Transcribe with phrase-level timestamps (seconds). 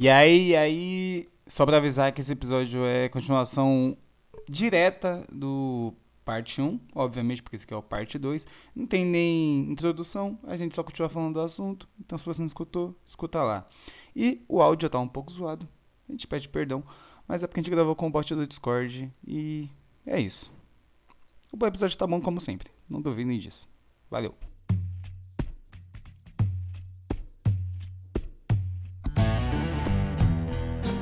[0.00, 3.94] E aí, aí, só pra avisar que esse episódio é continuação
[4.48, 5.92] direta do
[6.24, 8.46] parte 1, obviamente, porque esse aqui é o parte 2.
[8.74, 11.86] Não tem nem introdução, a gente só continua falando do assunto.
[12.00, 13.68] Então, se você não escutou, escuta lá.
[14.16, 15.68] E o áudio tá um pouco zoado,
[16.08, 16.82] a gente pede perdão,
[17.28, 19.68] mas é porque a gente gravou com o bot do Discord e
[20.06, 20.50] é isso.
[21.52, 23.68] O episódio tá bom como sempre, não duvidem disso.
[24.10, 24.49] Valeu!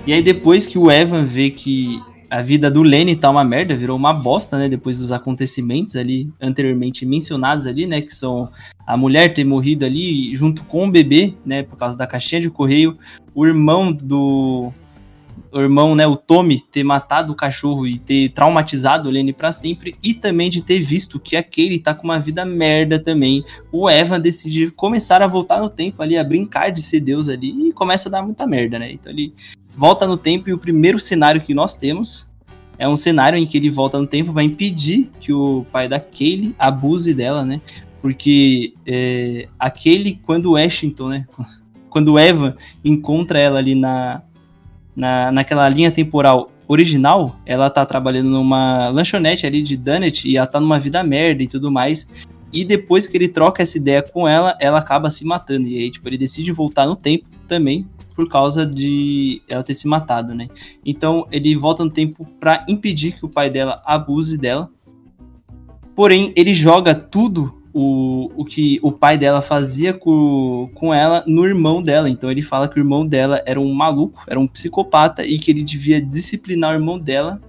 [0.08, 3.76] E aí depois que o Evan vê que a vida do Lenny tá uma merda,
[3.76, 4.66] virou uma bosta, né?
[4.66, 8.00] Depois dos acontecimentos ali anteriormente mencionados ali, né?
[8.00, 8.48] Que são
[8.86, 11.62] a mulher ter morrido ali junto com o bebê, né?
[11.62, 12.96] Por causa da caixinha de correio,
[13.34, 14.72] o irmão do.
[15.50, 19.50] O irmão, né, o Tommy, ter matado o cachorro e ter traumatizado o Lenny pra
[19.50, 23.44] sempre, e também de ter visto que aquele tá com uma vida merda também.
[23.72, 27.68] O Evan decide começar a voltar no tempo ali, a brincar de ser Deus ali,
[27.68, 28.92] e começa a dar muita merda, né?
[28.92, 29.32] Então ele
[29.70, 32.28] volta no tempo e o primeiro cenário que nós temos
[32.78, 35.98] é um cenário em que ele volta no tempo para impedir que o pai da
[35.98, 37.60] Kaylee abuse dela, né?
[38.00, 41.26] Porque é, aquele, quando o Washington, né?
[41.90, 44.22] Quando o Evan encontra ela ali na,
[44.98, 50.46] na, naquela linha temporal original, ela tá trabalhando numa lanchonete ali de donut e ela
[50.46, 52.08] tá numa vida merda e tudo mais.
[52.52, 55.68] E depois que ele troca essa ideia com ela, ela acaba se matando.
[55.68, 59.86] E aí, tipo, ele decide voltar no tempo também por causa de ela ter se
[59.86, 60.48] matado, né?
[60.84, 64.68] Então ele volta no tempo para impedir que o pai dela abuse dela.
[65.94, 71.44] Porém, ele joga tudo o, o que o pai dela fazia com, com ela no
[71.46, 72.08] irmão dela.
[72.08, 75.50] Então ele fala que o irmão dela era um maluco, era um psicopata e que
[75.50, 77.40] ele devia disciplinar o irmão dela,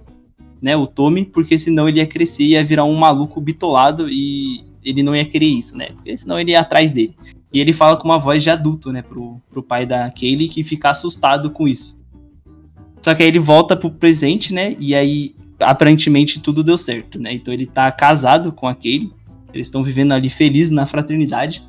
[0.60, 4.62] né, o Tommy, porque senão ele ia crescer e ia virar um maluco bitolado e
[4.84, 5.90] ele não ia querer isso, né?
[5.94, 7.14] Porque senão ele ia atrás dele.
[7.52, 10.62] E ele fala com uma voz de adulto, né, pro, pro pai da Kaylee, que
[10.62, 12.00] fica assustado com isso.
[13.00, 17.32] Só que aí ele volta pro presente, né, e aí aparentemente tudo deu certo, né?
[17.32, 19.12] Então ele tá casado com a Kaylee,
[19.52, 21.62] eles estão vivendo ali felizes na fraternidade.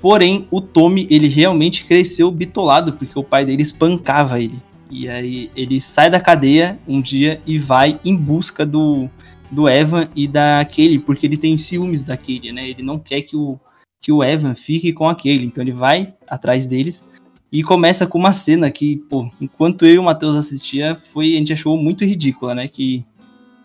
[0.00, 4.58] Porém, o Tommy, ele realmente cresceu bitolado, porque o pai dele espancava ele.
[4.90, 9.08] E aí ele sai da cadeia um dia e vai em busca do,
[9.50, 12.68] do Evan e da Kaylee, porque ele tem ciúmes da Kaylee, né?
[12.68, 13.58] Ele não quer que o,
[14.00, 15.44] que o Evan fique com aquele.
[15.44, 17.08] Então ele vai atrás deles
[17.52, 21.38] e começa com uma cena que, pô, enquanto eu e o Matheus assistia, foi, a
[21.38, 22.66] gente achou muito ridícula, né?
[22.66, 23.04] Que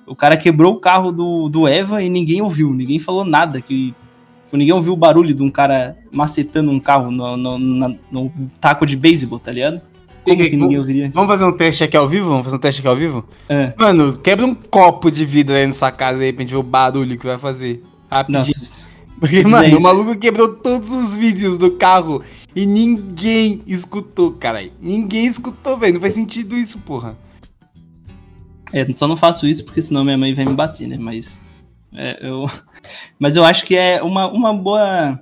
[0.07, 3.93] o cara quebrou o carro do, do Eva e ninguém ouviu, ninguém falou nada, que
[4.55, 8.31] tipo, ninguém ouviu o barulho de um cara macetando um carro no, no, no, no
[8.59, 9.81] taco de beisebol, tá ligado?
[10.23, 11.13] Como que, ninguém ouviria isso?
[11.13, 12.29] Vamos fazer um teste aqui ao vivo?
[12.29, 13.23] Vamos fazer um teste aqui ao vivo?
[13.47, 13.73] É.
[13.77, 16.63] Mano, quebra um copo de vidro aí na sua casa aí pra gente ver o
[16.63, 17.83] barulho que vai fazer.
[18.09, 18.39] Rapidinho.
[18.39, 18.85] Nossa.
[19.19, 22.21] Porque, mano, é o maluco quebrou todos os vídeos do carro
[22.55, 24.67] e ninguém escutou, cara.
[24.81, 25.94] Ninguém escutou, velho.
[25.94, 27.15] Não faz sentido isso, porra.
[28.75, 30.97] É, só não faço isso porque senão minha mãe vai me bater, né?
[31.00, 31.40] Mas.
[31.94, 32.46] É, eu...
[33.18, 35.18] Mas eu acho que é uma, uma boa.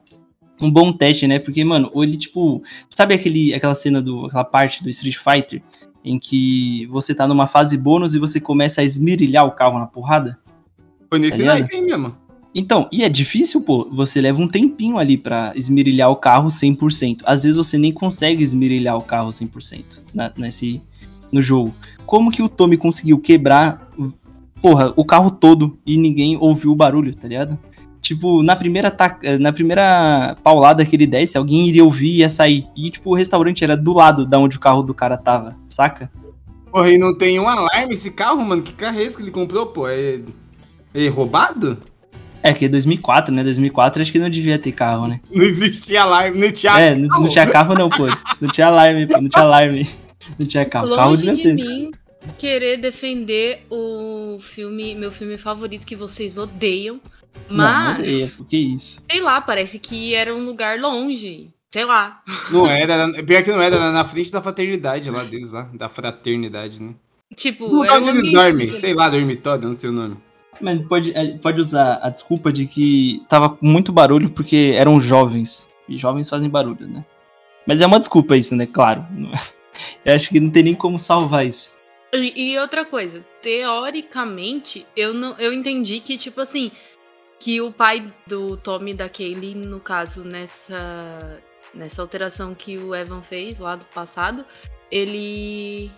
[0.59, 1.37] Um bom teste, né?
[1.37, 2.63] Porque, mano, ele, tipo.
[2.89, 4.25] Sabe aquele, aquela cena do.
[4.25, 5.61] aquela parte do Street Fighter
[6.03, 9.85] em que você tá numa fase bônus e você começa a esmirilhar o carro na
[9.85, 10.37] porrada?
[11.07, 12.15] Foi nesse tá aí mesmo.
[12.55, 13.87] Então, e é difícil, pô.
[13.91, 17.21] Você leva um tempinho ali para esmirilhar o carro 100%.
[17.23, 20.81] Às vezes você nem consegue esmirilhar o carro 100% na, nesse,
[21.31, 21.73] no jogo.
[22.13, 23.89] Como que o Tommy conseguiu quebrar,
[24.61, 27.57] porra, o carro todo e ninguém ouviu o barulho, tá ligado?
[28.03, 28.95] Tipo, na primeira,
[29.39, 32.67] na primeira paulada que ele desse, alguém iria ouvir e ia sair.
[32.77, 36.11] E, tipo, o restaurante era do lado da onde o carro do cara tava, saca?
[36.71, 38.61] Porra, e não tem um alarme esse carro, mano?
[38.61, 39.87] Que carro é esse que ele comprou, pô?
[39.87, 40.19] É,
[40.93, 41.79] é roubado?
[42.43, 43.43] É, que é 2004, né?
[43.43, 45.19] 2004 acho que não devia ter carro, né?
[45.33, 48.05] Não existia alarme, não tinha É, não, não, tinha carro não, pô.
[48.39, 49.19] Não tinha alarme, pô.
[49.19, 49.89] Não tinha alarme.
[50.37, 50.89] Não tinha carro.
[50.89, 51.53] Longe carro devia ter.
[51.55, 51.91] Mim
[52.37, 56.99] querer defender o filme, meu filme favorito que vocês odeiam.
[57.49, 57.97] Mas.
[57.97, 59.01] Não, odeia, que isso?
[59.09, 61.53] Sei lá, parece que era um lugar longe.
[61.71, 62.21] Sei lá.
[62.51, 66.81] Não era, pior que não era, na frente da fraternidade lá deles, lá, da fraternidade,
[66.81, 66.93] né?
[67.35, 70.17] Tipo, no lugar onde eles dormem, sei lá, dormitório, não sei o nome.
[70.61, 75.67] Mas pode, é, pode usar a desculpa de que tava muito barulho porque eram jovens.
[75.89, 77.03] E jovens fazem barulho, né?
[77.65, 78.67] Mas é uma desculpa isso, né?
[78.67, 79.05] Claro.
[80.05, 81.71] Eu acho que não tem nem como salvar isso.
[82.13, 86.71] E, e outra coisa, teoricamente, eu não eu entendi que, tipo assim,
[87.39, 91.41] que o pai do Tommy da Kaylee, no caso, nessa,
[91.73, 94.45] nessa alteração que o Evan fez lá do passado,
[94.91, 95.91] ele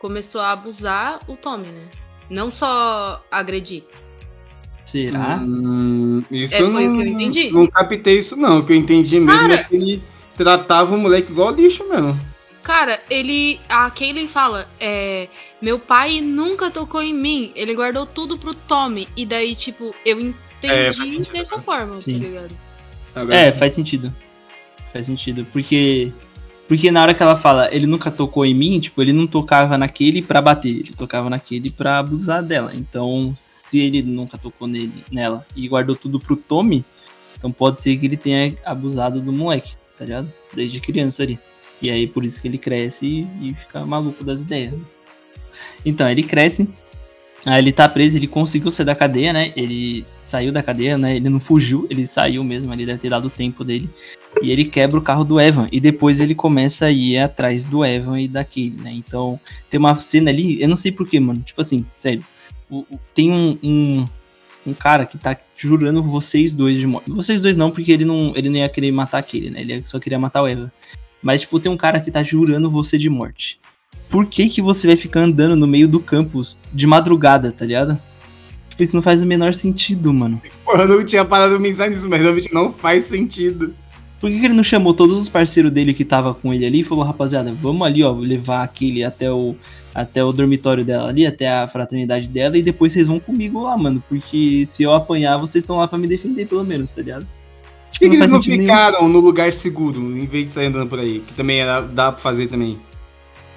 [0.00, 1.88] começou a abusar o Tommy, né?
[2.30, 3.84] Não só agredir.
[4.86, 5.36] Será?
[5.36, 7.50] Hum, isso é, foi não, o que eu entendi.
[7.52, 8.60] Não captei isso, não.
[8.60, 10.02] O que eu entendi mesmo Cara, é que ele
[10.34, 12.18] tratava o moleque igual lixo mesmo.
[12.68, 13.58] Cara, ele.
[13.66, 15.26] A Kaylee fala, é.
[15.62, 17.50] Meu pai nunca tocou em mim.
[17.56, 19.08] Ele guardou tudo pro Tommy.
[19.16, 21.62] E daí, tipo, eu É, entendi sentido, dessa né?
[21.62, 22.20] forma, Sim.
[22.20, 23.32] tá ligado?
[23.32, 24.14] É, faz sentido.
[24.92, 25.46] Faz sentido.
[25.50, 26.12] Porque.
[26.68, 29.78] Porque na hora que ela fala, ele nunca tocou em mim, tipo, ele não tocava
[29.78, 32.72] naquele pra bater, ele tocava naquele pra abusar dela.
[32.74, 36.84] Então, se ele nunca tocou nele, nela e guardou tudo pro Tommy,
[37.38, 40.30] então pode ser que ele tenha abusado do moleque, tá ligado?
[40.54, 41.40] Desde criança ali.
[41.80, 44.74] E aí por isso que ele cresce e, fica maluco das ideias.
[45.84, 46.68] Então, ele cresce.
[47.46, 49.52] Aí ele tá preso, ele conseguiu sair da cadeia, né?
[49.56, 51.16] Ele saiu da cadeia, né?
[51.16, 53.88] Ele não fugiu, ele saiu mesmo, ele deve ter dado o tempo dele.
[54.42, 55.68] E ele quebra o carro do Evan.
[55.70, 58.90] E depois ele começa a ir atrás do Evan e daquele, né?
[58.92, 59.38] Então,
[59.70, 61.40] tem uma cena ali, eu não sei porquê, mano.
[61.40, 62.24] Tipo assim, sério.
[62.68, 64.04] o- o- tem um, um,
[64.66, 67.10] um cara que tá jurando vocês dois de morte.
[67.10, 69.60] Vocês dois não, porque ele não, ele não ia querer matar aquele, né?
[69.62, 70.70] Ele só queria matar o Evan.
[71.22, 73.60] Mas, tipo, tem um cara que tá jurando você de morte.
[74.08, 78.00] Por que que você vai ficar andando no meio do campus de madrugada, tá ligado?
[78.70, 80.40] Tipo, isso não faz o menor sentido, mano.
[80.64, 83.74] Pô, eu não tinha parado de pensar nisso, mas realmente não faz sentido.
[84.20, 86.80] Por que, que ele não chamou todos os parceiros dele que tava com ele ali
[86.80, 89.54] e falou, rapaziada, vamos ali, ó, levar aquele até o,
[89.94, 93.76] até o dormitório dela ali, até a fraternidade dela, e depois vocês vão comigo lá,
[93.76, 94.02] mano.
[94.08, 97.26] Porque se eu apanhar, vocês estão lá pra me defender, pelo menos, tá ligado?
[97.92, 98.68] Por que, que eles não sentido nenhum.
[98.74, 101.20] ficaram no lugar seguro, em vez de sair andando por aí?
[101.26, 102.78] Que também era, dá pra fazer também.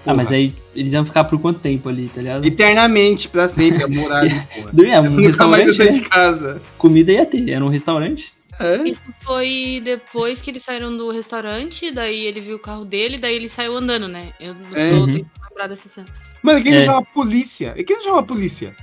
[0.06, 0.38] Ah, mas Porra.
[0.38, 2.44] aí eles iam ficar por quanto tempo ali, tá ligado?
[2.44, 4.72] Eternamente, pra sempre, a morar ali, porra.
[4.74, 5.92] Dormia, um mais ia restaurante, sair né?
[5.92, 6.62] de casa.
[6.78, 8.34] Comida ia ter, era um restaurante.
[8.60, 8.78] É.
[8.88, 13.36] Isso foi depois que eles saíram do restaurante, daí ele viu o carro dele, daí
[13.36, 14.34] ele saiu andando, né?
[14.40, 14.92] Eu não tô É.
[14.92, 15.06] Uhum.
[15.06, 16.08] tentando lembrar dessa cena.
[16.42, 16.86] Mano, quem não É.
[16.86, 17.74] chama a polícia?
[17.78, 18.76] E quem não chama a polícia?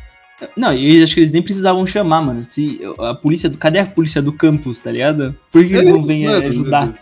[0.56, 2.44] Não, e eu acho que eles nem precisavam chamar, mano.
[2.44, 3.58] Se a polícia do.
[3.58, 5.36] Cadê a polícia do campus, tá ligado?
[5.50, 6.94] Por que eles não vêm Mano, meu ajudar?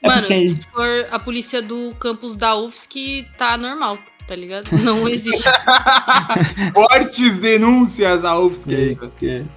[0.00, 4.70] É Mano, porque- se for a polícia do campus da UFSC, tá normal, tá ligado?
[4.84, 5.42] Não existe.
[6.72, 8.74] Fortes denúncias à UFSC.
[8.74, 9.48] aí, velho.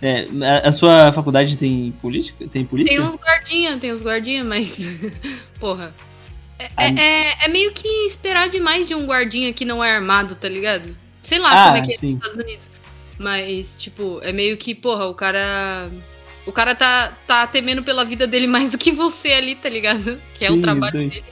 [0.00, 0.26] É, é,
[0.64, 2.46] a, a sua faculdade tem política?
[2.46, 2.94] Tem polícia?
[2.96, 4.76] Tem uns guardinha, tem uns guardinha, mas.
[5.58, 5.94] Porra.
[6.58, 10.34] É, Ah, é- é meio que esperar demais de um guardinha que não é armado,
[10.34, 10.94] tá ligado?
[11.28, 12.14] Sei lá Ah, como é que é sim.
[12.14, 12.68] nos Estados Unidos.
[13.18, 15.90] Mas, tipo, é meio que, porra, o cara.
[16.46, 20.18] O cara tá, tá temendo pela vida dele mais do que você ali, tá ligado?
[20.38, 21.22] Que é Sim, o trabalho dele.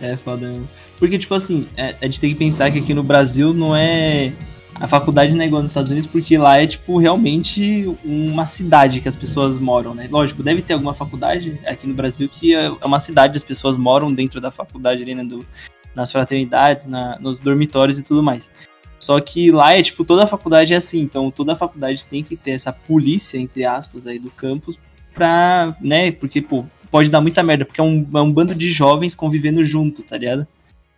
[0.00, 0.48] É foda.
[0.48, 0.68] mesmo.
[0.98, 4.32] Porque, tipo assim, é- a gente tem que pensar que aqui no Brasil não é.
[4.80, 9.00] A faculdade não é igual nos Estados Unidos, porque lá é, tipo, realmente uma cidade
[9.00, 10.08] que as pessoas moram, né?
[10.10, 13.76] Lógico, deve ter alguma faculdade aqui no Brasil que é é uma cidade, as pessoas
[13.76, 15.22] moram dentro da faculdade ali, né?
[15.24, 15.46] Do,
[15.94, 18.50] nas fraternidades, na- nos dormitórios e tudo mais.
[18.98, 22.22] Só que lá é, tipo, toda a faculdade é assim, então toda a faculdade tem
[22.22, 24.78] que ter essa polícia, entre aspas, aí do campus,
[25.12, 26.12] pra, né?
[26.12, 29.64] Porque, pô, pode dar muita merda, porque é um, é um bando de jovens convivendo
[29.64, 30.46] junto, tá ligado?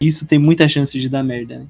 [0.00, 1.66] Isso tem muita chance de dar merda, né?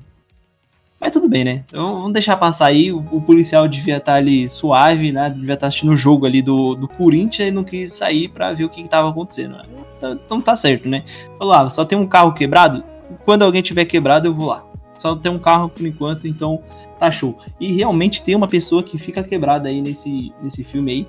[1.00, 1.62] Mas tudo bem, né?
[1.67, 2.91] Então vamos deixar passar aí.
[2.91, 5.29] O, o policial devia estar ali suave, né?
[5.31, 8.65] Devia estar assistindo o jogo ali do, do Corinthians e não quis sair pra ver
[8.65, 9.56] o que, que tava acontecendo.
[9.59, 9.65] né?
[9.99, 11.05] Então, então tá certo, né?
[11.38, 12.82] Falou, ah, só tem um carro quebrado?
[13.25, 14.65] Quando alguém tiver quebrado, eu vou lá.
[14.93, 16.61] Só tem um carro por enquanto, então
[16.99, 17.38] tá show.
[17.59, 21.06] E realmente tem uma pessoa que fica quebrada aí nesse, nesse filme aí.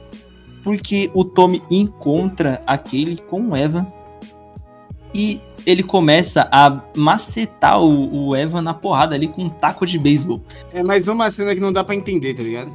[0.63, 3.85] Porque o Tommy encontra aquele com o Evan
[5.13, 9.97] e ele começa a macetar o, o Evan na porrada ali com um taco de
[9.97, 10.42] beisebol.
[10.73, 12.71] É mais uma cena que não dá pra entender, tá ligado?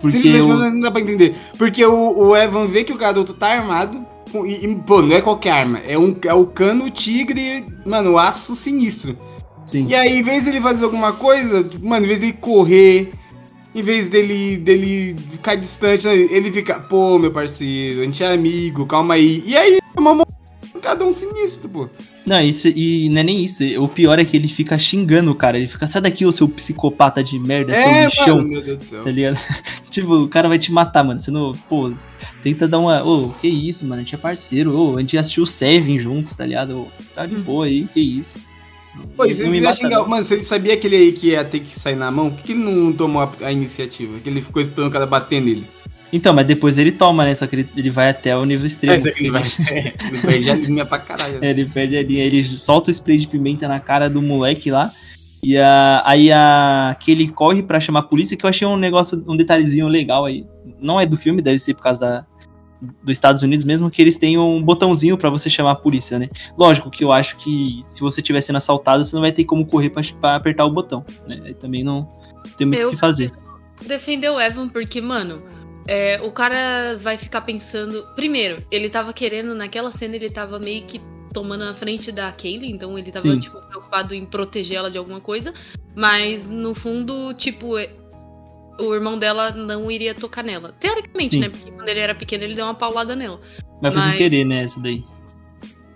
[0.00, 1.34] Porque Simplesmente o, não dá pra entender.
[1.56, 4.04] Porque o, o Evan vê que o garoto tá armado.
[4.46, 5.78] E, pô, não é qualquer arma.
[5.78, 9.16] É, um, é o cano tigre, mano, o aço sinistro.
[9.64, 13.12] sim, E aí, em vez dele fazer alguma coisa, mano, em vez dele correr,
[13.74, 18.32] em vez dele, dele ficar distante, né, ele fica, pô, meu parceiro, a gente é
[18.32, 19.42] amigo, calma aí.
[19.46, 20.26] E aí, é uma
[20.82, 21.88] cada um sinistro, pô.
[22.26, 23.62] Não, isso, e não é nem isso.
[23.80, 25.56] O pior é que ele fica xingando o cara.
[25.56, 28.36] Ele fica, sai daqui, ô seu psicopata de merda, seu É, lixão.
[28.38, 29.04] mano, meu Deus do céu.
[29.04, 29.38] Tá ligado?
[29.88, 31.20] tipo, o cara vai te matar, mano.
[31.20, 31.52] Você não.
[31.68, 31.92] Pô,
[32.42, 33.04] tenta dar uma.
[33.04, 33.96] Ô, que isso, mano?
[33.96, 34.76] A gente é parceiro.
[34.76, 36.80] Ô, a gente assistiu o Seven juntos, tá ligado?
[36.80, 37.42] Ô, tá de Hum.
[37.42, 38.40] boa aí, que isso.
[39.16, 40.08] Pô, e se Não ele mata, xingar, não.
[40.08, 42.42] mano, se ele sabia que ele aí que ia ter que sair na mão, por
[42.42, 44.18] que ele não tomou a, a iniciativa?
[44.18, 45.66] Que ele ficou esperando o cara bater nele?
[46.12, 47.34] Então, mas depois ele toma, né?
[47.34, 49.06] Só que ele, ele vai até o nível extremo.
[49.06, 49.42] É, ele vai.
[50.08, 51.38] ele perde a linha pra caralho.
[51.42, 54.70] É, ele perde a linha, ele solta o spray de pimenta na cara do moleque
[54.70, 54.92] lá.
[55.42, 58.76] E a, aí a, que ele corre pra chamar a polícia, que eu achei um
[58.76, 60.46] negócio, um detalhezinho legal aí.
[60.80, 62.26] Não é do filme, deve ser por causa da,
[62.80, 66.28] dos Estados Unidos mesmo, que eles têm um botãozinho pra você chamar a polícia, né?
[66.58, 69.64] Lógico que eu acho que se você estiver sendo assaltado, você não vai ter como
[69.66, 71.40] correr pra, pra apertar o botão, né?
[71.44, 72.08] Aí também não
[72.56, 73.30] tem muito o que fazer.
[73.86, 75.42] defender o Evan porque, mano,
[75.88, 78.02] é, o cara vai ficar pensando.
[78.14, 81.00] Primeiro, ele tava querendo, naquela cena, ele tava meio que
[81.32, 83.38] tomando na frente da Kaylee, então ele tava, Sim.
[83.38, 85.52] tipo, preocupado em proteger ela de alguma coisa.
[85.94, 87.90] Mas, no fundo, tipo, é-
[88.80, 90.74] o irmão dela não iria tocar nela.
[90.80, 91.40] Teoricamente, Sim.
[91.40, 91.48] né?
[91.50, 93.40] Porque quando ele era pequeno, ele deu uma paulada nela.
[93.82, 95.04] Mas foi sem Mas- querer, né, essa daí.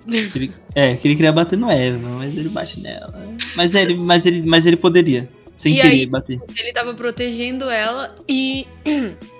[0.08, 3.12] Ele- é, que ele queria bater no Eva, mas ele bate nela.
[3.54, 6.40] Mas ele, mas ele, mas ele poderia, sem E querer aí- bater.
[6.58, 8.66] Ele tava protegendo ela e.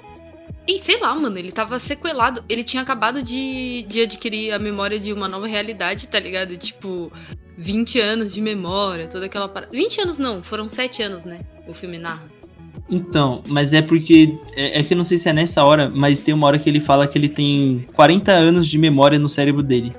[0.67, 2.45] E sei lá, mano, ele tava sequelado.
[2.49, 6.57] Ele tinha acabado de, de adquirir a memória de uma nova realidade, tá ligado?
[6.57, 7.13] Tipo,
[7.57, 9.73] 20 anos de memória, toda aquela parada.
[9.73, 11.41] 20 anos não, foram 7 anos, né?
[11.67, 12.23] O filme narra.
[12.89, 14.37] Então, mas é porque.
[14.57, 16.69] É, é que eu não sei se é nessa hora, mas tem uma hora que
[16.69, 19.93] ele fala que ele tem 40 anos de memória no cérebro dele.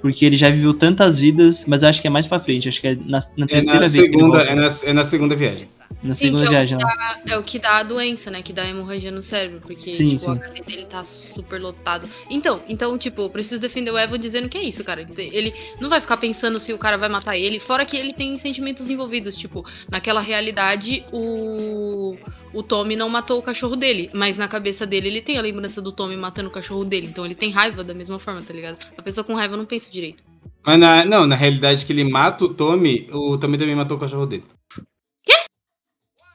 [0.00, 2.68] Porque ele já viveu tantas vidas, mas eu acho que é mais pra frente.
[2.68, 4.52] Acho que é na, na É terceira na, vez que ele segunda, volta.
[4.52, 5.66] é, na, é na segunda viagem.
[6.02, 7.20] Na Sim, segunda que é o viagem lá.
[7.26, 8.42] É o que dá a doença, né?
[8.42, 9.60] Que dá a hemorragia no cérebro.
[9.60, 10.30] Porque Sim, tipo, sim.
[10.30, 12.08] o HD dele tá super lotado.
[12.30, 15.06] Então, então, tipo, eu preciso defender o Evan dizendo que é isso, cara.
[15.16, 17.60] Ele não vai ficar pensando se o cara vai matar ele.
[17.60, 19.36] Fora que ele tem sentimentos envolvidos.
[19.36, 22.16] Tipo, naquela realidade, o.
[22.52, 25.80] O Tommy não matou o cachorro dele, mas na cabeça dele ele tem a lembrança
[25.80, 27.06] do Tommy matando o cachorro dele.
[27.06, 28.76] Então ele tem raiva da mesma forma, tá ligado?
[28.98, 30.20] A pessoa com raiva não pensa direito.
[30.66, 34.00] Mas na, não, na realidade que ele mata o Tommy, o Tommy também matou o
[34.00, 34.42] cachorro dele.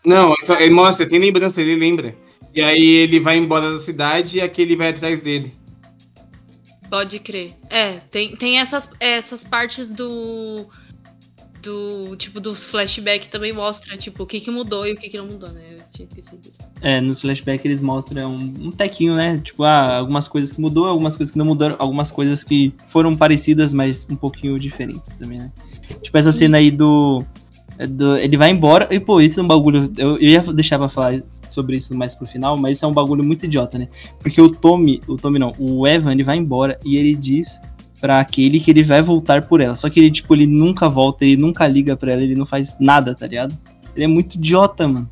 [0.06, 2.16] Não, é só- ele mostra, tem lembrança, ele lembra.
[2.54, 5.54] E aí ele vai embora da cidade e aquele vai atrás dele.
[6.90, 7.54] Pode crer.
[7.70, 10.66] É, tem, tem essas, essas partes do.
[11.62, 12.16] Do.
[12.16, 15.26] Tipo, dos flashbacks também mostra, tipo, o que, que mudou e o que, que não
[15.26, 15.62] mudou, né?
[15.72, 16.62] Eu tinha esquecido disso.
[16.80, 19.42] É, nos flashbacks eles mostram um, um tequinho, né?
[19.44, 23.18] Tipo, ah, algumas coisas que mudou, algumas coisas que não mudaram, algumas coisas que foram
[23.18, 25.52] parecidas, mas um pouquinho diferentes também, né?
[26.04, 27.26] Tipo, essa cena aí do.
[27.78, 29.92] É do- ele vai embora, e pô, isso é um bagulho.
[29.98, 32.94] Eu, eu ia deixar pra falar sobre isso mais pro final, mas isso é um
[32.94, 33.88] bagulho muito idiota, né?
[34.20, 37.62] Porque o Tommy, o Tommy não, o Evan, ele vai embora e ele diz
[38.00, 39.76] pra aquele que ele vai voltar por ela.
[39.76, 42.78] Só que ele, tipo, ele nunca volta, ele nunca liga pra ela, ele não faz
[42.80, 43.58] nada, tá ligado?
[43.96, 45.10] Ele é muito idiota, mano.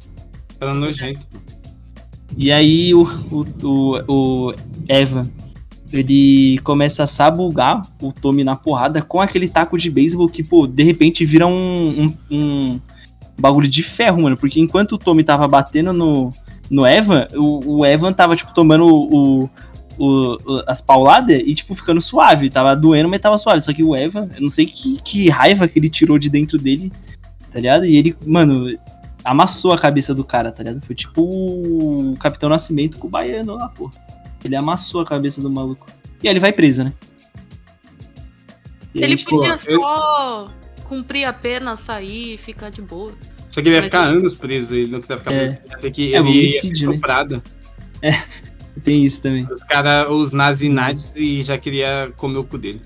[0.59, 1.25] Ela nojento.
[2.37, 3.97] E aí o, o, o,
[4.47, 4.53] o
[4.87, 5.29] Evan,
[5.95, 10.65] ele começa a sabugar o Tommy na porrada com aquele taco de beisebol que, pô,
[10.67, 12.79] de repente vira um, um, um
[13.39, 14.35] bagulho de ferro, mano.
[14.35, 16.33] Porque enquanto o Tommy tava batendo no,
[16.69, 19.43] no Evan, o, o Evan tava, tipo, tomando o,
[19.97, 22.49] o- o- as pauladas e, tipo, ficando suave.
[22.49, 23.61] Tava doendo, mas tava suave.
[23.61, 26.57] Só que o Evan, eu não sei que, que raiva que ele tirou de dentro
[26.57, 26.91] dele,
[27.51, 27.85] tá ligado?
[27.85, 28.67] E ele, mano,
[29.23, 30.83] amassou a cabeça do cara, tá ligado?
[30.83, 33.91] Foi tipo o Capitão Nascimento com o baiano lá, pô.
[34.43, 35.87] Ele amassou a cabeça do maluco.
[36.21, 36.93] E aí ele vai preso, né?
[38.93, 40.51] E aí, Ele tipo, podia eu- só
[40.83, 43.13] cumprir a pena, sair e ficar de boa.
[43.49, 45.37] Só que ele ia Mas ficar ele- anos preso, ele não queria ficar É.
[45.51, 45.79] preso.
[45.81, 46.95] Ter que, É, ele ia ser homicídio, né?
[46.95, 47.43] estuprado.
[48.83, 49.47] tem isso também.
[49.51, 52.81] Os caras, os nazinazis, e já queria comer o cu dele.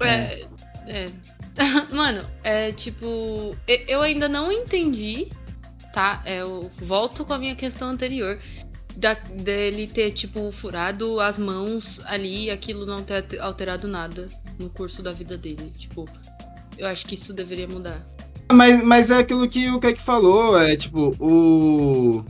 [0.00, 0.44] É.
[0.86, 1.08] é.
[1.92, 3.54] Mano, é tipo.
[3.86, 5.28] Eu ainda não entendi,
[5.92, 6.20] tá?
[6.24, 8.38] É, Eu volto com a minha questão anterior.
[8.96, 14.68] Da, dele ter, tipo, furado as mãos ali e aquilo não ter alterado nada no
[14.68, 15.72] curso da vida dele.
[15.78, 16.08] Tipo,
[16.76, 18.06] eu acho que isso deveria mudar.
[18.50, 22.24] Mas, mas é aquilo que o Keck falou, é tipo, o.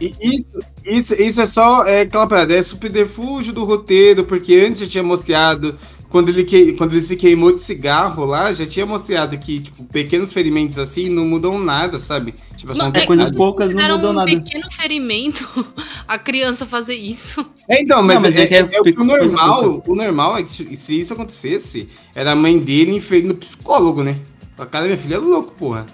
[0.00, 4.88] Isso, isso, isso é só é, aquela parada, é subterfúgio do roteiro, porque antes já
[4.88, 5.78] tinha mostrado,
[6.12, 9.82] quando ele, que, quando ele se queimou de cigarro lá, já tinha mostrado que, tipo,
[9.84, 12.34] pequenos ferimentos assim não mudam nada, sabe?
[12.54, 14.30] Tipo, são é coisas poucas, não mudou um nada.
[14.30, 15.48] pequeno ferimento
[16.06, 17.44] a criança fazer isso.
[17.66, 19.82] É, então, mas, Não, mas é, é que é é o que o coisa normal,
[19.86, 24.18] o normal é que se isso acontecesse, era a mãe dele inferindo psicólogo, né?
[24.58, 25.86] A cara, minha filha é louco, porra.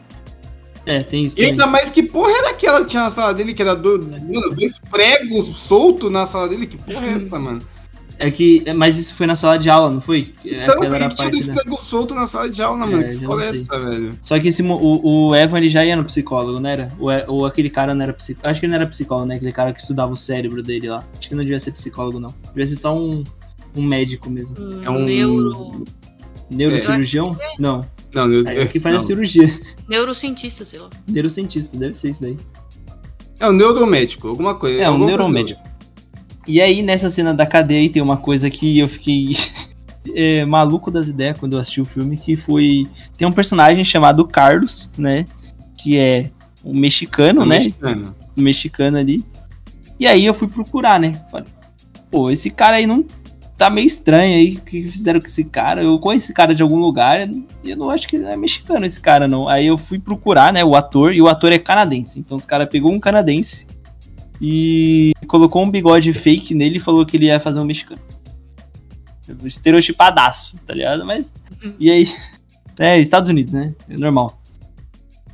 [0.84, 3.54] É, tem isso E ainda mais que porra era aquela que tinha na sala dele,
[3.54, 6.66] que era do, mano, dois pregos soltos na sala dele?
[6.66, 7.62] Que porra é essa, mano?
[8.18, 8.64] É que.
[8.74, 10.34] Mas isso foi na sala de aula, não foi?
[10.44, 13.04] Então, por Aquela era que tinha da- pregos soltos na sala de aula, É, mano?
[13.04, 14.18] Que já escola é essa, velho?
[14.20, 16.92] Só que esse, o, o Evan ele já ia no psicólogo, não era?
[16.98, 18.50] Ou, é- ou aquele cara não era psicólogo.
[18.50, 19.36] Acho que ele não era psicólogo, né?
[19.36, 21.04] Aquele cara que estudava o cérebro dele lá.
[21.18, 22.34] Acho que não devia ser psicólogo, não.
[22.48, 23.22] Devia ser só um,
[23.76, 24.56] um médico mesmo.
[24.58, 25.84] Um, É um- neuro.
[26.50, 27.36] Neurocirurgião?
[27.58, 27.84] Não.
[28.14, 29.02] Não, Deus, É o que faz não.
[29.02, 29.52] a cirurgia.
[29.88, 30.88] Neurocientista, sei lá.
[31.06, 32.36] Neurocientista, deve ser isso daí.
[33.38, 34.82] É um neuromédico, alguma coisa.
[34.82, 35.60] É, um neuromédico.
[36.48, 39.32] E aí, nessa cena da cadeia tem uma coisa que eu fiquei
[40.14, 42.88] é, maluco das ideias quando eu assisti o filme, que foi...
[43.18, 45.26] Tem um personagem chamado Carlos, né?
[45.76, 46.30] Que é
[46.64, 47.58] um mexicano, Um né?
[47.58, 48.14] mexicano.
[48.34, 49.22] um mexicano ali.
[50.00, 51.20] E aí eu fui procurar, né?
[51.30, 51.48] Falei,
[52.10, 53.04] pô, esse cara aí não
[53.58, 54.56] tá meio estranho aí.
[54.56, 55.82] O que fizeram com esse cara?
[55.82, 57.28] Eu conheço esse cara de algum lugar.
[57.28, 59.46] e Eu não acho que é mexicano esse cara, não.
[59.48, 60.64] Aí eu fui procurar, né?
[60.64, 62.18] O ator, e o ator é canadense.
[62.18, 63.66] Então os caras pegou um canadense
[64.40, 68.00] e colocou um bigode fake nele e falou que ele ia fazer um mexicano.
[69.44, 71.04] Estereotipadaço, tá ligado?
[71.04, 71.34] Mas.
[71.78, 72.08] E aí.
[72.80, 73.74] É, Estados Unidos, né?
[73.88, 74.40] É normal.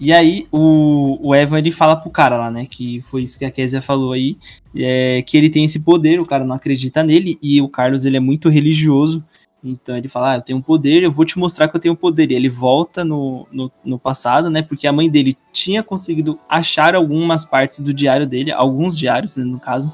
[0.00, 2.64] E aí, o, o Evan ele fala pro cara lá, né?
[2.64, 4.38] Que foi isso que a Kézia falou aí.
[4.74, 7.38] É, que ele tem esse poder, o cara não acredita nele.
[7.42, 9.22] E o Carlos ele é muito religioso.
[9.64, 11.96] Então ele fala: Ah, eu tenho um poder, eu vou te mostrar que eu tenho
[11.96, 12.30] poder.
[12.30, 14.60] E ele volta no, no, no, passado, né?
[14.60, 19.44] Porque a mãe dele tinha conseguido achar algumas partes do diário dele, alguns diários, né,
[19.44, 19.90] no caso.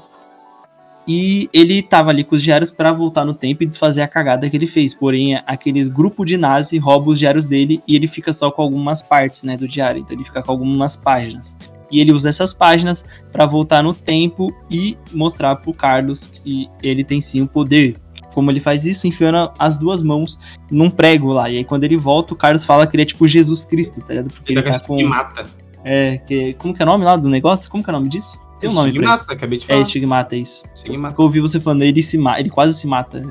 [1.07, 4.49] E ele tava ali com os diários para voltar no tempo e desfazer a cagada
[4.49, 4.93] que ele fez.
[4.93, 9.01] Porém, aqueles grupo de nazi rouba os diários dele e ele fica só com algumas
[9.01, 10.01] partes, né, do diário.
[10.01, 11.57] Então ele fica com algumas páginas.
[11.89, 17.03] E ele usa essas páginas para voltar no tempo e mostrar pro Carlos que ele
[17.03, 17.97] tem sim o poder.
[18.33, 19.07] Como ele faz isso?
[19.07, 21.49] Enfiando as duas mãos num prego lá.
[21.49, 24.13] E aí quando ele volta, o Carlos fala que ele é tipo Jesus Cristo, tá
[24.13, 24.31] ligado?
[24.31, 24.97] Porque ele, ele tá com.
[24.97, 25.45] Que mata.
[25.83, 26.53] É, que...
[26.53, 27.69] como que é o nome lá do negócio?
[27.69, 28.39] Como que é o nome disso?
[28.61, 29.79] Tem um nome estigmata, pra acabei de falar.
[29.79, 30.63] É, estigmata, é isso.
[30.75, 31.15] Estigmata.
[31.17, 33.23] Eu ouvi você falando, ele se ele quase se mata.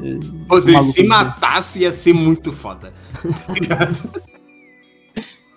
[0.49, 2.93] Pô, se ele se matasse, ia ser muito foda.
[3.47, 4.11] Tá ligado?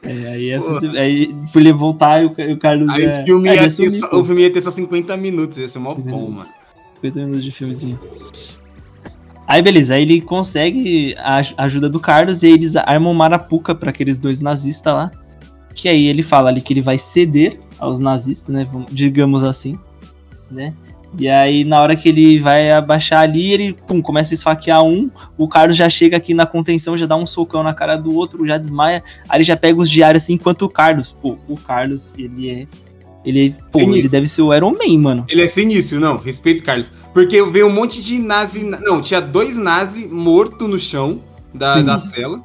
[0.03, 0.59] É, aí, é,
[1.00, 2.89] aí por ele voltar e o, Carlos.
[2.89, 5.57] Aí é, o, filme é, ia sumir, só, o filme ia ter só 50 minutos,
[5.57, 6.50] ia ser mó bom, mano.
[6.95, 8.00] 50 minutos de filmezinho.
[9.47, 14.17] Aí beleza, aí ele consegue a ajuda do Carlos e eles armam marapuca para aqueles
[14.17, 15.12] dois nazistas lá.
[15.75, 18.67] Que aí ele fala ali que ele vai ceder aos nazistas, né?
[18.91, 19.77] Digamos assim,
[20.50, 20.73] né?
[21.17, 25.12] E aí, na hora que ele vai abaixar ali, ele pum, começa a esfaquear um.
[25.38, 28.47] O Carlos já chega aqui na contenção, já dá um socão na cara do outro,
[28.47, 29.03] já desmaia.
[29.29, 32.67] Aí ele já pega os diários assim, enquanto o Carlos, pô, o Carlos, ele é.
[33.25, 35.25] Ele, pô, ele deve ser o Iron Man, mano.
[35.29, 36.91] Ele é sinistro, não, respeito, Carlos.
[37.13, 38.63] Porque veio um monte de nazi.
[38.63, 41.21] Não, tinha dois nazi morto no chão
[41.53, 42.43] da, da cela.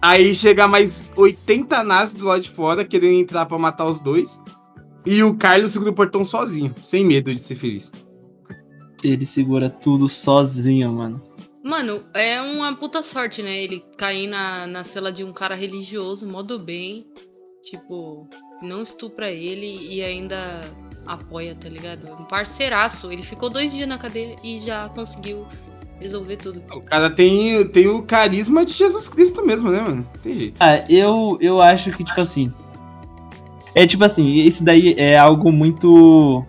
[0.00, 4.40] Aí chega mais 80 nazis do lado de fora querendo entrar para matar os dois.
[5.04, 7.90] E o Carlos segura o portão sozinho, sem medo de ser feliz.
[9.02, 11.22] Ele segura tudo sozinho, mano.
[11.64, 13.62] Mano, é uma puta sorte, né?
[13.62, 17.06] Ele cair na, na cela de um cara religioso, modo bem.
[17.68, 18.26] Tipo,
[18.62, 20.60] não estupra ele e ainda
[21.06, 22.08] apoia, tá ligado?
[22.18, 23.12] Um parceiraço.
[23.12, 25.46] Ele ficou dois dias na cadeia e já conseguiu
[26.00, 26.62] resolver tudo.
[26.74, 30.06] O cara tem, tem o carisma de Jesus Cristo mesmo, né, mano?
[30.22, 30.56] Tem jeito.
[30.60, 32.50] Ah, eu, eu acho que, tipo assim.
[33.74, 36.44] É tipo assim, esse daí é algo muito.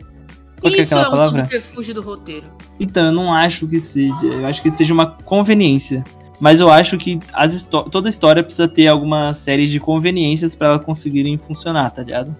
[0.61, 1.39] Qual Isso é, aquela é um palavra?
[1.41, 2.47] subterfúgio do roteiro.
[2.79, 4.25] Então, eu não acho que seja.
[4.25, 6.03] Eu acho que seja uma conveniência.
[6.39, 10.79] Mas eu acho que as toda história precisa ter alguma série de conveniências para ela
[10.79, 12.35] conseguirem funcionar, tá ligado?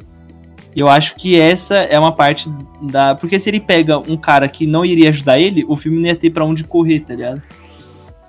[0.76, 2.50] Eu acho que essa é uma parte
[2.82, 3.16] da.
[3.16, 6.16] Porque se ele pega um cara que não iria ajudar ele, o filme não ia
[6.16, 7.42] ter pra onde correr, tá ligado?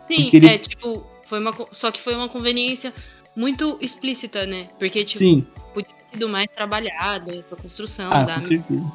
[0.08, 1.06] Sim, é tipo.
[1.24, 1.54] Foi uma...
[1.70, 2.92] Só que foi uma conveniência
[3.36, 4.68] muito explícita, né?
[4.80, 5.46] Porque, tipo, Sim.
[5.72, 8.34] podia ter sido mais trabalhada essa construção ah, da.
[8.34, 8.92] Com certeza.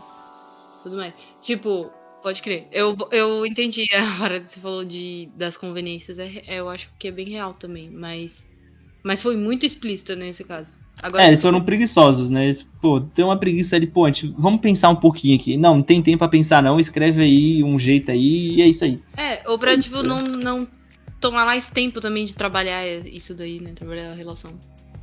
[0.84, 1.14] Tudo mais.
[1.42, 1.90] Tipo,
[2.26, 2.66] pode crer.
[2.72, 6.18] Eu, eu entendi a hora que você falou de, das conveniências.
[6.18, 7.92] É, eu acho que é bem real também.
[7.92, 8.48] Mas.
[9.04, 10.72] Mas foi muito explícita nesse caso.
[11.04, 12.46] Agora, é, eles foram preguiçosos, né?
[12.46, 15.56] Eles, pô, tem uma preguiça ali, pô, gente, vamos pensar um pouquinho aqui.
[15.56, 16.80] Não, não tem tempo pra pensar, não.
[16.80, 19.00] Escreve aí um jeito aí e é isso aí.
[19.16, 20.68] É, ou pra, é tipo, não, não
[21.22, 23.74] tomar mais tempo também de trabalhar isso daí, né?
[23.76, 24.52] Trabalhar a relação.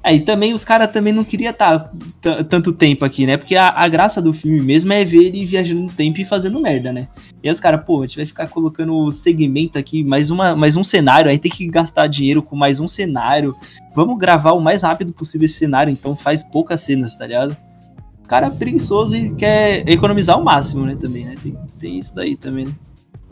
[0.05, 3.37] É, e também os caras também não queriam estar tá tanto tempo aqui, né?
[3.37, 6.61] Porque a, a, graça do filme mesmo é ver ele viajando no tempo e fazendo
[6.61, 7.09] merda, né?
[7.41, 10.75] E aí os caras, pô, a gente vai ficar colocando segmento aqui, mais, uma, mais
[10.75, 13.55] um cenário, aí tem que gastar dinheiro com mais um cenário.
[13.95, 17.57] Vamos gravar o mais rápido possível esse cenário, então faz poucas cenas, tá ligado?
[18.21, 20.97] Os caras preguiçosos e quer economizar o máximo, né?
[20.97, 21.37] Também, né?
[21.41, 22.73] Tem, tem isso daí também, né?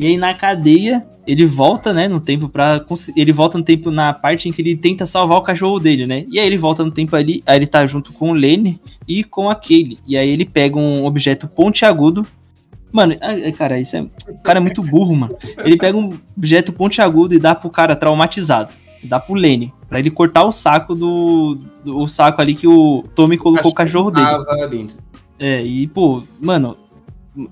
[0.01, 2.83] E aí na cadeia, ele volta, né, no tempo para
[3.15, 6.25] ele volta no tempo na parte em que ele tenta salvar o cachorro dele, né?
[6.31, 9.23] E aí ele volta no tempo ali, aí ele tá junto com o Lenny e
[9.23, 9.99] com a Kaylee.
[10.07, 12.27] E aí ele pega um objeto pontiagudo.
[12.91, 13.15] Mano,
[13.59, 15.37] cara, isso é, o cara é muito burro, mano.
[15.59, 18.73] Ele pega um objeto pontiagudo e dá pro cara traumatizado.
[19.05, 23.05] Dá pro Lenny, para ele cortar o saco do, do, o saco ali que o
[23.15, 24.27] Tommy colocou o cachorro dele.
[25.39, 26.77] É, e pô, mano,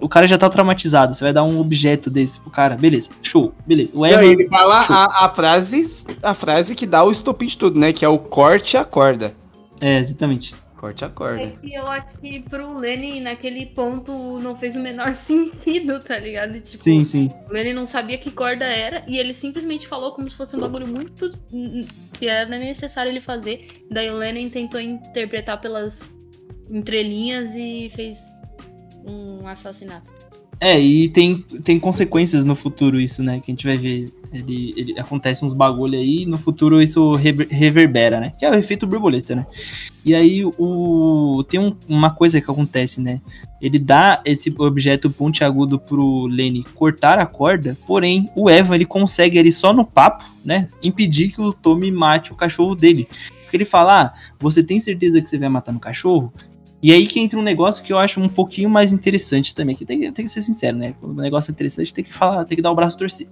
[0.00, 3.54] o cara já tá traumatizado, você vai dar um objeto desse pro cara, beleza, show,
[3.66, 3.90] beleza.
[3.94, 7.78] O Evan, ele fala a, a, frase, a frase que dá o estopim de tudo,
[7.78, 7.92] né?
[7.92, 9.34] Que é o corte a corda.
[9.80, 10.54] É, exatamente.
[10.76, 11.42] Corte a corda.
[11.42, 16.18] É que eu acho que pro Lenny, naquele ponto, não fez o menor sentido, tá
[16.18, 16.60] ligado?
[16.60, 17.28] Tipo, sim, sim.
[17.48, 20.60] O Lenny não sabia que corda era e ele simplesmente falou como se fosse um
[20.60, 21.30] bagulho muito.
[22.12, 23.66] que era necessário ele fazer.
[23.90, 26.16] Daí o Lenny tentou interpretar pelas
[26.70, 28.38] entrelinhas e fez
[29.04, 30.11] um assassinato.
[30.61, 33.38] É, e tem, tem consequências no futuro isso, né?
[33.38, 34.06] Que a gente vai ver.
[34.32, 38.32] Ele, ele acontece uns bagulho aí e no futuro isso rever- reverbera, né?
[38.37, 39.46] Que é o efeito borboleta, né?
[40.04, 43.20] E aí o tem um- uma coisa que acontece, né?
[43.62, 49.38] Ele dá esse objeto pontiagudo pro Lenny cortar a corda, porém o Evan ele consegue
[49.38, 50.68] ele só no papo, né?
[50.82, 53.08] Impedir que o Tommy mate o cachorro dele.
[53.42, 56.32] Porque ele fala: "Ah, você tem certeza que você vai matar no cachorro?"
[56.80, 59.84] E aí que entra um negócio que eu acho um pouquinho mais interessante também, que
[59.84, 60.94] tem, tem que ser sincero, né?
[61.00, 63.26] Quando o negócio é interessante, tem que falar, tem que dar o braço a torcer.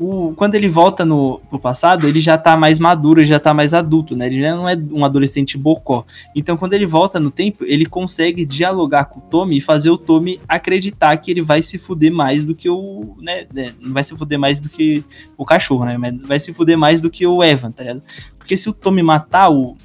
[0.00, 3.54] O, quando ele volta no pro passado, ele já tá mais maduro, ele já tá
[3.54, 4.26] mais adulto, né?
[4.26, 6.04] Ele já não é um adolescente bocó.
[6.34, 9.98] Então, quando ele volta no tempo, ele consegue dialogar com o Tommy e fazer o
[9.98, 13.16] Tommy acreditar que ele vai se fuder mais do que o.
[13.20, 15.04] Né, né, não vai se fuder mais do que
[15.36, 15.96] o cachorro, né?
[15.96, 18.02] Mas vai se fuder mais do que o Evan, tá ligado?
[18.36, 19.76] Porque se o Tommy matar o.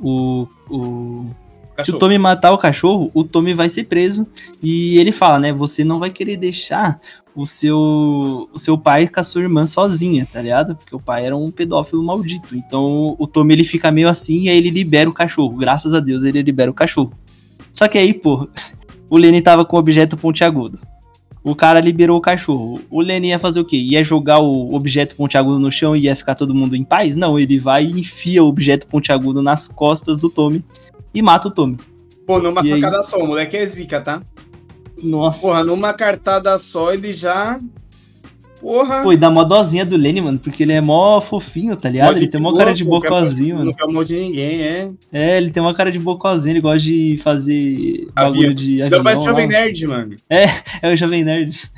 [0.00, 0.48] O.
[0.70, 1.43] o
[1.82, 1.98] se o Cachorro.
[1.98, 4.26] Tommy matar o cachorro, o Tommy vai ser preso.
[4.62, 5.52] E ele fala, né?
[5.52, 7.00] Você não vai querer deixar
[7.34, 10.76] o seu, o seu pai com a sua irmã sozinha, tá ligado?
[10.76, 12.54] Porque o pai era um pedófilo maldito.
[12.54, 15.56] Então o Tommy ele fica meio assim e aí ele libera o cachorro.
[15.56, 17.12] Graças a Deus ele libera o cachorro.
[17.72, 18.48] Só que aí, pô,
[19.10, 20.78] o Lenny tava com o objeto pontiagudo.
[21.42, 22.80] O cara liberou o cachorro.
[22.88, 23.76] O Lenny ia fazer o quê?
[23.76, 27.16] Ia jogar o objeto pontiagudo no chão e ia ficar todo mundo em paz?
[27.16, 30.64] Não, ele vai e enfia o objeto pontiagudo nas costas do Tommy
[31.14, 31.78] e mata o Tommy.
[32.26, 32.80] Pô, numa E aí?
[32.80, 34.22] facada só, o moleque é zica, tá?
[35.02, 35.40] Nossa.
[35.40, 37.60] Porra, numa cartada só ele já.
[38.60, 39.02] Porra.
[39.02, 42.12] Pô, e dá mó dozinha do Lenny, mano, porque ele é mó fofinho, tá ligado?
[42.12, 43.66] Mó Ele tem gente cara boa, de pô, bocozinho, mano.
[43.66, 44.90] Nunca mal de ninguém, é.
[45.12, 48.32] É, ele tem uma cara de bocozinho, ele gosta de fazer Avião.
[48.32, 48.86] bagulho de avião.
[48.86, 49.30] Então parece lá.
[49.30, 50.16] Jovem Nerd, mano.
[50.30, 51.70] É o Jovem Nerd.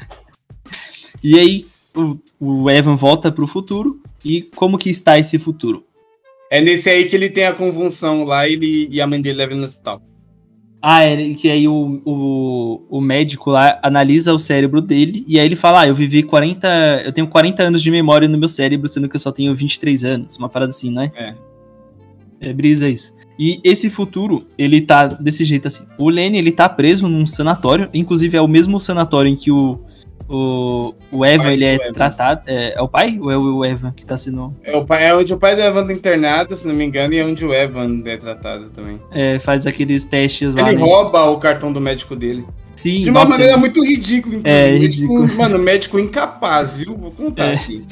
[1.24, 5.82] E aí, o, o Evan volta pro futuro, e como que está esse futuro?
[6.50, 9.52] É nesse aí que ele tem a convulsão lá ele, e a mãe dele leva
[9.52, 10.00] ele no hospital.
[10.80, 15.46] Ah, é que aí o, o, o médico lá analisa o cérebro dele, e aí
[15.46, 18.86] ele fala, ah, eu vivi 40, eu tenho 40 anos de memória no meu cérebro,
[18.86, 21.12] sendo que eu só tenho 23 anos, uma parada assim, não é?
[21.16, 21.34] É.
[22.40, 23.16] É brisa isso.
[23.38, 25.84] E esse futuro, ele tá desse jeito assim.
[25.98, 27.88] O Lenny, ele tá preso num sanatório.
[27.92, 29.80] Inclusive, é o mesmo sanatório em que o,
[30.28, 31.92] o, o Evan, pai ele é Evan.
[31.92, 32.40] tratado.
[32.46, 34.50] É, é o pai ou é o Evan que tá sendo...
[34.64, 37.14] É, o pai, é onde o pai do Evan tá internado, se não me engano,
[37.14, 38.98] e é onde o Evan é tratado também.
[39.12, 40.82] é, faz aqueles testes lá, Ele né?
[40.84, 42.44] rouba o cartão do médico dele.
[42.74, 44.50] Sim, De uma nossa, maneira muito ridícula, inclusive.
[44.60, 45.36] É, Médico- ridículo.
[45.38, 46.94] Mano, médico incapaz, viu?
[46.96, 47.54] Vou contar É.
[47.54, 47.84] aqui.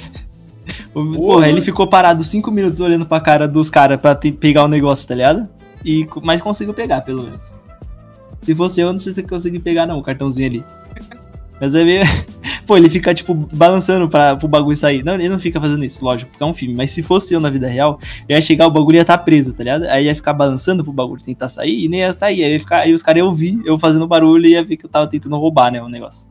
[0.95, 1.15] o- Porra.
[1.17, 4.69] Porra, ele ficou parado cinco minutos olhando pra cara dos caras pra te- pegar o
[4.69, 5.49] negócio, tá ligado?
[5.85, 7.55] E, mas conseguiu pegar, pelo menos.
[8.41, 10.65] Se fosse eu, não sei se eu consegui pegar, não, o cartãozinho ali.
[11.61, 12.03] Mas é meio.
[12.67, 15.03] Pô, ele fica, tipo, balançando pra, pro bagulho sair.
[15.05, 16.75] Não, ele não fica fazendo isso, lógico, porque é um filme.
[16.75, 19.53] Mas se fosse eu na vida real, eu ia chegar, o bagulho ia estar preso,
[19.53, 19.85] tá ligado?
[19.85, 22.43] Aí ia ficar balançando pro bagulho tentar sair e nem ia sair.
[22.43, 24.87] Aí, ia ficar, aí os caras iam ouvir eu fazendo barulho e ia ver que
[24.87, 26.27] eu tava tentando roubar, né, o negócio.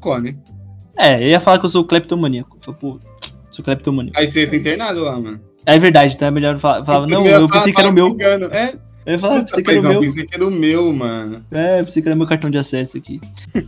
[0.00, 0.38] Cone.
[0.96, 2.56] É, eu ia falar que eu sou cleptomaníaco.
[2.56, 3.00] Eu falei, pô,
[3.50, 4.18] sou cleptomaníaco.
[4.18, 5.40] Aí você ia ser internado lá, mano.
[5.66, 6.84] É verdade, então é melhor falar.
[6.84, 8.08] falava, não, eu pensei que era o meu.
[8.08, 8.46] engano.
[8.46, 8.74] É,
[9.06, 10.00] Eu eu pensei que era o meu.
[10.00, 11.44] pensei que era o meu, mano.
[11.50, 13.20] É, pensei que era meu cartão de acesso aqui.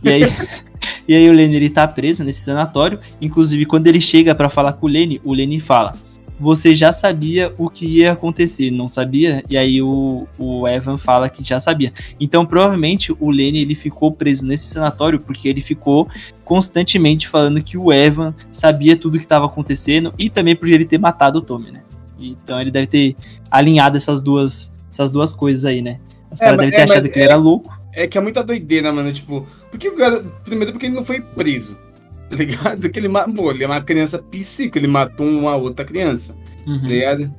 [0.03, 0.23] E aí,
[1.07, 2.99] e aí o Lenny ele tá preso nesse sanatório.
[3.19, 5.95] Inclusive, quando ele chega pra falar com o Lenny, o Lenny fala:
[6.39, 9.43] Você já sabia o que ia acontecer, não sabia?
[9.49, 11.91] E aí o, o Evan fala que já sabia.
[12.19, 16.07] Então, provavelmente, o Lenny ele ficou preso nesse sanatório porque ele ficou
[16.45, 20.99] constantemente falando que o Evan sabia tudo que estava acontecendo e também por ele ter
[20.99, 21.81] matado o Tommy, né?
[22.19, 23.15] Então ele deve ter
[23.49, 25.99] alinhado essas duas, essas duas coisas aí, né?
[26.31, 27.75] Os É, caras devem ter é, achado que ele era louco.
[27.91, 29.11] É que é muita doideira, mano.
[29.11, 30.23] Tipo, porque o cara.
[30.45, 31.75] Primeiro, porque ele não foi preso.
[32.29, 32.89] Tá ligado?
[32.89, 36.35] Que ele, ma- pô, ele é uma criança psíquica, ele matou uma outra criança.
[36.65, 36.81] Uhum.
[36.81, 37.33] tá ligado?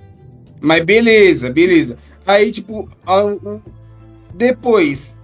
[0.60, 1.96] Mas beleza, beleza.
[2.24, 2.88] Aí, tipo,
[4.34, 5.18] depois.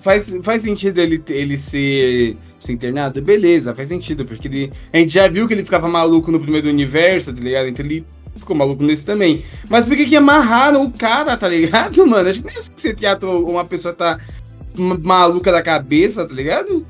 [0.00, 3.22] Faz, faz sentido ele, ele ser, ser internado?
[3.22, 6.68] Beleza, faz sentido, porque ele, a gente já viu que ele ficava maluco no primeiro
[6.68, 7.68] universo, tá ligado?
[7.68, 8.04] Então ele
[8.36, 9.42] ficou maluco nesse também.
[9.68, 12.28] Mas por que que amarraram o cara, tá ligado, mano?
[12.28, 14.18] Acho que nem é assim que você teatro uma pessoa tá
[14.76, 16.84] ma- maluca da cabeça, tá ligado?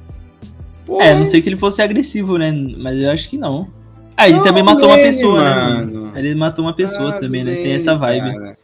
[1.00, 2.52] É, não sei que ele fosse agressivo, né?
[2.78, 3.70] Mas eu acho que não.
[4.16, 6.00] Ah, ele Não, também matou uma pessoa, né, mano.
[6.02, 6.18] mano?
[6.18, 7.54] Ele matou uma pessoa Ah, também, né?
[7.54, 8.36] Tem essa vibe.
[8.38, 8.58] cara.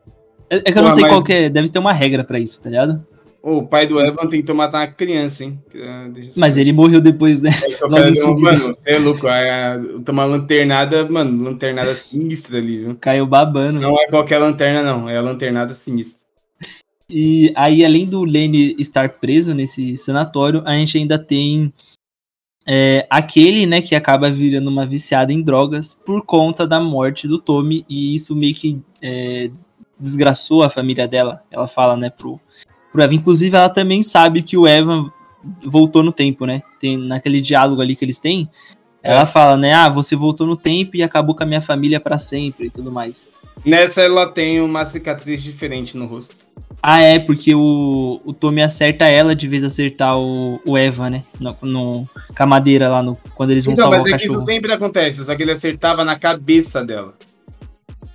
[0.51, 1.49] É, é que eu não Pô, sei mas- qual que é.
[1.49, 3.07] Deve ter uma regra pra isso, tá ligado?
[3.51, 5.59] O pai do Evan tentou matar uma criança, hein?
[5.77, 7.51] Ah, Mas ele morreu depois, né?
[7.81, 8.41] Logo em seguida.
[8.41, 9.27] Mano, você é louco.
[9.29, 12.97] É, tem uma lanternada, mano, lanternada sinistra ali, viu?
[13.01, 13.81] Caiu babando.
[13.81, 15.09] Não é qualquer lanterna, não.
[15.09, 16.21] É a lanternada sinistra.
[17.11, 21.73] E aí, além do Lenny estar preso nesse sanatório, a gente ainda tem
[22.67, 27.39] é, aquele, né, que acaba virando uma viciada em drogas por conta da morte do
[27.39, 31.43] Tommy, e isso meio que é, des- desgraçou a família dela.
[31.51, 32.39] Ela fala, né, pro,
[32.93, 33.15] pro Evan.
[33.15, 35.11] Inclusive, ela também sabe que o Evan
[35.65, 36.63] voltou no tempo, né?
[36.81, 38.49] Tem naquele diálogo ali que eles têm,
[39.03, 39.13] É.
[39.13, 39.73] ela fala, né?
[39.75, 42.91] Ah, você voltou no tempo e acabou com a minha família pra sempre e tudo
[42.93, 43.31] mais.
[43.65, 46.37] Nessa ela tem uma cicatriz diferente no rosto.
[46.81, 51.11] Ah, é, porque o, o Tommy acerta ela de vez de acertar o, o Eva,
[51.11, 51.25] né?
[51.41, 54.19] No, no, com a madeira lá, no, quando eles vão Então, salvar mas o é
[54.19, 54.47] que isso cachorro.
[54.47, 57.15] sempre acontece, só que ele acertava na cabeça dela.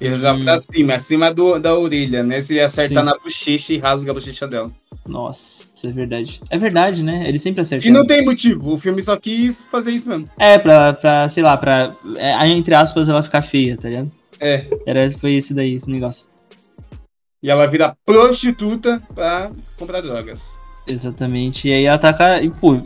[0.01, 0.43] Ele Hum.
[0.43, 2.41] pra cima, acima do, da orelha, né?
[2.41, 3.09] Se ele acertar Sim.
[3.09, 4.69] na bochecha e rasga a bochecha dela.
[5.07, 6.41] Nossa, isso é verdade.
[6.49, 7.23] É verdade, né?
[7.27, 7.87] Ele sempre acerta.
[7.87, 10.29] E não tem motivo, o filme só quis fazer isso mesmo.
[10.37, 14.11] É, pra, pra, sei lá, pra, é, entre aspas, ela ficar feia, tá ligado?
[14.39, 14.65] É.
[14.85, 16.27] Era, foi esse daí, esse negócio.
[17.41, 20.57] E ela vira prostituta pra comprar drogas.
[20.87, 21.67] Exatamente.
[21.69, 22.77] E aí ela tá com a- e, pô,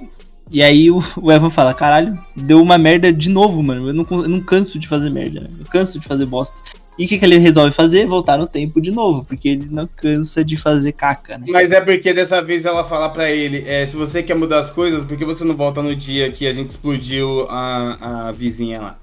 [0.52, 3.88] e aí o, o Evan fala, caralho, deu uma merda de novo, mano.
[3.90, 5.50] Eu não, eu não canso de fazer merda, né?
[5.60, 6.60] Eu canso de fazer bosta.
[6.98, 8.08] E o que, que ele resolve fazer?
[8.08, 11.46] Voltar no tempo de novo, porque ele não cansa de fazer caca, né?
[11.50, 14.70] Mas é porque dessa vez ela fala pra ele: é, se você quer mudar as
[14.70, 18.82] coisas, por que você não volta no dia que a gente explodiu a, a vizinha
[18.82, 19.00] lá?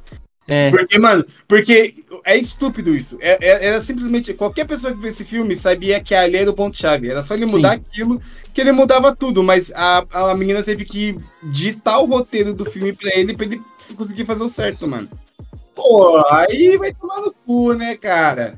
[0.47, 3.17] É, Porque, mano, porque é estúpido isso.
[3.21, 4.35] É, é- era simplesmente.
[4.35, 7.09] Qualquer pessoa que viu esse filme sabia que ali era o ponto-chave.
[7.09, 8.21] Era só ele mudar aquilo
[8.53, 9.43] que ele mudava tudo.
[9.43, 13.61] Mas a, a menina teve que ditar o roteiro do filme pra ele pra ele
[13.97, 15.09] conseguir fazer o certo, mano.
[15.75, 18.53] Pô, aí vai tomar no cu, né, cara?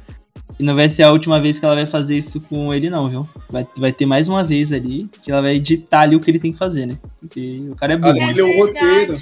[0.59, 3.09] e não vai ser a última vez que ela vai fazer isso com ele, não,
[3.09, 3.29] viu?
[3.49, 6.39] Vai, vai ter mais uma vez ali que ela vai ditar ali o que ele
[6.39, 6.97] tem que fazer, né?
[7.21, 8.17] Porque o cara é burro.
[8.17, 9.17] Ela tem que ler o roteiro.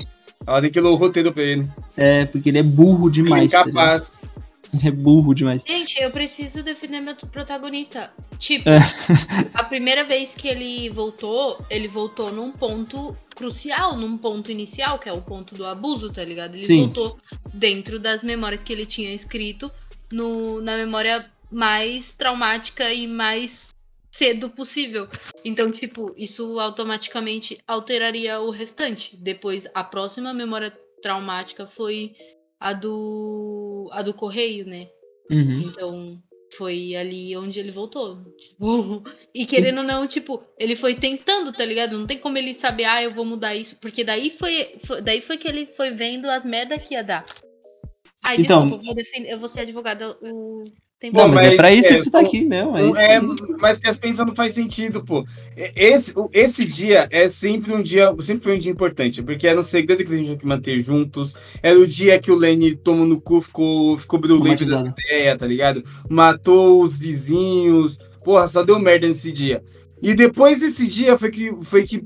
[0.46, 1.68] Ela tem que ler o roteiro pra ele.
[1.96, 3.52] É, porque ele é burro Ele é demais.
[3.52, 4.20] tá incapaz.
[4.74, 5.62] Ele é burro demais.
[5.66, 8.12] Gente, eu preciso defender meu protagonista.
[8.38, 8.78] Tipo, É.
[9.54, 15.08] a primeira vez que ele voltou, ele voltou num ponto crucial, num ponto inicial, que
[15.08, 16.54] é o ponto do abuso, tá ligado?
[16.54, 16.80] Ele Sim.
[16.84, 17.16] voltou
[17.52, 19.70] dentro das memórias que ele tinha escrito
[20.12, 23.72] no, na memória mais traumática e mais
[24.10, 25.08] cedo possível.
[25.44, 29.16] Então, tipo, isso automaticamente alteraria o restante.
[29.16, 32.14] Depois, a próxima memória traumática foi
[32.60, 34.88] a do a do correio, né?
[35.30, 35.58] Uhum.
[35.60, 36.18] Então,
[36.56, 38.22] foi ali onde ele voltou.
[38.36, 39.02] Tipo,
[39.34, 41.98] e querendo ou não, tipo, ele foi tentando, tá ligado?
[41.98, 43.76] Não tem como ele saber, ah, eu vou mudar isso.
[43.80, 47.24] Porque daí foi, foi- daí foi que ele foi vendo as merda que ia dar.
[48.22, 50.62] Ai, Então- desculpa, eu vou, defender, eu vou ser advogada o
[50.98, 52.76] tempo Não, mas, é pra isso é, que você tá aqui mesmo.
[52.76, 52.82] É
[53.14, 53.22] É, aí.
[53.60, 55.24] mas que as pensando não faz sentido, pô.
[55.76, 59.62] Esse, esse dia é sempre um dia, sempre foi um dia importante, porque era um
[59.62, 61.34] segredo que eles tinham que manter juntos.
[61.62, 65.00] Era o dia que o Lenny tomou no cu, ficou, ficou brulento dessa Traumatizado.
[65.08, 65.82] ideia, tá ligado?
[66.08, 67.98] Matou os vizinhos.
[68.24, 69.62] Porra, só deu merda nesse dia.
[70.00, 72.02] E depois desse dia foi que, foi que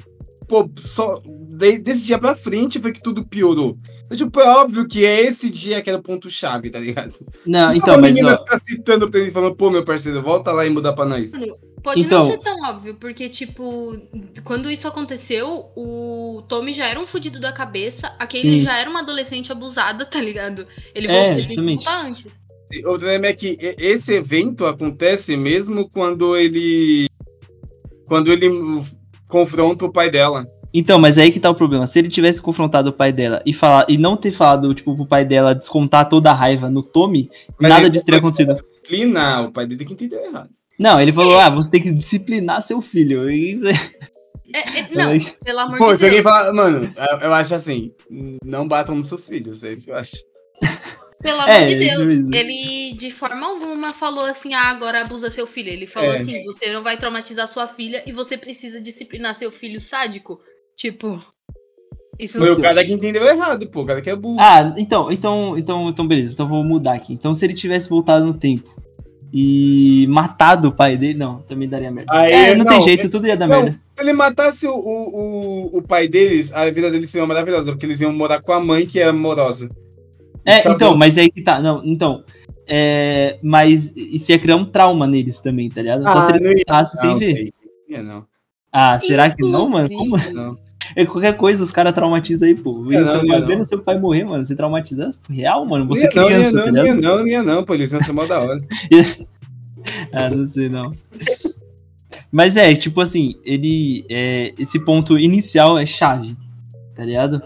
[0.48, 3.76] pô, só de- desse dia pra frente foi que tudo piorou.
[4.16, 7.14] Tipo, é óbvio que é esse dia que era o ponto-chave, tá ligado?
[7.46, 10.50] Não, então, a mas menina ó, ficar citando pra ele falando, pô, meu parceiro, volta
[10.50, 11.32] lá e muda pra nós.
[11.82, 13.96] Pode Então- não ser tão óbvio, porque, tipo,
[14.44, 18.66] quando isso aconteceu, o Tommy já era um fudido da cabeça, a Kaylee Sim.
[18.66, 20.66] já era uma adolescente abusada, tá ligado?
[20.94, 22.26] Ele É, voltou voltar antes.
[22.78, 27.06] O problema é que esse evento acontece mesmo quando ele.
[28.06, 28.48] Quando ele
[29.26, 30.44] confronta o pai dela.
[30.72, 31.86] Então, mas aí que tá o problema.
[31.86, 35.06] Se ele tivesse confrontado o pai dela e falar e não ter falado, tipo, pro
[35.06, 37.28] pai dela descontar toda a raiva no Tommy,
[37.58, 38.54] Mas nada disso teria acontecido.
[38.54, 40.50] Disciplinar, o pai dele que entendeu errado.
[40.78, 43.30] Não, ele falou, ah, você tem que disciplinar seu filho.
[43.30, 43.72] Isso é...
[44.54, 46.32] É, é, não, pelo amor Pô, de se alguém Deus.
[46.32, 47.92] falar, mano, eu, eu acho assim,
[48.42, 50.16] não batam nos seus filhos, é isso que eu acho.
[51.20, 52.08] Pelo amor É, de Deus.
[52.32, 55.68] Ele, de forma alguma, falou assim: ah, agora abusa seu filho.
[55.68, 56.16] Ele falou É.
[56.16, 60.40] assim: você não vai traumatizar sua filha e você precisa disciplinar seu filho sádico.
[60.78, 61.20] Tipo.
[62.18, 64.36] Isso Foi o cara que entendeu errado, pô, o cara que é burro.
[64.40, 66.32] Ah, então, então, então, então, beleza.
[66.32, 67.12] Então eu vou mudar aqui.
[67.12, 68.74] Então, se ele tivesse voltado no tempo
[69.32, 72.10] e matado o pai dele, não, também daria merda.
[72.12, 73.78] Aí, é, não, tem não, jeito, tudo ia dar não, merda.
[73.94, 77.86] Se ele matasse o, o, o, o pai deles, a vida deles seria maravilhosa, porque
[77.86, 79.68] eles iam morar com a mãe que é amorosa.
[80.44, 80.96] É, Tá então, bom.
[80.96, 81.60] mas aí que tá.
[81.60, 82.24] Não, então.
[82.66, 86.02] É, mas isso ia criar um trauma neles também, tá ligado?
[86.02, 87.52] Só Ah, se ele não ia- matasse sem Não, ver.
[88.02, 88.26] não.
[88.72, 89.88] Ah, será que não, mano?
[89.88, 90.16] Como?
[90.32, 90.67] Não.
[90.96, 92.84] É qualquer coisa, os caras traumatizam aí, pô.
[92.90, 93.64] Então, não, ia vendo não.
[93.66, 95.86] seu pai morrer, mano, você traumatiza real, mano.
[95.86, 97.18] Você Ia não, criança, ia tá não, ia ligado?
[97.18, 98.60] não, ia não, pô, eles iam ser mó da hora.
[100.12, 100.90] Ah, não sei não.
[102.30, 104.04] Mas é, tipo assim, ele.
[104.10, 106.36] É, esse ponto inicial é chave,
[106.94, 107.40] tá ligado?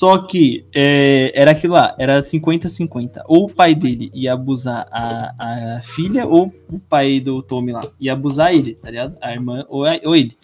[0.00, 3.22] Só que é, era aquilo lá, era 50-50.
[3.26, 7.82] Ou o pai dele ia abusar a, a filha, ou o pai do Tommy lá
[8.00, 9.16] ia abusar ele, tá ligado?
[9.20, 10.36] A irmã ou, a- ou ele.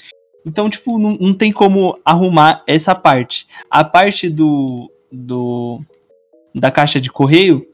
[0.45, 3.47] Então, tipo, não, não tem como arrumar essa parte.
[3.71, 4.91] A parte do.
[5.11, 5.81] do
[6.55, 7.65] da caixa de correio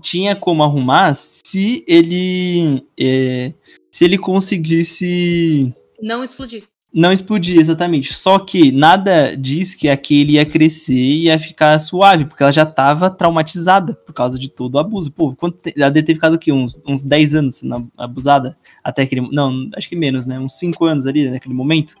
[0.00, 2.84] tinha como arrumar se ele.
[2.98, 3.52] é,
[3.90, 5.72] se ele conseguisse.
[6.00, 6.64] Não explodir.
[6.98, 8.12] Não explodir, exatamente.
[8.12, 12.66] Só que nada diz que aquele ia crescer e ia ficar suave, porque ela já
[12.66, 15.12] tava traumatizada por causa de todo o abuso.
[15.12, 15.72] Pô, quanto te...
[15.80, 16.50] ela deve ter ficado o quê?
[16.50, 17.62] Uns, uns 10 anos
[17.96, 18.58] abusada?
[18.82, 19.30] Até aquele.
[19.30, 20.40] Não, acho que menos, né?
[20.40, 21.94] Uns 5 anos ali naquele momento.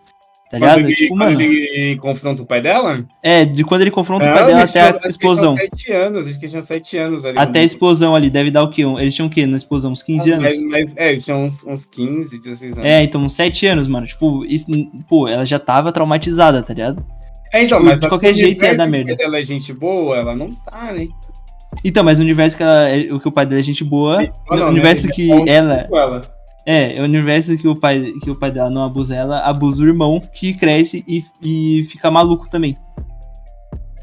[0.50, 0.76] Tá ligado?
[0.76, 1.42] Quando ele, tipo, quando mano.
[1.42, 3.04] ele confronta o pai dela?
[3.22, 5.54] É, de quando ele confronta o Não, pai dela até tinham- a explosão.
[5.58, 7.38] Eles 7 anos, eles tinham 7 anos ali.
[7.38, 8.82] Até a explosão ali, deve dar o quê?
[8.82, 9.92] Eles tinham o quê na explosão?
[9.92, 10.44] Uns 15 anos?
[10.44, 12.90] Mas, mas, é, eles tinham uns, uns 15, 16 anos.
[12.90, 14.06] É, então, uns 7 anos, mano.
[14.06, 14.66] Tipo, isso,
[15.06, 17.04] pô, ela já tava traumatizada, tá ligado?
[17.52, 19.16] É, então, Tipo, mas de qualquer jeito ia dar merda.
[19.20, 21.08] Ela é gente boa, ela não tá, né?
[21.84, 24.22] Então, mas no universo que ela, é- o que o pai dela é gente boa,
[24.22, 24.70] Ah, não, no né?
[24.70, 26.37] universo Ele que é bom ela, com ela.
[26.70, 29.86] É, o universo que o pai, que o pai dela não abusa ela, abusa o
[29.86, 32.76] irmão que cresce e, e fica maluco também.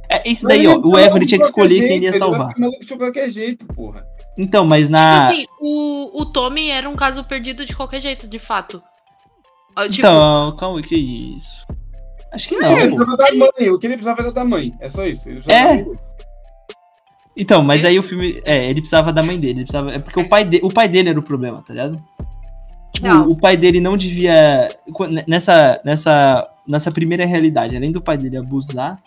[0.10, 0.72] É isso daí, ó.
[0.72, 2.40] ele O maluco tinha que escolher qualquer quem ele ia jeito, salvar.
[2.40, 4.04] Ele vai ficar maluco de qualquer jeito, porra.
[4.36, 5.28] Então, mas Tipo na.
[5.28, 8.82] assim, o, o Tommy era um caso perdido de qualquer jeito, de fato.
[9.78, 11.64] Ó, Tipo, Então, calma, que isso?
[12.34, 14.72] Acho que não, É, ele precisava da mãe, o que ele precisava era da mãe.
[14.80, 15.30] É só isso.
[15.30, 15.78] Ele precisava É.
[15.78, 15.96] da mãe.
[17.38, 18.42] Então, mas aí o filme.
[18.44, 19.60] É, ele precisava da mãe dele.
[19.60, 22.04] Ele precisava, é porque o pai, de, o pai dele era o problema, tá ligado?
[22.96, 23.30] Tipo, Não.
[23.30, 24.68] o pai dele não devia.
[25.28, 28.98] Nessa, nessa, nessa primeira realidade, além do pai dele abusar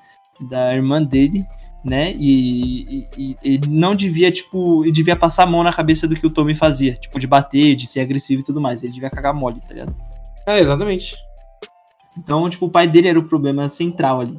[0.48, 1.44] da irmã dele,
[1.85, 2.12] né?
[2.16, 6.14] E, e- e ele não devia, tipo, ele devia passar a mão na cabeça do
[6.14, 6.92] que o Tommy fazia.
[6.94, 8.83] Tipo, de bater, de ser agressivo e tudo mais.
[8.83, 9.96] Ele devia cagar mole, tá ligado?
[10.46, 11.16] É, exatamente.
[12.18, 14.37] Então, tipo, o pai dele era o problema central ali.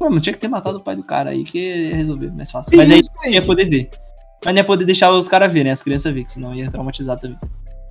[0.00, 2.76] Mano, tinha que ter matado o pai do cara aí que ia resolver mais fácil.
[2.76, 3.90] Mas aí Isso não ia poder ver.
[4.44, 5.70] Mas não ia poder deixar os caras ver, né?
[5.70, 7.38] As crianças ver, que senão ia traumatizar também.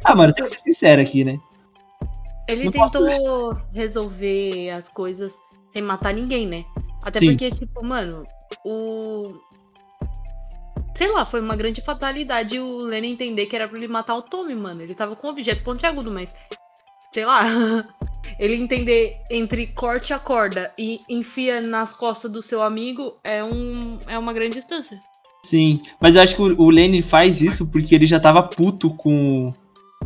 [0.03, 1.39] Ah, mano, tem que ser sincero aqui, né?
[2.47, 5.33] ele não posso- tentou resolver as coisas
[5.73, 6.63] sem matar ninguém, né?
[7.03, 7.27] Até Sim.
[7.29, 8.23] porque, tipo, mano,
[8.65, 9.39] o.
[10.95, 14.21] Sei lá, foi uma grande fatalidade o Lenny entender que era pra ele matar o
[14.21, 14.81] Tommy, mano.
[14.81, 16.33] Ele tava com um objeto pontiagudo, mas.
[17.11, 17.43] Sei lá.
[18.37, 23.97] Ele entender entre corte a corda e enfia nas costas do seu amigo é, um,
[24.05, 24.99] é uma grande distância.
[25.45, 25.81] Sim.
[26.01, 29.49] Mas eu acho que o, o Lenny faz isso porque ele já tava puto com.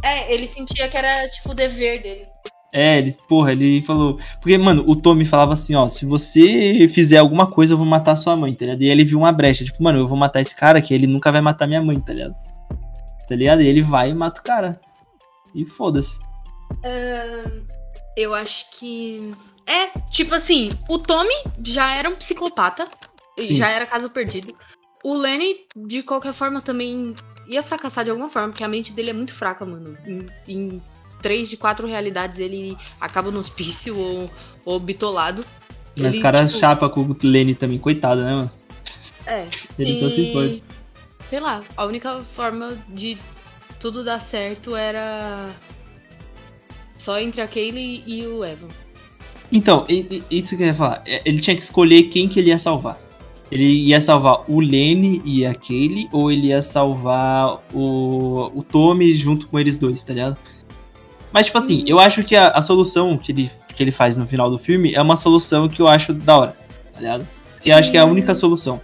[0.03, 2.27] É, ele sentia que era, tipo, o dever dele.
[2.73, 4.17] É, ele, porra, ele falou.
[4.39, 8.15] Porque, mano, o Tommy falava assim, ó, se você fizer alguma coisa, eu vou matar
[8.15, 8.81] sua mãe, tá ligado?
[8.81, 11.31] E ele viu uma brecha, tipo, mano, eu vou matar esse cara que ele nunca
[11.31, 12.35] vai matar minha mãe, tá ligado?
[13.27, 13.61] Tá ligado?
[13.61, 14.79] E ele vai e mata o cara.
[15.53, 16.19] E foda-se.
[18.15, 19.35] Eu acho que.
[19.67, 21.33] É, tipo assim, o Tommy
[21.63, 22.85] já era um psicopata.
[23.37, 23.55] Sim.
[23.55, 24.55] Já era caso perdido.
[25.03, 27.15] O Lenny, de qualquer forma, também
[27.47, 29.97] ia fracassar de alguma forma, porque a mente dele é muito fraca, mano.
[30.05, 30.81] Em, em
[31.21, 34.29] três de quatro realidades ele acaba no hospício ou,
[34.65, 35.43] ou bitolado.
[35.95, 38.51] Mas Ele, os caras tipo, chapa com o Lenny também, coitado, né, mano?
[39.25, 39.47] É.
[39.77, 40.63] Ele só se pode.
[41.25, 43.17] Sei lá, a única forma de
[43.79, 45.49] tudo dar certo era
[46.97, 48.69] só entre a Kaylee e o Evan.
[49.51, 51.03] Então, e- e- isso que eu ia falar.
[51.05, 52.99] É, Ele tinha que escolher quem que ele ia salvar.
[53.51, 59.13] Ele ia salvar o Lenny e a Kaylee, ou ele ia salvar o, o Tommy
[59.13, 60.37] junto com eles dois, tá ligado?
[61.33, 64.25] Mas, tipo assim, eu acho que a, a solução que ele, que ele faz no
[64.25, 66.55] final do filme é uma solução que eu acho da hora,
[66.93, 67.27] tá ligado?
[67.61, 68.79] Que eu acho que é a única solução.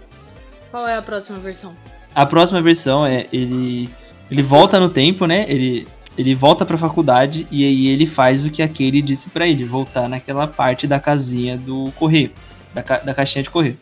[0.70, 1.74] Qual é a próxima versão?
[2.14, 3.90] A próxima versão é ele
[4.30, 5.46] ele volta no tempo, né?
[5.48, 9.48] Ele ele volta pra faculdade e aí ele faz o que a Katie disse pra
[9.48, 12.32] ele, voltar naquela parte da casinha do correio,
[12.74, 13.78] da, ca- da caixinha de correio.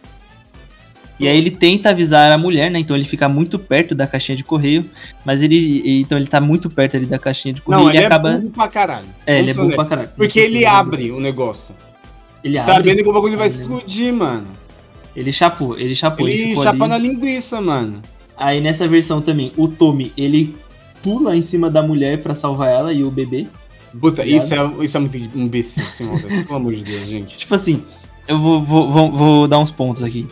[1.19, 2.79] E aí ele tenta avisar a mulher, né?
[2.79, 4.83] Então ele fica muito perto da caixinha de correio,
[5.23, 8.05] mas ele então ele tá muito perto ali da caixinha de correio Não, e ele
[8.05, 9.05] acaba é burro pra caralho.
[9.25, 10.09] É, ele é burro pra caralho.
[10.17, 10.77] Porque ele honestos.
[10.79, 11.73] abre o negócio.
[12.43, 14.47] ele abre, Sabendo que o bagulho vai Ele- explodir, mano.
[15.15, 16.89] ele chapou, ele chapou, ele Ele chapa ali.
[16.89, 18.01] na linguiça, mano.
[18.35, 20.53] Aí nessa versão também, o Tommy, ele
[21.01, 23.47] pula em cima da mulher pra salvar ela e o bebê.
[23.97, 24.43] Puta, Ligado?
[24.43, 26.43] isso é, isso é muito imbecil, maldade.
[26.43, 27.37] Pelo amor de Deus, gente.
[27.39, 27.81] Tipo assim,
[28.27, 30.27] eu vou, vou, vou, vou dar uns pontos aqui.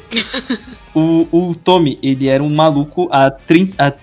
[0.93, 3.93] o, o Tommy, ele era um maluco há, 30, há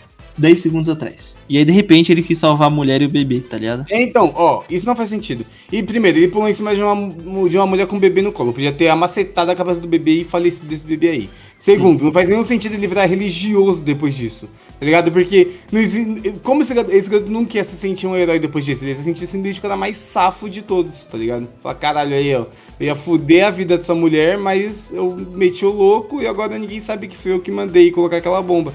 [0.41, 1.37] 10 segundos atrás.
[1.49, 3.85] E aí, de repente, ele quis salvar a mulher e o bebê, tá ligado?
[3.91, 5.45] Então, ó, isso não faz sentido.
[5.71, 8.33] E primeiro, ele pulou em cima de uma, de uma mulher com um bebê no
[8.33, 8.53] colo.
[8.53, 11.31] Podia ter amacetado a cabeça do bebê e falecido desse bebê aí.
[11.59, 14.49] Segundo, não faz nenhum sentido ele virar religioso depois disso.
[14.79, 15.13] Tá ligado?
[15.13, 18.65] Porque não exi- como esse garoto, esse garoto nunca ia se sentir um herói depois
[18.65, 18.83] disso.
[18.83, 21.47] Ele ia se sentir simplesmente o cara mais safo de todos, tá ligado?
[21.63, 22.47] Fala, caralho, aí, ó.
[22.79, 26.81] Eu ia fuder a vida dessa mulher, mas eu meti o louco e agora ninguém
[26.81, 28.73] sabe que foi eu que mandei colocar aquela bomba.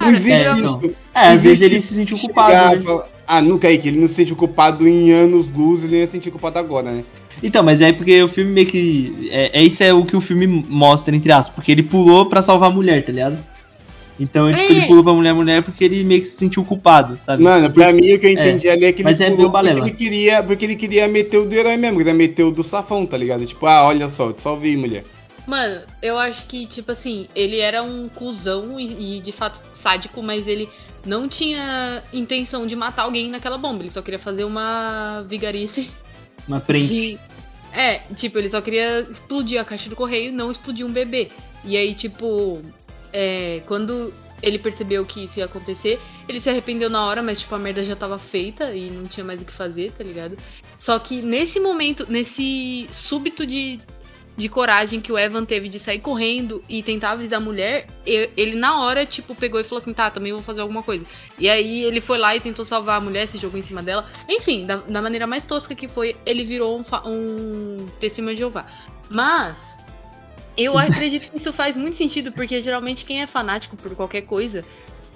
[0.00, 0.62] Não existe é, isso.
[0.82, 2.82] Não É, às vezes ele se sentiu de culpado, chegar né?
[2.82, 6.06] falar- Ah, nunca aí, que ele não se sente culpado em anos luz, ele ia
[6.06, 7.04] se sentir culpado agora, né?
[7.42, 9.28] Então, mas é porque o filme meio que.
[9.30, 11.54] É, é isso é o que o filme mostra, entre aspas.
[11.54, 13.38] Porque ele pulou pra salvar a mulher, tá ligado?
[14.18, 14.76] Então, tipo, É.
[14.76, 17.42] ele pulou pra mulher mulher porque ele meio que se sentiu culpado, sabe?
[17.42, 19.74] Mano, pra mim o que eu entendi ali é que ele mas é pulou meio
[19.74, 22.62] porque ele, queria, porque ele queria meter o do herói mesmo, queria meter o do
[22.62, 23.46] safão, tá ligado?
[23.46, 25.04] Tipo, ah, olha só, eu te salvei, mulher.
[25.46, 30.22] Mano, eu acho que, tipo assim, ele era um cuzão e, e, de fato sádico,
[30.22, 30.68] mas ele
[31.04, 33.82] não tinha intenção de matar alguém naquela bomba.
[33.82, 35.90] Ele só queria fazer uma vigarice
[36.46, 36.88] Uma prende.
[36.88, 37.18] de.
[37.72, 41.30] É, tipo, ele só queria explodir a caixa do correio, não explodir um bebê.
[41.64, 42.60] E aí, tipo,
[43.12, 44.12] é, quando
[44.42, 47.84] ele percebeu que isso ia acontecer, ele se arrependeu na hora, mas, tipo, a merda
[47.84, 50.36] já tava feita e não tinha mais o que fazer, tá ligado?
[50.78, 53.78] Só que nesse momento, nesse súbito de,
[54.40, 58.56] de coragem que o Evan teve de sair correndo e tentar avisar a mulher, ele
[58.56, 61.04] na hora, tipo, pegou e falou assim, tá, também vou fazer alguma coisa.
[61.38, 64.06] E aí ele foi lá e tentou salvar a mulher, se jogou em cima dela.
[64.28, 68.66] Enfim, da, da maneira mais tosca que foi, ele virou um, um testemunho de Jeová.
[69.10, 69.58] Mas,
[70.56, 74.64] eu acredito que isso faz muito sentido, porque geralmente quem é fanático por qualquer coisa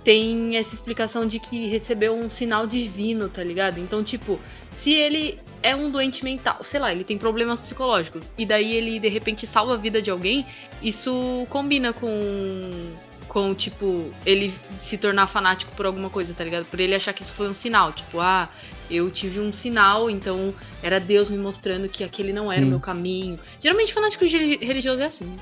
[0.05, 3.81] tem essa explicação de que recebeu um sinal divino, tá ligado?
[3.81, 4.39] Então, tipo,
[4.77, 9.01] se ele é um doente mental, sei lá, ele tem problemas psicológicos, e daí ele
[9.01, 10.47] de repente salva a vida de alguém,
[10.83, 12.93] isso combina com.
[13.27, 16.67] Com, tipo, ele se tornar fanático por alguma coisa, tá ligado?
[16.67, 17.91] Por ele achar que isso foi um sinal.
[17.93, 18.49] Tipo, ah,
[18.89, 22.67] eu tive um sinal, então era Deus me mostrando que aquele não era Sim.
[22.67, 23.37] o meu caminho.
[23.59, 25.35] Geralmente fanático relig- religioso é assim.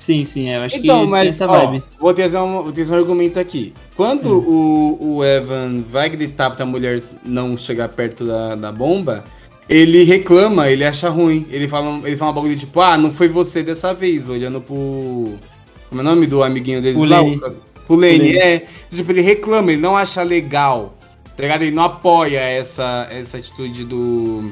[0.00, 1.84] Sim, sim, eu acho Então, que mas, essa ó, vibe.
[2.00, 3.72] vou trazer, um, vou trazer um argumento aqui.
[3.94, 4.96] Quando Hum.
[4.98, 9.22] o, o Evan vai gritar pra mulher não chegar perto da, da bomba,
[9.68, 11.46] ele reclama, ele acha ruim.
[11.50, 15.34] Ele fala, ele fala um bagulho tipo, ah, não foi você dessa vez, olhando pro.
[15.88, 17.22] Como é o nome do amiguinho deles lá?
[17.22, 18.36] O- Pro Lenny.
[18.36, 18.66] é.
[18.90, 20.94] Tipo, ele reclama, ele não acha legal.
[21.36, 21.62] Tá ligado?
[21.62, 24.50] Ele não apoia essa, essa atitude do,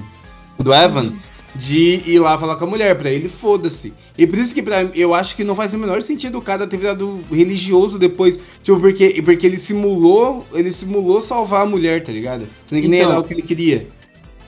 [0.58, 1.14] do Evan
[1.54, 2.96] de ir lá falar com a mulher.
[2.96, 3.92] Pra ele, foda-se.
[4.16, 6.66] E por isso que pra, eu acho que não faz o menor sentido o cara
[6.66, 8.40] ter virado religioso depois.
[8.62, 10.46] Tipo, porque, porque ele simulou.
[10.54, 12.46] Ele simulou salvar a mulher, tá ligado?
[12.64, 13.86] Sendo que nem Então, era o que ele queria.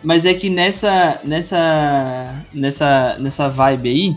[0.02, 4.16] Mas é que nessa, nessa, nessa, nessa vibe aí,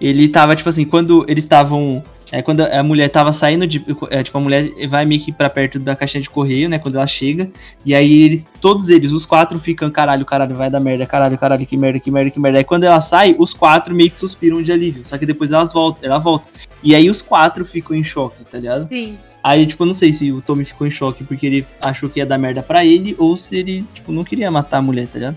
[0.00, 2.02] ele tava, tipo assim, quando eles estavam.
[2.30, 3.84] É, quando a mulher tava saindo de.
[4.10, 6.78] É, tipo, a mulher vai meio que pra perto da caixinha de correio, né?
[6.78, 7.50] Quando ela chega.
[7.84, 11.66] E aí eles, todos eles, os quatro ficam, caralho, caralho, vai dar merda, caralho, caralho,
[11.66, 12.58] que merda, que merda, que merda.
[12.58, 15.06] Aí quando ela sai, os quatro meio que suspiram de alívio.
[15.06, 16.48] Só que depois elas voltam, ela volta.
[16.82, 18.88] E aí os quatro ficam em choque, tá ligado?
[18.88, 19.18] Sim.
[19.42, 22.18] Aí, tipo, eu não sei se o Tommy ficou em choque porque ele achou que
[22.18, 25.18] ia dar merda pra ele ou se ele, tipo, não queria matar a mulher, tá
[25.18, 25.36] ligado?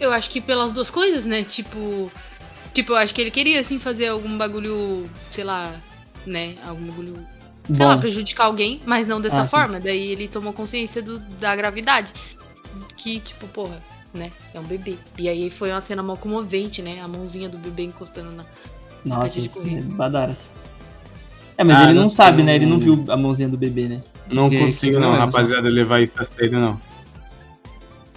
[0.00, 1.42] Eu acho que pelas duas coisas, né?
[1.42, 2.12] Tipo.
[2.74, 5.72] Tipo, eu acho que ele queria, assim, fazer algum bagulho, sei lá,
[6.26, 6.54] né?
[6.66, 7.26] Algum bagulho.
[7.72, 9.50] Sei lá, Bom, prejudicar alguém, mas não dessa Ah, sim.
[9.50, 9.80] forma.
[9.80, 12.12] Daí ele tomou consciência do- da gravidade.
[12.96, 13.82] Que, tipo, porra,
[14.12, 14.30] né?
[14.54, 14.96] É um bebê.
[15.18, 17.00] E aí foi uma cena mal comovente, né?
[17.02, 18.44] A mãozinha do bebê encostando na.
[19.04, 20.50] nossa, caixa de é badaras.
[21.58, 22.54] É, mas Ah, ele não não sabe, né?
[22.54, 24.00] Ele não viu a mãozinha do bebê, né?
[24.30, 26.80] Não Que- consigo, não, não é, rapaziada, levar isso a sério, não.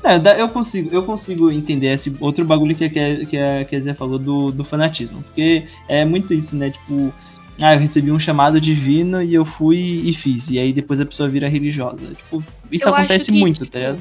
[0.04, 3.66] É, eu consigo, eu consigo entender esse outro bagulho que, a- que, a- que a,
[3.66, 5.22] que a Zé falou do, do fanatismo.
[5.24, 6.70] Porque é muito isso, né?
[6.72, 7.14] Tipo,
[7.60, 10.50] ah, eu recebi um chamado divino e eu fui e fiz.
[10.52, 12.00] E aí depois a pessoa vira religiosa.
[12.16, 14.00] Tipo, isso Eu acontece que, muito, tipo, tá ligado?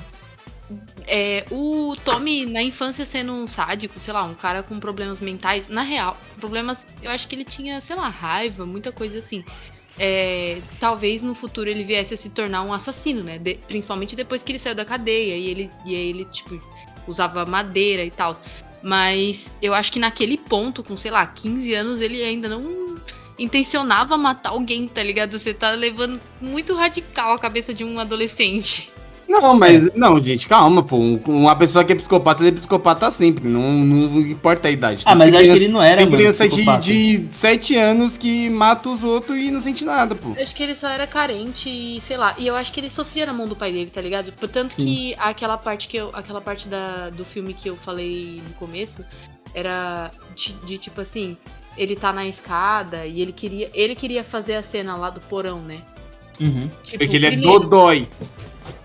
[1.07, 5.69] É, o Tommy, na infância, sendo um sádico, sei lá, um cara com problemas mentais,
[5.69, 6.87] na real, problemas.
[7.03, 9.45] Eu acho que ele tinha, sei lá, raiva, muita coisa assim.
[9.99, 13.39] É, talvez no futuro ele viesse a se tornar um assassino, né?
[13.39, 16.61] De- principalmente depois que ele saiu da cadeia e ele, e ele tipo,
[17.07, 18.35] usava madeira e tal.
[18.83, 22.99] Mas eu acho que naquele ponto, com, sei lá, 15 anos, ele ainda não
[23.39, 25.39] intencionava matar alguém, tá ligado?
[25.39, 28.91] Você tá levando muito radical a cabeça de um adolescente.
[29.31, 29.95] Não, mas.
[29.95, 30.97] Não, gente, calma, pô.
[30.97, 33.49] Um- Uma pessoa que é psicopata, ele é psicopata sempre.
[33.49, 35.03] Não, não importa a idade.
[35.05, 36.81] Ah, mas Tem eu acho que criança- ele não era, Tem mano, criança de, psicopata.
[36.81, 40.33] de 7 anos que mata os outros e não sente nada, pô.
[40.41, 43.25] Acho que ele só era carente e, sei lá, e eu acho que ele sofria
[43.25, 44.33] na mão do pai dele, tá ligado?
[44.33, 48.55] Portanto que aquela parte que eu, aquela parte da, do filme que eu falei no
[48.55, 49.05] começo
[49.55, 51.37] era de, de, tipo assim,
[51.79, 55.61] ele tá na escada e ele queria, ele queria fazer a cena lá do porão,
[55.61, 55.79] né?
[56.41, 56.69] Uhum.
[56.83, 58.09] Tipo, Porque ele é primeiro- dodói.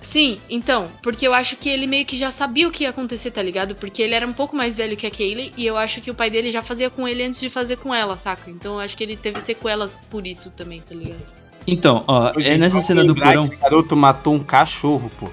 [0.01, 3.31] Sim, então, porque eu acho que ele meio que já sabia o que ia acontecer,
[3.31, 3.75] tá ligado?
[3.75, 6.15] Porque ele era um pouco mais velho que a Kaylee e eu acho que o
[6.15, 8.49] pai dele já fazia com ele antes de fazer com ela, saca?
[8.49, 11.19] Então eu acho que ele teve sequelas por isso também, tá ligado?
[11.67, 13.43] Então, ó, Ô, é gente, nessa vamos cena do porão.
[13.43, 15.29] Esse garoto matou um cachorro, pô.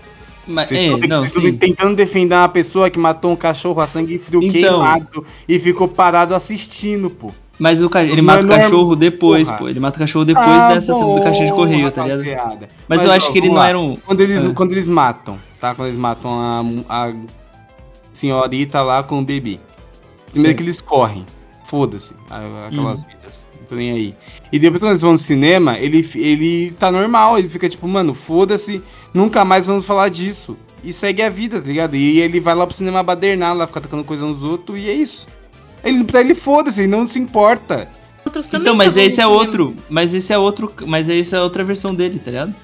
[0.46, 1.56] Mas, Vocês é, estão não, vocês estão sim.
[1.56, 4.52] tentando defender uma pessoa que matou um cachorro a sangue frio Então.
[4.52, 7.32] queimado e ficou parado assistindo, pô.
[7.58, 9.58] Mas o ca- ele mata o cachorro depois, porra.
[9.60, 9.68] pô.
[9.68, 12.18] Ele mata o cachorro depois Ah, dessa cena do caixinha de correio, tá ligado?
[12.24, 12.68] rapaziada.
[12.88, 13.68] Mas, eu ó, acho que ele vamos não lá.
[13.68, 13.96] era um.
[13.96, 14.52] Quando eles, Ah.
[14.54, 15.74] quando eles matam, tá?
[15.74, 16.64] Quando eles matam a,
[17.08, 17.12] a
[18.12, 19.58] senhorita lá com o bebê.
[20.30, 20.56] Primeiro Sim.
[20.56, 21.26] que eles correm.
[21.64, 22.14] Foda-se.
[22.66, 23.46] Aquelas vidas.
[23.60, 24.14] não tô nem aí.
[24.50, 28.12] E depois quando eles vão no cinema, ele, ele tá normal, ele fica tipo, mano,
[28.12, 28.82] foda-se,
[29.14, 30.56] nunca mais vamos falar disso.
[30.84, 31.94] E segue a vida, tá ligado?
[31.96, 34.92] E ele vai lá pro cinema badernar, lá ficar tacando coisa nos outros, e é
[34.92, 35.26] isso.
[35.84, 37.88] Ele, pra ele foda-se, ele não se importa.
[38.54, 39.76] Então, mas esse é outro.
[39.90, 40.72] Mas esse é outro.
[40.86, 42.54] Mas essa é outra versão dele, tá ligado?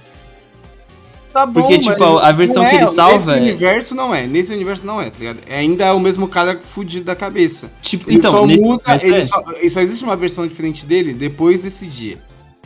[1.33, 4.15] Tá bom, Porque, tipo, mas a versão não que ele salva Nesse é- universo não
[4.15, 5.39] é, nesse universo não é, tá ligado?
[5.47, 7.71] É ainda o mesmo cara fudido da cabeça.
[7.83, 9.23] Tipo, Ele então, só nesse muda, ele é.
[9.23, 12.19] só, só existe uma versão diferente dele depois desse dia.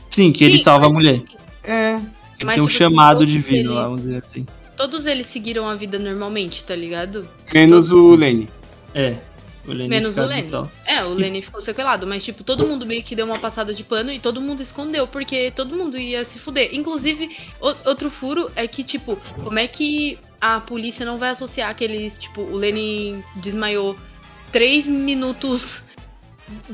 [0.09, 1.23] Sim, que ele Sim, salva a mas- mulher.
[1.65, 1.95] É.
[1.95, 4.47] Ele Mas, tem um tipo, chamado todos divino lá, eles- vamos dizer assim.
[4.77, 7.29] Todos eles seguiram a vida normalmente, tá ligado?
[7.53, 8.49] Menos o Lenny.
[8.95, 9.17] É.
[9.65, 10.43] O Lenny Menos o Lenny.
[10.85, 13.85] É, o Lenny ficou sequelado, mas tipo, todo mundo meio que deu uma passada de
[13.85, 16.71] pano e todo mundo escondeu, porque todo mundo ia se fuder.
[16.75, 21.71] Inclusive, o- outro furo é que, tipo, como é que a polícia não vai associar
[21.71, 23.97] aqueles, tipo, o Lenny desmaiou
[24.51, 25.85] três minutos.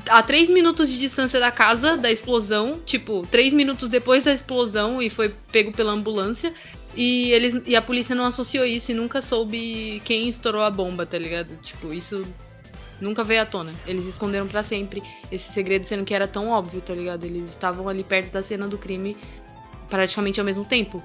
[0.09, 5.01] A três minutos de distância da casa, da explosão, tipo, três minutos depois da explosão
[5.03, 6.53] e foi pego pela ambulância.
[6.97, 11.05] E, eles, e a polícia não associou isso e nunca soube quem estourou a bomba,
[11.07, 11.51] tá ligado?
[11.63, 12.27] Tipo, isso
[13.01, 13.73] nunca veio à tona.
[13.87, 17.25] Eles esconderam pra sempre esse segredo, sendo que era tão óbvio, tá ligado?
[17.25, 19.17] Eles estavam ali perto da cena do crime
[19.89, 21.03] praticamente ao mesmo tempo.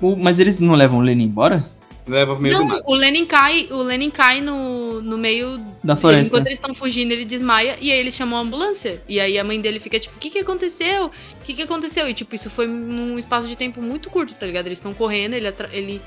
[0.00, 1.64] O- Mas eles não levam o Lenny embora?
[2.06, 2.84] Leva pro meio do Não, mato.
[2.86, 5.58] o Lenin cai, o Lenin cai no, no meio.
[5.82, 6.28] Da floresta.
[6.28, 9.02] Enquanto eles estão fugindo, ele desmaia e aí eles chamam a ambulância.
[9.08, 11.06] E aí a mãe dele fica tipo, o que que aconteceu?
[11.06, 11.10] O
[11.44, 12.08] que que aconteceu?
[12.08, 14.66] E tipo, isso foi num espaço de tempo muito curto, tá ligado?
[14.66, 16.00] Eles estão correndo, ele, ele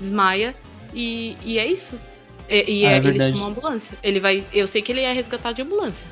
[0.00, 0.56] desmaia
[0.92, 1.94] e, e é isso.
[2.48, 3.32] E, e Ah, é é- eles verdade.
[3.32, 3.96] chamam a ambulância.
[4.02, 4.44] Ele vai.
[4.52, 6.06] Eu sei que ele é resgatado de ambulância.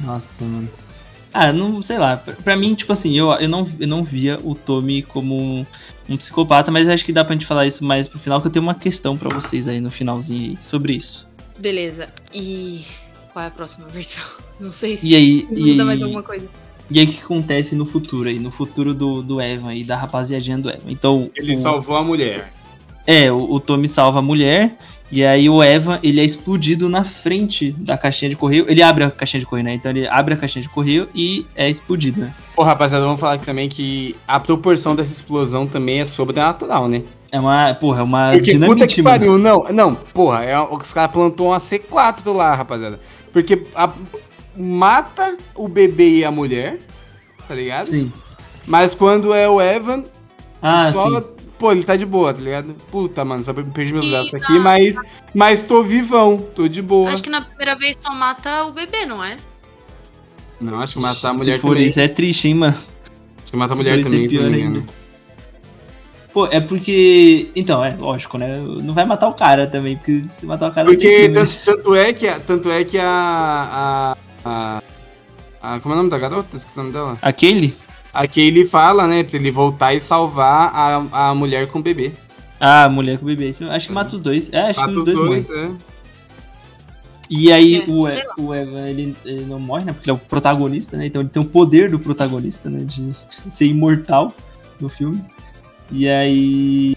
[0.00, 0.68] Nossa, mano.
[1.32, 2.16] Ah, não, sei lá.
[2.16, 5.66] Pra, pra mim, tipo assim, eu, eu, não, eu não via o Tommy como um,
[6.08, 8.50] um psicopata, mas acho que dá pra gente falar isso mais pro final, que eu
[8.52, 11.28] tenho uma questão pra vocês aí no finalzinho aí sobre isso.
[11.58, 12.08] Beleza.
[12.32, 12.84] E
[13.32, 14.24] qual é a próxima versão?
[14.60, 16.48] Não sei se E aí, e, muda mais aí- alguma coisa.
[16.90, 18.38] e aí o que acontece no futuro aí?
[18.38, 20.90] No futuro do, do Evan e da rapaziadinha do Evan.
[20.90, 22.52] Então, Ele o, salvou a mulher.
[23.06, 24.76] É, o, o Tommy salva a mulher.
[25.16, 28.64] E aí o Evan, ele é explodido na frente da caixinha de correio.
[28.68, 29.74] Ele abre a caixinha de correio, né?
[29.74, 32.34] Então ele abre a caixinha de correio e é explodido, né?
[32.56, 37.02] Pô, rapaziada, vamos falar aqui também que a proporção dessa explosão também é sobrenatural, né?
[37.30, 39.16] É uma, porra, é uma Porque puta dinamite, que mano.
[39.18, 42.98] pariu, não, não, porra, é, os caras plantou uma C4 lá, rapaziada.
[43.32, 43.92] Porque a-
[44.56, 46.78] mata o bebê e a mulher,
[47.46, 47.88] tá ligado?
[47.88, 48.12] Sim.
[48.66, 50.04] Mas quando é o Evan,
[50.62, 51.26] Ah, só, sim.
[51.58, 52.74] Pô, ele tá de boa, tá ligado?
[52.90, 54.96] Puta, mano, só perdi meus braços na- aqui, mas,
[55.34, 57.10] mas tô vivão, tô de boa.
[57.10, 59.36] Acho que na primeira vez só mata o bebê, não é?
[60.60, 61.86] Não, acho que matar a mulher Se for também.
[61.86, 62.74] isso, é triste, hein, mano.
[63.42, 64.86] Acho que mata a mulher isso, é também, se não me engano.
[66.32, 67.50] Pô, é porque.
[67.54, 68.58] Então, é lógico, né?
[68.58, 70.88] Não vai matar o cara também, porque se matar o cara.
[70.88, 74.82] Porque tanto, tanto é que, a- tanto é que a, a, a,
[75.62, 76.56] a- Como é o nome da garota?
[76.56, 77.16] Esqueci o nome dela.
[77.22, 77.76] Aquele?
[78.14, 82.12] Aqui ele fala, né, pra ele voltar e salvar a, a mulher com o bebê.
[82.60, 83.50] Ah, mulher com bebê.
[83.70, 84.48] Acho que mata os dois.
[84.52, 85.76] É, acho Mata que os os dois, dois, morrem.
[85.90, 85.94] é.
[87.30, 89.92] E aí É, o, E- o Evan, ele, ele não morre, né?
[89.92, 91.06] Porque ele é o protagonista, né?
[91.06, 92.84] Então ele tem o poder do protagonista, né?
[92.84, 93.12] De
[93.50, 94.32] ser imortal
[94.80, 95.22] no filme.
[95.90, 96.96] E aí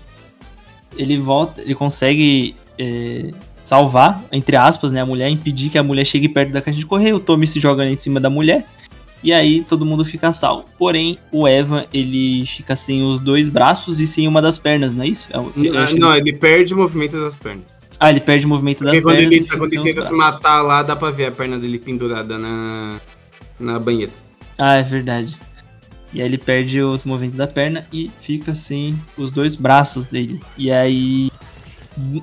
[0.97, 3.31] ele volta, ele consegue é,
[3.63, 5.01] salvar, entre aspas, né?
[5.01, 7.15] A mulher, impedir que a mulher chegue perto da caixa de correio.
[7.15, 8.65] O Tommy se joga em cima da mulher.
[9.23, 10.65] E aí todo mundo fica salvo.
[10.77, 15.03] Porém, o Evan, ele fica sem os dois braços e sem uma das pernas, não
[15.03, 15.27] é isso?
[15.31, 17.87] É eu Não, acho que- não, ele perde o movimento das pernas.
[17.99, 19.33] Ah, ele perde o movimento das Porque quando pernas.
[19.33, 22.37] ele, e quando ele tenta se matar lá, dá pra ver a perna dele pendurada
[22.37, 22.99] na,
[23.59, 24.11] na banheira.
[24.57, 25.35] Ah, é verdade.
[26.13, 30.39] E aí ele perde os movimentos da perna e fica sem os dois braços dele.
[30.57, 31.29] E aí,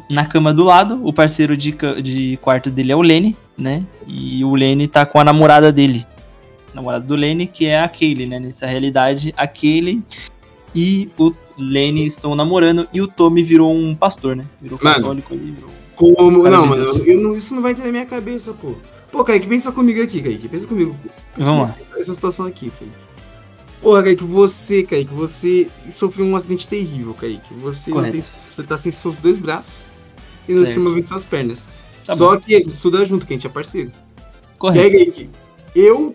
[0.09, 3.85] na cama do lado, o parceiro de, de quarto dele é o Lenny, né?
[4.07, 6.07] E o Lenny tá com a namorada dele.
[6.75, 8.39] Namorada do Lenny, que é a Kaylee, né?
[8.39, 10.03] Nessa realidade, a Kaylee
[10.75, 14.45] e o Lenny estão namorando e o Tommy virou um pastor, né?
[14.61, 14.97] Virou Mano.
[14.97, 15.71] católico ali, virou...
[15.95, 16.43] Como?
[16.43, 18.75] Cara não, de mano, eu não- isso não vai entrar na minha cabeça, pô.
[19.13, 20.49] Pô, Kaique, pensa comigo aqui, Kaique.
[20.49, 20.97] Pensa comigo.
[21.37, 21.77] Vamos lá.
[21.97, 22.93] Essa situação aqui, Kaique.
[23.81, 27.55] Porra, Kaique, você, Kaique, você sofreu um acidente terrível, Kaique.
[27.55, 28.13] Você, Correto.
[28.13, 29.87] tem, você tá sem seus dois braços
[30.49, 31.69] e não se movendo suas pernas.
[32.05, 33.91] Tá Só que a gente estuda junto, que a gente é parceiro.
[33.91, 34.91] E aí, Correto.
[34.91, 35.31] Kaique,
[35.77, 36.13] eu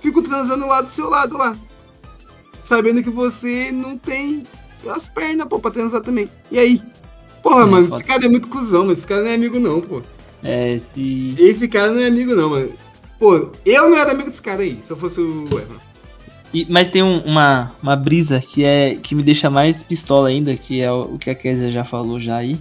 [0.00, 1.56] fico transando lá do seu lado lá.
[2.62, 4.44] Sabendo que você não tem
[4.88, 6.28] as pernas, pô, pra transar também.
[6.50, 6.82] E aí?
[7.42, 7.96] Porra, É, mano, foda.
[7.96, 10.02] esse cara é muito cuzão, mas esse cara não é amigo não, pô.
[10.42, 11.34] É, se...
[11.38, 12.72] Esse cara não é amigo não, mano.
[13.18, 15.76] Pô, eu não era amigo desse cara aí, se eu fosse o Evan.
[16.52, 20.56] E- mas tem um- uma, uma brisa que é que me deixa mais pistola ainda,
[20.56, 22.58] que é o, o que a Kézia já falou já aí,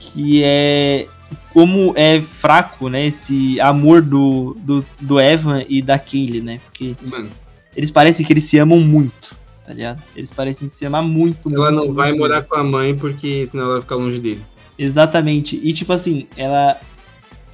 [0.00, 1.06] que é
[1.52, 6.60] como é fraco, né, esse amor do, do, do Evan e da Kaylee, né?
[6.64, 7.30] Porque Mano,
[7.76, 10.02] eles parecem que eles se amam muito, tá ligado?
[10.16, 12.20] Eles parecem se amar muito, ela muito, não vai muito.
[12.20, 14.40] morar com a mãe porque senão ela vai ficar longe dele.
[14.78, 15.60] Exatamente.
[15.62, 16.80] E tipo assim, ela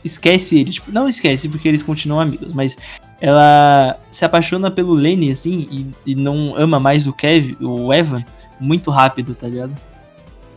[0.05, 0.71] esquece ele.
[0.71, 2.77] Tipo, não esquece, porque eles continuam amigos, mas
[3.21, 5.67] ela se apaixona pelo Lenny, assim,
[6.05, 8.25] e, e não ama mais o Kevin, o Evan,
[8.61, 9.75] muito rápido, tá ligado?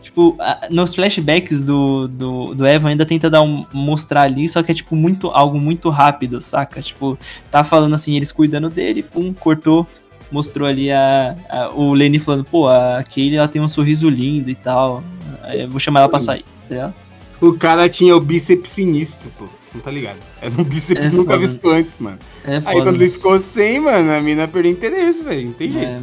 [0.08, 0.36] Tipo,
[0.70, 4.74] nos flashbacks do, do, do Evan ainda tenta dar um, mostrar ali, só que é
[4.74, 6.80] tipo muito algo muito rápido, saca?
[6.80, 7.18] Tipo,
[7.50, 9.86] tá falando assim, eles cuidando dele, pum, cortou,
[10.32, 14.48] mostrou ali a, a- o Lenny falando, pô, a Kaylee ela tem um sorriso lindo
[14.50, 15.04] e tal.
[15.42, 16.94] aí Eu vou chamar ela pra sair, tá ligado?
[17.40, 19.44] O cara tinha o bíceps sinistro, pô.
[19.64, 20.16] Você não tá ligado?
[20.40, 21.38] Era um bíceps É nunca foda.
[21.46, 22.18] visto antes, mano.
[22.44, 25.46] É Aí foda, quando ele ficou sem, mano, a mina perdeu interesse, velho.
[25.48, 25.86] Não tem jeito.
[25.86, 26.00] É.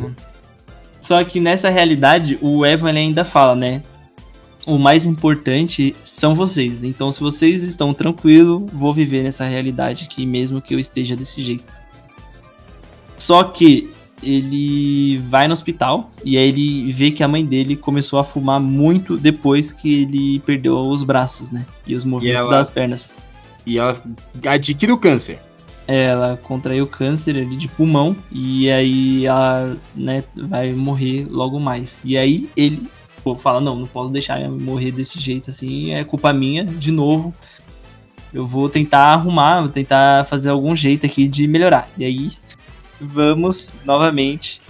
[1.02, 3.82] Só que nessa realidade, o Evan ainda fala, né?
[4.66, 6.84] O mais importante são vocês.
[6.84, 11.44] Então, se vocês estão tranquilos, vou viver nessa realidade aqui, mesmo que eu esteja desse
[11.44, 11.76] jeito.
[13.18, 13.90] Só que
[14.24, 18.60] ele vai no hospital e aí ele vê que a mãe dele começou a fumar
[18.60, 21.66] muito depois que ele perdeu os braços, né?
[21.86, 23.14] E os movimentos ela- das pernas.
[23.66, 24.02] E ela
[24.48, 25.40] adquire o câncer.
[25.88, 32.02] É, ela contraiu câncer ali de pulmão e aí ela, né, vai morrer logo mais.
[32.04, 32.88] E aí ele
[33.26, 37.34] pô, fala, não, não posso deixar morrer desse jeito assim, é culpa minha, de novo.
[38.32, 41.90] Eu vou tentar arrumar, vou tentar fazer algum jeito aqui de melhorar.
[41.98, 42.32] E aí
[43.02, 44.62] vamos novamente.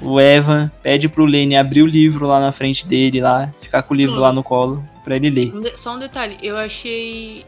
[0.00, 3.94] O Evan pede pro Lenny abrir o livro lá na frente dele, lá, ficar com
[3.94, 5.52] o livro lá no colo pra ele ler.
[5.76, 7.44] Só um detalhe, eu achei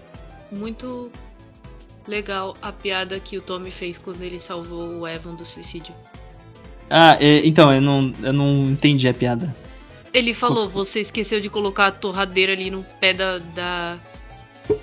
[0.52, 1.10] muito
[2.06, 5.92] legal a piada que o Tommy fez quando ele salvou o Evan do suicídio.
[6.88, 9.61] Ah, é, então, eu não, eu não entendi a piada.
[10.12, 13.38] Ele falou, você esqueceu de colocar a torradeira ali no pé da.
[13.38, 13.98] da...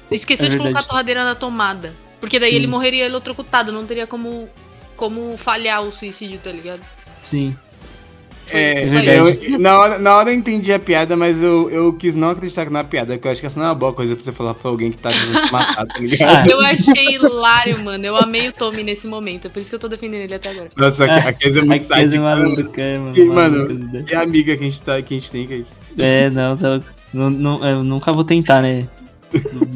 [0.10, 1.96] Esqueceu É de colocar a torradeira na tomada.
[2.20, 2.56] Porque daí Sim.
[2.58, 4.50] ele morreria eletrocutado, não teria como,
[4.96, 6.82] como falhar o suicídio, tá ligado?
[7.22, 7.56] Sim.
[8.52, 8.98] É, isso.
[8.98, 12.70] eu- na, hora, na hora eu entendi a piada, mas eu, eu quis não acreditar
[12.70, 14.54] na piada, porque eu acho que essa não é uma boa coisa pra você falar
[14.54, 16.48] pra alguém que tá se matar, tá ligado?
[16.50, 18.06] Eu achei hilário, mano.
[18.06, 19.48] Eu amei o Tommy nesse momento.
[19.48, 20.70] É por isso que eu tô defendendo ele até agora.
[20.76, 22.50] Nossa, a, a Kézia é muito coisa sádica, mano.
[22.50, 23.18] maluca, é, mano.
[23.18, 24.06] E, mano, né?
[24.10, 25.66] É a amiga que a gente, tá, que a gente tem, que
[25.98, 26.80] É, não, só-
[27.14, 28.88] não, não, eu nunca vou tentar, né?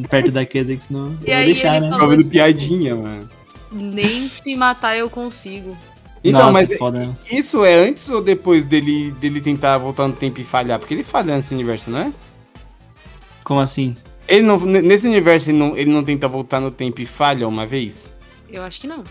[0.10, 2.30] Perto da queda, que senão E eu vou aí deixar, ele né?
[2.30, 3.30] piadinha, mano.
[3.72, 5.76] Nem se matar eu consigo.
[6.24, 7.00] Então, Nossa, mas foda.
[7.00, 7.16] né?
[7.30, 10.80] isso é antes ou depois dele, dele tentar voltar no tempo e falhar?
[10.80, 12.14] Porque ele falha nesse universo, não é?
[13.44, 13.96] Como assim?
[14.26, 17.66] Ele não, nesse universo ele não, ele não tenta voltar no tempo e falha uma
[17.66, 18.10] vez?
[18.50, 19.04] Eu acho que não.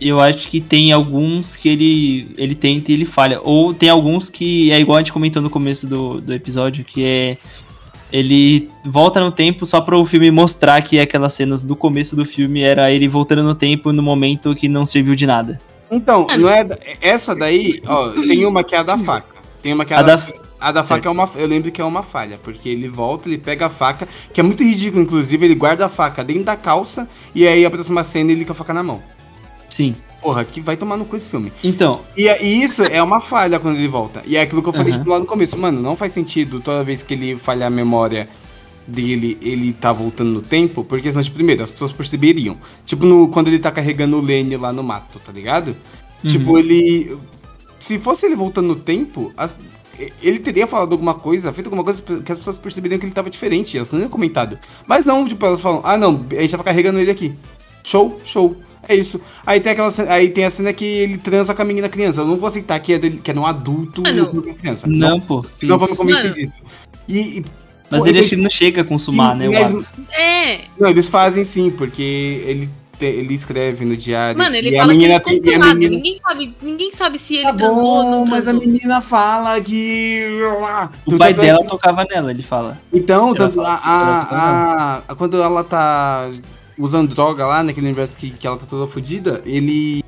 [0.00, 3.40] Eu acho que tem alguns que ele, ele tenta e ele falha.
[3.42, 7.04] Ou tem alguns que é igual a gente comentou no começo do, do episódio, que
[7.04, 7.38] é.
[8.12, 12.26] Ele volta no tempo só para o filme mostrar que aquelas cenas do começo do
[12.26, 15.58] filme era ele voltando no tempo no momento que não serviu de nada.
[15.92, 16.64] Então, Ah, não é.
[16.64, 19.36] da- Essa daí, ó, tem uma que é a da faca.
[19.62, 21.08] Tem uma que é a, A da, da- a da faca certo.
[21.08, 21.30] é uma.
[21.36, 24.42] Eu lembro que é uma falha, porque ele volta, ele pega a faca, que é
[24.42, 28.32] muito ridículo, inclusive, ele guarda a faca dentro da calça e aí a próxima cena
[28.32, 29.02] ele com a faca na mão.
[29.68, 29.94] Sim.
[30.20, 31.52] Porra, que vai tomar no cu esse filme.
[31.64, 34.22] Então, E, e isso é uma falha quando ele volta.
[34.24, 34.98] E é aquilo que eu falei Aham.
[35.00, 35.58] tipo, lá no começo.
[35.58, 38.28] Mano, não faz sentido toda vez que ele falhar a memória
[38.86, 42.56] dele, ele tá voltando no tempo, porque senão, tipo, primeiro, as pessoas perceberiam.
[42.84, 45.76] Tipo, no, quando ele tá carregando o Lenny lá no mato, tá ligado?
[46.26, 47.16] Tipo, ele.
[47.78, 49.54] Se fosse ele voltando no tempo, as-
[50.22, 53.28] ele teria falado alguma coisa, feito alguma coisa que as pessoas perceberiam que ele tava
[53.28, 54.58] diferente, elas não tinham comentado.
[54.86, 57.34] Mas não, tipo, elas falam, ah não, a gente tava carregando ele aqui.
[57.84, 58.56] Show, show.
[58.88, 59.20] É isso.
[59.46, 62.20] Aí tem aquela cena, aí tem a cena que ele transa com a menina criança.
[62.20, 64.86] Eu não vou aceitar que é, dele, que é um adulto uma criança.
[64.88, 65.44] não, pô.
[65.58, 66.34] que Não vamos Mano.
[66.34, 66.60] disso.
[67.08, 67.44] E, e-
[67.90, 69.48] Mas pô, ele acho que ele não chega a consumar, Sim, né?
[69.48, 70.02] O mas- ato.
[70.12, 74.38] É, Não, eles fazem sim, porque ele, te- ele escreve no diário.
[74.38, 77.18] mano, ele e a fala que menina ele tem- a menina- Ninguém sabe, ninguém sabe
[77.18, 80.26] se ele Tá transou ou não bom, mas a menina fala que.
[81.06, 82.78] O pai dela tocava nela, ele fala.
[82.92, 83.78] Então, Ela tanto, fala a,
[84.26, 86.30] que a, a- quando ela tá
[86.78, 90.02] usando droga lá naquele universo que, que ela tá toda fodida, ele.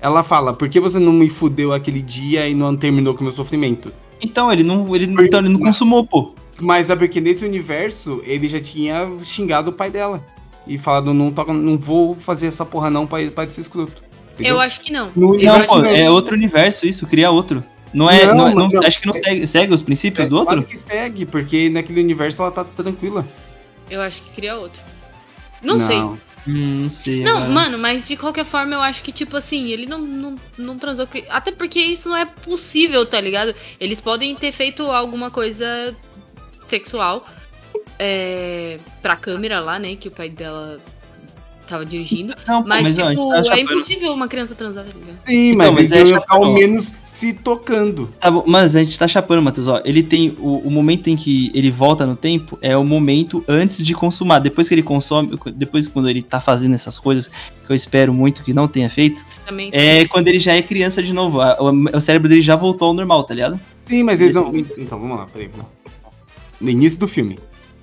[0.00, 3.24] Ela fala, por que você não me fudeu aquele dia e não terminou com o
[3.24, 3.90] meu sofrimento?
[4.22, 6.32] Então, ele não, ele, então, ele não consumou, pô.
[6.58, 10.24] Mas é porque nesse universo ele já tinha xingado o pai dela.
[10.66, 14.02] E falado, não, toca, não vou fazer essa porra não pra, pra ser escroto.
[14.34, 14.54] Entendeu?
[14.54, 15.12] Eu acho que não.
[15.14, 17.62] No Não, pô, que é outro universo isso, cria outro.
[17.94, 18.26] Não é.
[18.26, 18.86] Não, Não, é- não- não.
[18.86, 20.54] acho que não segue, segue os princípios É, do outro?
[20.56, 23.26] Claro que segue, porque naquele universo ela tá tranquila.
[23.88, 24.82] Eu acho que cria outro.
[25.62, 25.98] Não, sei.
[25.98, 26.18] Hum,
[26.82, 27.22] não sei.
[27.22, 27.50] Não, agora.
[27.50, 31.08] mano, mas de qualquer forma eu acho que, tipo assim, ele não, não, não transou.
[31.30, 33.54] Até porque isso não é possível, tá ligado?
[33.80, 35.96] Eles podem ter feito alguma coisa
[36.66, 37.24] sexual.
[37.98, 39.96] é, pra câmera lá, né?
[39.96, 40.78] Que o pai dela
[41.66, 42.32] tava dirigindo.
[42.46, 45.18] Não, Mas, gente tipo, tá é impossível uma criança transar, tá ligado?
[45.18, 46.52] Sim, Então, mas, mas eles é iam ao ó.
[46.52, 48.12] menos se tocando.
[48.20, 49.80] Tá bom, mas a gente tá chapando, Matheus, ó.
[49.84, 50.36] Ele tem.
[50.38, 54.38] O, o momento em que ele volta no tempo é o momento antes de consumar.
[54.38, 58.44] Depois que ele consome, depois quando ele tá fazendo essas coisas, que eu espero muito
[58.44, 59.70] que não tenha feito, Também.
[59.72, 61.40] é quando ele já é criança de novo.
[61.40, 63.58] A- O, o cérebro dele já voltou ao normal, tá ligado?
[63.80, 64.84] Sim, mas eles Nesse não.
[64.84, 65.48] Então, vamos lá, peraí.
[65.48, 65.75] vamos lá.
[66.60, 67.38] No início do filme.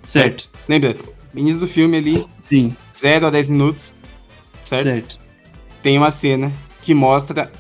[0.05, 0.49] Certo.
[0.67, 0.95] Lembra?
[1.34, 3.93] No início do filme ali, Sim, 0 a 10 minutos.
[4.63, 4.84] Certo?
[4.84, 5.19] certo.
[5.82, 6.51] Tem uma cena
[6.82, 7.51] que mostra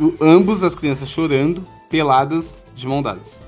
[0.00, 3.40] o- ambos as crianças chorando, peladas, de mão dadas.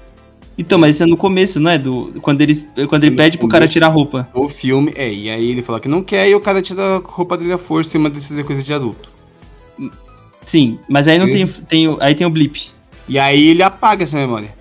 [0.58, 1.78] Então, mas isso é no começo, não é?
[1.78, 2.54] Do, quando ele,
[2.86, 4.28] quando Sim, ele pede pro cara tirar a roupa.
[4.34, 6.98] O filme, é, e aí ele fala que não quer e o cara tira a
[6.98, 9.08] roupa dele à força e manda eles fazer coisa de adulto.
[10.44, 11.96] Sim, mas aí não tem, tem.
[12.00, 12.70] Aí tem o blip.
[13.08, 14.54] E aí ele apaga essa memória.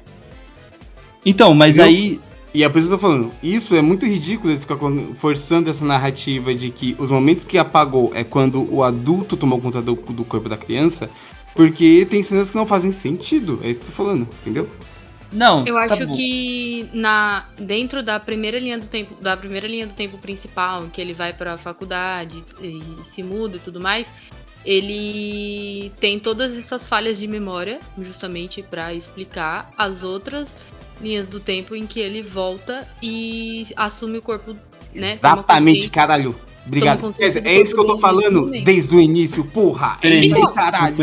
[1.26, 1.90] Então, mas Entendeu?
[2.00, 2.20] aí.
[2.54, 5.70] E é por isso que eu tô falando, isso é muito ridículo eles ficam forçando
[5.70, 9.96] essa narrativa de que os momentos que apagou é quando o adulto tomou conta do,
[9.96, 11.10] do corpo da criança,
[11.56, 13.60] porque tem cenas que não fazem sentido.
[13.64, 14.70] É isso que eu tô falando, entendeu?
[15.32, 15.66] Não.
[15.66, 16.14] Eu tá acho bom.
[16.14, 20.90] que na dentro da primeira linha do tempo, da primeira linha do tempo principal, em
[20.90, 24.12] que ele vai pra faculdade e se muda e tudo mais,
[24.66, 30.58] ele tem todas essas falhas de memória, justamente pra explicar as outras
[31.02, 34.56] linhas do tempo em que ele volta e assume o corpo,
[34.94, 35.14] né?
[35.14, 36.36] Exatamente, caralho.
[36.66, 37.14] Obrigado.
[37.20, 39.98] É isso que eu tô falando desde o início, porra.
[40.02, 40.96] É isso aí, caralho.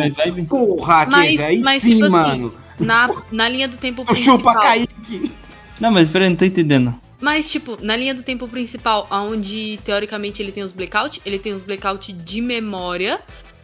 [0.49, 2.55] Porra, Mas- Kézia, aí mas, sim, tipo assim, mano.
[2.79, 4.39] Na, na linha do tempo principal.
[4.39, 5.33] chupa Kaique.
[5.81, 6.95] Não, mas peraí, não tô entendendo.
[7.21, 11.53] Mas, tipo, na linha do tempo principal, onde teoricamente ele tem os blackout, ele tem
[11.53, 13.21] os blackout de memória,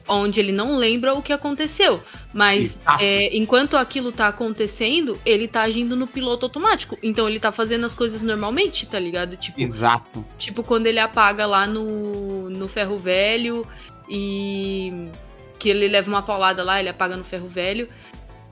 [0.09, 2.03] onde ele não lembra o que aconteceu.
[2.33, 6.99] Mas é, enquanto aquilo tá acontecendo, ele tá agindo no piloto automático.
[7.03, 9.37] Então ele tá fazendo as coisas normalmente, tá ligado?
[9.37, 10.25] Tipo, Exato.
[10.39, 13.67] tipo quando ele apaga lá no, no ferro velho
[14.09, 15.11] e
[15.59, 17.89] que ele leva uma paulada lá, ele apaga no ferro velho,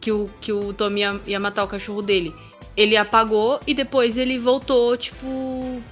[0.00, 2.34] que o, que o Tommy ia, ia matar o cachorro dele.
[2.76, 5.82] Ele apagou e depois ele voltou, tipo.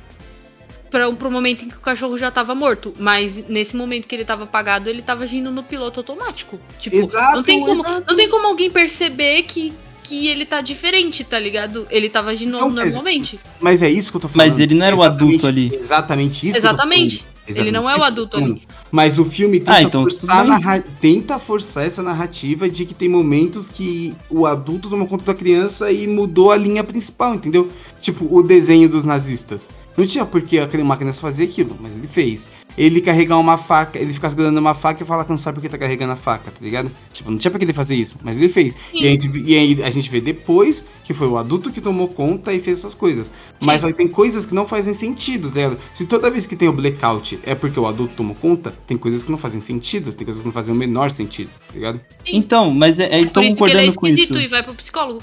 [0.91, 2.93] Pra, pro momento em que o cachorro já tava morto.
[2.99, 6.59] Mas nesse momento que ele tava apagado, ele tava agindo no piloto automático.
[6.79, 8.05] Tipo, Exato, não, tem como, exato.
[8.09, 9.73] não tem como alguém perceber que,
[10.03, 11.87] que ele tá diferente, tá ligado?
[11.91, 13.39] Ele tava agindo Não, normalmente.
[13.61, 14.49] Mas é isso que eu tô falando.
[14.49, 15.75] Mas ele não era o Exatamente- adulto ali.
[15.75, 16.55] Exatamente isso.
[16.61, 17.19] que eu tô Exatamente.
[17.19, 17.31] falando.
[17.53, 18.63] Ele não é o adulto ali.
[18.93, 23.09] Mas o filme tenta, Ah, então, forçar narra- tenta forçar essa narrativa de que tem
[23.09, 27.69] momentos que o adulto tomou conta da criança e mudou a linha principal, entendeu?
[28.01, 29.69] Tipo, o desenho dos nazistas.
[30.01, 32.47] Não tinha por que a cri- uma criança fazer aquilo, mas ele fez.
[32.79, 35.61] Ele carregar uma faca, ele ficar segurando uma faca e falar que não sabe por
[35.63, 36.91] que tá carregando a faca, tá ligado?
[37.13, 38.75] Tipo, não tinha por que ele fazer isso, mas ele fez.
[38.95, 42.09] E, a gente, e aí a gente vê depois que foi o adulto que tomou
[42.09, 43.31] conta e fez essas coisas.
[43.63, 45.79] Mas aí tem coisas que não fazem sentido, tá ligado?
[45.93, 49.23] Se toda vez que tem o blackout é porque o adulto tomou conta, tem coisas
[49.25, 52.01] que não fazem sentido, tem coisas que não fazem o menor sentido, tá ligado?
[52.25, 54.35] Então, mas é, é, eu É tô por isso que ele é concordando com esquisito
[54.37, 54.43] isso.
[54.45, 55.21] e vai pro psicólogo.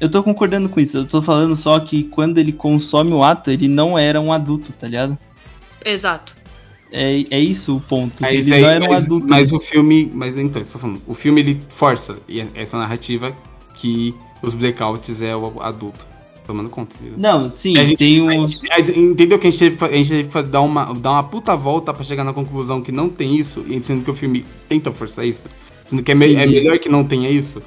[0.00, 0.98] Eu tô concordando com isso.
[0.98, 4.72] Eu tô falando só que quando ele consome o ato, ele não era um adulto,
[4.72, 5.16] tá ligado?
[5.84, 6.34] Exato.
[6.92, 8.16] É, é isso o ponto.
[8.16, 9.26] que Mas, ele aí- não era um mas- adulto.
[9.28, 10.10] mas o filme.
[10.14, 13.32] Mas então, eu tô falando, o filme ele força e essa narrativa
[13.74, 16.06] que os blackouts é o adulto
[16.46, 17.18] tomando conta, entendeu?
[17.18, 18.52] Não, sim, A gente- tem a uns.
[18.52, 21.10] gente- a gente- entendeu que a gente teve, a gente teve que dar uma, dar
[21.12, 24.14] uma puta volta pra chegar na conclusão que não tem isso, e sendo que o
[24.14, 25.46] filme tenta forçar isso.
[25.84, 27.60] Sendo que é, me- é melhor que não tenha isso.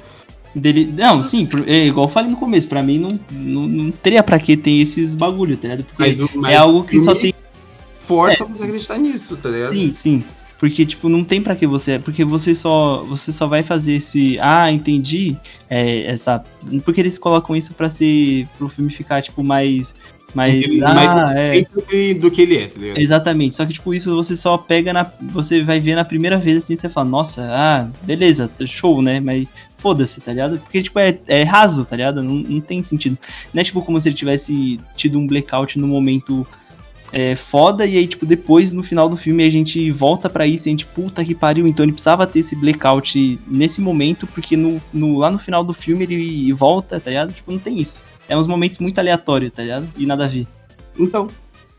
[0.54, 0.92] Dele...
[0.96, 4.38] Não, sim, é igual eu falei no começo, pra mim não, não, não teria pra
[4.38, 5.84] que ter esses bagulho, tá ligado?
[5.84, 7.32] Porque Mas, o- mas é algo que só tem.
[8.00, 9.72] Força você acreditar nisso, tá ligado?
[9.72, 10.24] Sim, sim.
[10.58, 11.98] Porque, tipo, não tem pra que você.
[11.98, 13.02] Porque você só.
[13.08, 14.36] Você só vai fazer esse.
[14.40, 15.34] Ah, entendi.
[15.70, 16.42] É, essa.
[16.84, 18.46] Porque eles colocam isso pra ser.
[18.58, 19.94] pro filme ficar, tipo, mais.
[20.34, 20.62] Mais.
[20.62, 21.50] Ele- ah, mais é.
[21.52, 22.98] dentro de- do que ele é, tá ligado?
[22.98, 23.56] Exatamente.
[23.56, 25.10] Só que, tipo, isso você só pega na.
[25.32, 29.20] Você vai ver na primeira vez assim, você fala, nossa, ah, beleza, show, né?
[29.20, 30.58] Mas foda-se, tá ligado?
[30.58, 32.22] Porque, tipo, é, é raso, tá ligado?
[32.22, 33.16] Não, não tem sentido.
[33.52, 36.46] Não é tipo como se ele tivesse tido um blackout no momento
[37.12, 40.66] é, foda, e aí, tipo, depois, no final do filme, a gente volta pra isso
[40.66, 41.66] e a gente, puta que pariu.
[41.66, 45.74] Então ele precisava ter esse blackout nesse momento, porque no, no- lá no final do
[45.74, 47.32] filme ele volta, tá ligado?
[47.32, 48.02] Tipo, não tem isso.
[48.28, 49.88] É uns momentos muito aleatórios, tá ligado?
[49.96, 50.46] E nada a ver.
[50.98, 51.28] Então,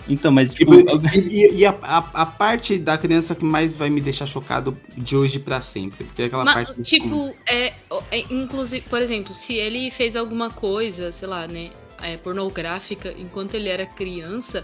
[0.10, 0.74] Então, mas, E, tipo.
[1.14, 5.16] e- e a, a- a parte da criança que mais vai me deixar chocado de
[5.16, 6.06] hoje pra sempre.
[6.06, 6.82] Porque é aquela Mas, parte.
[6.82, 7.68] tipo, é,
[8.12, 11.70] é, inclusive, por exemplo, se ele fez alguma coisa, sei lá, né,
[12.02, 14.64] é, pornográfica enquanto ele era criança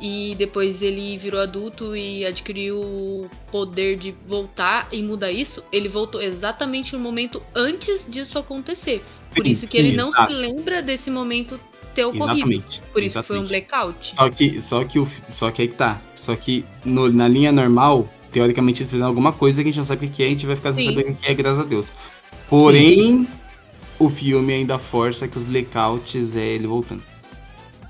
[0.00, 5.88] e depois ele virou adulto e adquiriu o poder de voltar e mudar isso, ele
[5.88, 9.02] voltou exatamente no momento antes disso acontecer.
[9.34, 10.32] Por Sim, isso que sim, ele não exato.
[10.32, 11.58] se lembra desse momento
[11.94, 12.32] ter ocorrido.
[12.32, 12.82] Exatamente.
[12.92, 14.14] Por isso que foi um blackout.
[14.16, 16.00] Só que, só que, o, só que aí que tá.
[16.14, 19.84] Só que no- na linha normal, teoricamente eles fizeram alguma coisa que a gente não
[19.86, 20.94] sabe o que é, a gente vai ficar sem Sim.
[20.94, 21.92] saber o que é, graças a Deus.
[22.48, 23.26] Porém,
[23.98, 27.02] o filme ainda força que os blackouts é ele voltando.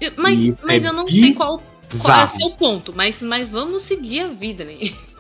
[0.00, 1.62] Eu- Mas, mas é eu não sei qual,
[2.02, 4.74] qual é o seu ponto, mas, mas vamos seguir a vida, né?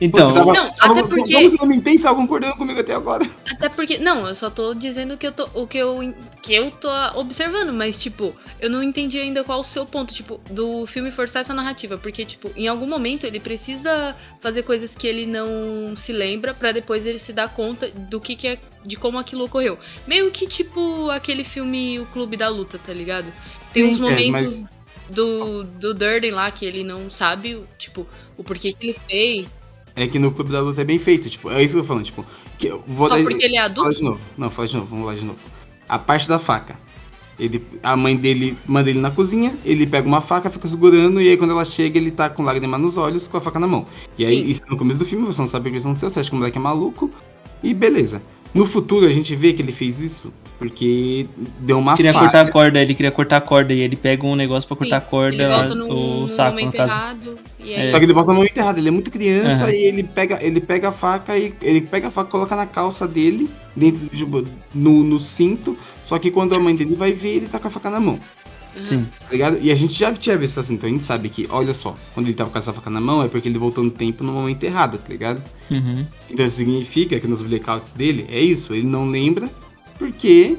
[0.00, 2.78] Então, tava- Não, tava- até porque- Como você não me entende, você tava concordando comigo
[2.78, 3.26] até agora?
[3.50, 3.98] Até porque.
[3.98, 7.72] Não, eu só tô dizendo que eu tô, o que eu, que eu tô observando,
[7.72, 11.52] mas, tipo, eu não entendi ainda qual o seu ponto, tipo, do filme forçar essa
[11.52, 11.98] narrativa.
[11.98, 16.70] Porque, tipo, em algum momento ele precisa fazer coisas que ele não se lembra pra
[16.70, 18.58] depois ele se dar conta do que, que é.
[18.84, 19.76] de como aquilo ocorreu.
[20.06, 23.26] Meio que, tipo, aquele filme O Clube da Luta, tá ligado?
[23.72, 24.60] Tem Sim, uns é, momentos.
[24.60, 24.77] mas-
[25.10, 28.06] Do, do Durden lá que ele não sabe, tipo,
[28.36, 29.46] o porquê que ele fez.
[29.96, 31.88] É que no Clube da Luta é bem feito, tipo, é isso que eu tô
[31.88, 32.24] falando, tipo,
[32.58, 33.94] que eu vou Só dar- porque ele é Fala adulto?
[33.94, 34.20] de novo.
[34.36, 35.38] Não, fala de novo, vamos lá de novo.
[35.88, 36.78] A parte da faca.
[37.38, 41.28] Ele, a mãe dele manda ele na cozinha, ele pega uma faca, fica segurando, e
[41.28, 43.86] aí quando ela chega, ele tá com lágrima nos olhos, com a faca na mão.
[44.18, 44.50] E aí, Sim.
[44.50, 46.38] isso no começo do filme, você não sabe o que ser, você acha que o
[46.38, 47.10] moleque é maluco,
[47.62, 48.20] e beleza.
[48.54, 51.26] No futuro, a gente vê que ele fez isso porque
[51.60, 52.24] deu uma queria faca.
[52.24, 54.96] cortar a corda, ele queria cortar a corda e ele pega um negócio pra cortar
[54.96, 56.92] a corda, Ele volta num, o saco no momento caso.
[56.94, 57.38] errado.
[57.60, 57.88] E É.
[57.88, 59.70] Só que ele volta no momento errado, ele é muito criança Aham.
[59.72, 62.66] e ele pega, ele pega a faca e ele pega a faca e coloca na
[62.66, 65.78] calça dele, dentro do, no, no cinto.
[66.02, 68.14] Só que quando a mãe dele vai ver, ele tá com a faca na mão,
[68.14, 68.20] Uhum.
[68.82, 69.06] Sim.
[69.20, 69.58] tá ligado?
[69.60, 72.26] E a gente já tinha visto assim, então a gente sabe que, olha só, quando
[72.26, 74.62] ele tava com essa faca na mão é porque ele voltou no tempo no momento
[74.64, 75.42] errado, tá ligado?
[75.70, 76.04] Uhum.
[76.30, 79.48] Então isso significa que nos blackouts dele é isso, ele não lembra
[79.98, 80.56] porque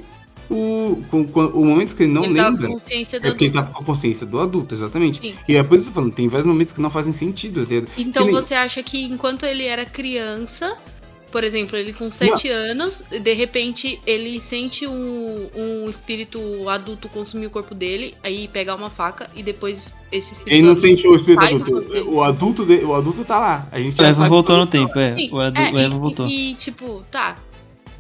[0.49, 2.67] o, com, com- o momento que ele não ele tá lembra.
[2.67, 5.21] com consciência É porque ele tá com a consciência do adulto, exatamente.
[5.21, 5.35] Sim.
[5.47, 7.65] E é por isso que eu tô falando, tem vários momentos que não fazem sentido.
[7.65, 7.91] tá?
[7.97, 10.75] Então nem- você acha que enquanto ele era criança,
[11.31, 17.45] por exemplo, ele com 7 anos, de repente ele sente um, um espírito adulto consumir
[17.47, 21.15] o corpo dele, aí pegar uma faca e depois esse espírito Ele não sente o
[21.15, 22.09] espírito adulto.
[22.09, 23.67] O adulto, de- o adulto tá lá.
[23.71, 25.07] A gente O Evan voltou no tempo, é.
[25.07, 26.27] Sim, O, Edu, é, o Evan e, voltou.
[26.27, 27.37] E, tipo, tá.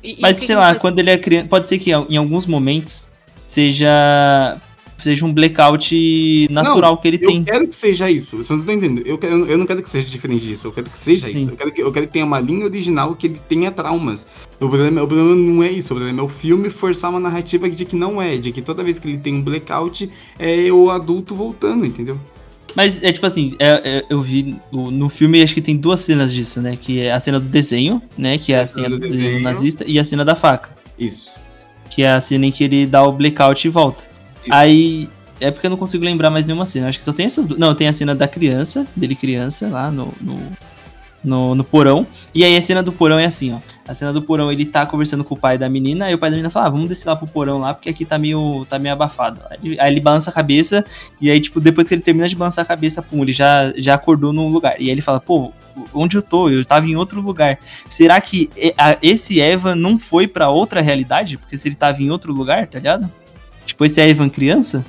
[0.03, 2.45] E- e Mas sei que lá, quando ele é criança, pode ser que em alguns
[2.45, 3.05] momentos
[3.47, 4.57] seja
[5.03, 7.43] seja um blackout natural que ele Eu tem.
[7.43, 8.37] quero que seja isso.
[8.37, 9.05] Vocês não estão entendendo.
[9.07, 10.67] Eu, quero, eu não quero que seja diferente disso.
[10.67, 11.37] Eu quero que seja Sim.
[11.37, 11.49] isso.
[11.51, 14.27] Eu quero que, eu quero que tenha uma linha original que ele tenha traumas.
[14.59, 15.93] O problema, o problema não é isso.
[15.93, 18.37] O problema é o filme forçar uma narrativa de que não é.
[18.37, 22.19] De que toda vez que ele tem um blackout, é o adulto voltando, entendeu?
[22.75, 26.01] Mas é tipo assim, é- é- eu vi no, no filme, acho que tem duas
[26.01, 26.77] cenas disso, né?
[26.79, 28.37] Que é a cena do desenho, né?
[28.37, 30.69] Que é a, cena do desenho nazista, e a cena da faca.
[30.97, 31.31] Isso.
[31.89, 34.08] Que é a cena em que ele dá o blackout e volta.
[34.49, 35.09] Aí.
[35.41, 36.89] É porque eu não consigo lembrar mais nenhuma cena.
[36.89, 37.57] Acho que só tem essas duas.
[37.57, 40.37] Não, tem a cena da criança, dele criança, lá no, no,
[41.23, 42.05] no, no porão.
[42.35, 43.59] E aí a cena do porão é assim, ó.
[43.87, 46.29] A cena do porão, ele tá conversando com o pai da menina, aí o pai
[46.29, 48.77] da menina fala, ah, vamos descer lá pro porão lá, porque aqui tá meio, tá
[48.77, 49.39] meio abafado.
[49.49, 50.85] Aí ele, aí ele balança a cabeça,
[51.21, 53.93] e aí, tipo, depois que ele termina de balançar a cabeça, pum, ele já, já
[53.95, 54.75] acordou num lugar.
[54.79, 55.53] E aí ele fala, pô,
[55.93, 56.49] onde eu tô?
[56.49, 57.57] Eu tava em outro lugar.
[57.87, 61.37] Será que e- esse Evan não foi pra outra realidade?
[61.37, 63.09] Porque se ele tava em outro lugar, tá ligado?
[63.79, 64.85] Tipo, esse é Evan criança?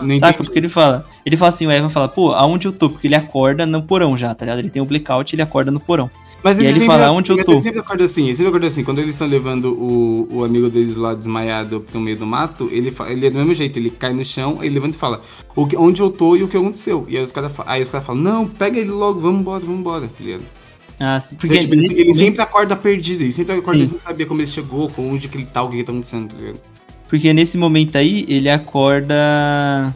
[0.00, 0.34] Não Saca?
[0.34, 0.36] entendi.
[0.36, 1.04] Porque ele fala.
[1.26, 2.88] Ele fala assim, o Evan fala, pô, aonde eu tô?
[2.88, 4.60] Porque ele acorda no porão já, tá ligado?
[4.60, 6.08] Ele tem um blackout, ele acorda no porão.
[6.44, 8.66] Mas ele sempre fala, assim, "Onde eu tô?" Ele sempre acorda assim, ele sempre acorda
[8.68, 8.82] assim.
[8.84, 12.92] Quando eles estão levando o, o amigo deles lá desmaiado pro meio do mato, ele,
[13.08, 15.20] ele é do mesmo jeito, ele cai no chão, ele levanta e fala,
[15.54, 17.04] o que, onde eu tô e o que aconteceu.
[17.08, 20.42] E aí os caras os caras falam, não, pega ele logo, vamos embora, tá ligado?
[20.98, 23.88] Ah, sim, Porque, porque tipo, ele, ele momento- sempre acorda perdido, ele sempre acorda Sim.
[23.88, 26.28] sem saber como ele chegou, com onde que ele tá, o que que tá acontecendo,
[26.32, 26.60] tá ligado?
[27.12, 29.94] Porque nesse momento aí, ele acorda.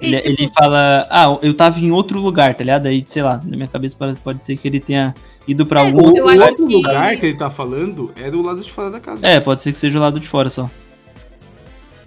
[0.00, 2.86] Ele, ele fala, ah, eu tava em outro lugar, tá ligado?
[2.86, 5.14] Aí, sei lá, na minha cabeça pode, pode ser que ele tenha
[5.46, 8.10] ido pra É, algum O, Eu o acho outro que- lugar que ele tá falando
[8.16, 9.26] é do lado de fora da casa.
[9.26, 10.70] É, pode ser que seja o lado de fora só.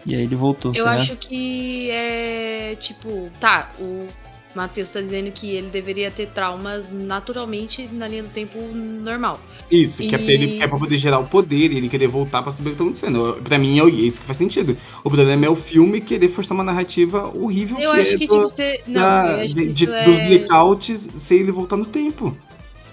[0.04, 0.74] E aí ele voltou.
[0.74, 4.08] Eu tá acho que é tipo, tá, o
[4.56, 9.40] Matheus tá dizendo que ele deveria ter traumas naturalmente na linha do tempo normal.
[9.72, 12.08] Isso, que é, pra ele, E- é pra poder gerar o poder e ele querer
[12.08, 13.42] voltar pra saber o que tá acontecendo.
[13.44, 14.78] Pra mim é isso que faz sentido.
[15.04, 18.28] O problema é o filme querer forçar uma narrativa horrível Eu que acho é que,
[18.28, 18.82] do- tipo, você.
[18.88, 20.28] Não, da- eu acho de- que de- isso dos é.
[20.28, 22.38] blackouts sem ele voltar no tempo.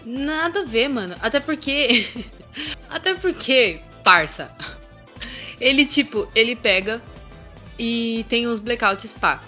[0.06, 1.14] Nada a ver, mano.
[1.20, 2.06] Até porque.
[2.88, 4.50] Até porque, parça.
[5.60, 7.02] Ele, tipo, ele pega
[7.78, 9.42] e tem os blackouts, pá.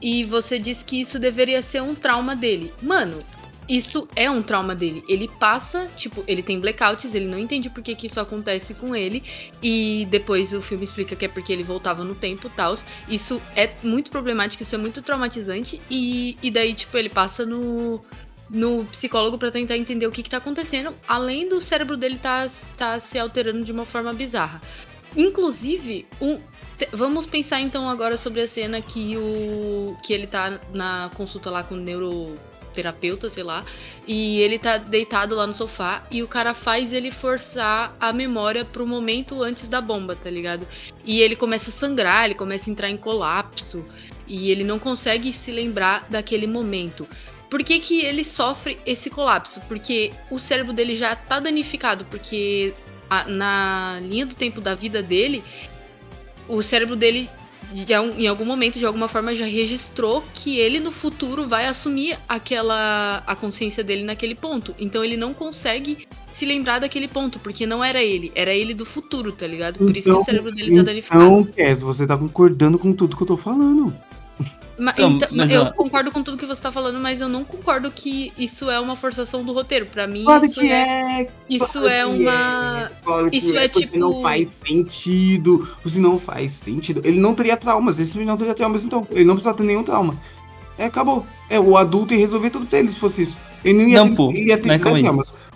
[0.00, 2.72] E você diz que isso deveria ser um trauma dele.
[2.82, 3.18] Mano,
[3.68, 5.02] isso é um trauma dele.
[5.08, 8.94] Ele passa, tipo, ele tem blackouts, ele não entende por que, que isso acontece com
[8.94, 9.22] ele.
[9.62, 12.74] E depois o filme explica que é porque ele voltava no tempo tal.
[13.08, 15.80] Isso é muito problemático, isso é muito traumatizante.
[15.90, 18.00] E, e daí, tipo, ele passa no,
[18.48, 22.46] no psicólogo pra tentar entender o que, que tá acontecendo, além do cérebro dele tá,
[22.76, 24.60] tá se alterando de uma forma bizarra.
[25.14, 26.38] Inclusive, um,
[26.92, 31.62] vamos pensar então agora sobre a cena que o que ele tá na consulta lá
[31.62, 33.64] com o neuroterapeuta, sei lá,
[34.06, 38.64] e ele tá deitado lá no sofá e o cara faz ele forçar a memória
[38.64, 40.66] pro momento antes da bomba, tá ligado?
[41.04, 43.84] E ele começa a sangrar, ele começa a entrar em colapso
[44.26, 47.08] e ele não consegue se lembrar daquele momento.
[47.48, 49.60] Por que, que ele sofre esse colapso?
[49.68, 52.74] Porque o cérebro dele já tá danificado, porque
[53.08, 55.42] a- na linha do tempo da vida dele,
[56.48, 57.28] o cérebro dele
[57.72, 61.66] de al- em algum momento, de alguma forma, já registrou que ele no futuro vai
[61.66, 64.74] assumir aquela a consciência dele naquele ponto.
[64.78, 68.84] Então ele não consegue se lembrar daquele ponto, porque não era ele, era ele do
[68.84, 69.78] futuro, tá ligado?
[69.78, 71.24] Por isso que o cérebro dele tá danificado.
[71.24, 73.92] Então, Cass, você tá concordando com tudo que eu tô falando.
[74.78, 75.72] Ma- Então, então, mas, eu ó.
[75.72, 78.94] concordo com tudo que você tá falando, mas eu não concordo que isso é uma
[78.94, 79.86] forçação do roteiro.
[79.86, 81.28] Pra mim, Claro isso que é, é.
[81.48, 82.92] isso claro é que uma.
[83.02, 85.66] claro que isso é porque tipo- não faz sentido.
[85.82, 87.00] Você não faz sentido.
[87.04, 87.98] Ele não teria traumas.
[87.98, 89.06] Esse não teria traumas, então.
[89.10, 90.14] Ele não precisa ter nenhum trauma.
[90.78, 91.26] É, acabou.
[91.48, 93.40] É, o adulto ia resolver tudo dele se fosse isso.
[93.64, 95.04] Ele não ia Não, ter, pô, ele ia ter mas calma aí.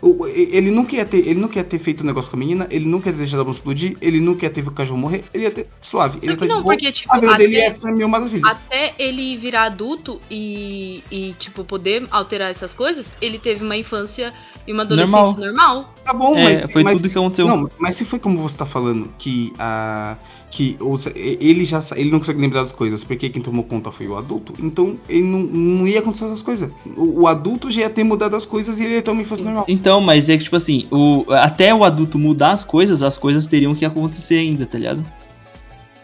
[0.03, 2.87] Ele não quer ter, ele não quer ter feito um negócio com a menina, ele
[2.87, 5.45] não quer ter deixado a bomba explodir, ele não quer ter o cachorro morrer, ele
[5.45, 6.19] ia ter suave.
[6.23, 6.63] Ele que tá de não?
[6.63, 8.51] Porque, tipo, a vida dele até- ia ser mil maravilhas.
[8.51, 14.33] Até ele virar adulto e, e, tipo, poder alterar essas coisas, ele teve uma infância
[14.67, 15.95] e uma adolescência normal.
[16.05, 17.47] Tá bom, É, mas, foi mas tudo que aconteceu.
[17.47, 20.17] Não, mas se foi como você tá falando, que a.
[20.51, 24.09] Que ou ele já ele não consegue lembrar das coisas, porque quem tomou conta foi
[24.09, 26.69] o adulto, então ele não, não ia acontecer essas coisas.
[26.97, 29.45] O, o adulto já ia ter mudado as coisas e ele ia ter uma infância
[29.45, 29.65] normal.
[29.69, 33.47] Então, mas é que, tipo assim, o, até o adulto mudar as coisas, as coisas
[33.47, 35.03] teriam que acontecer ainda, tá ligado?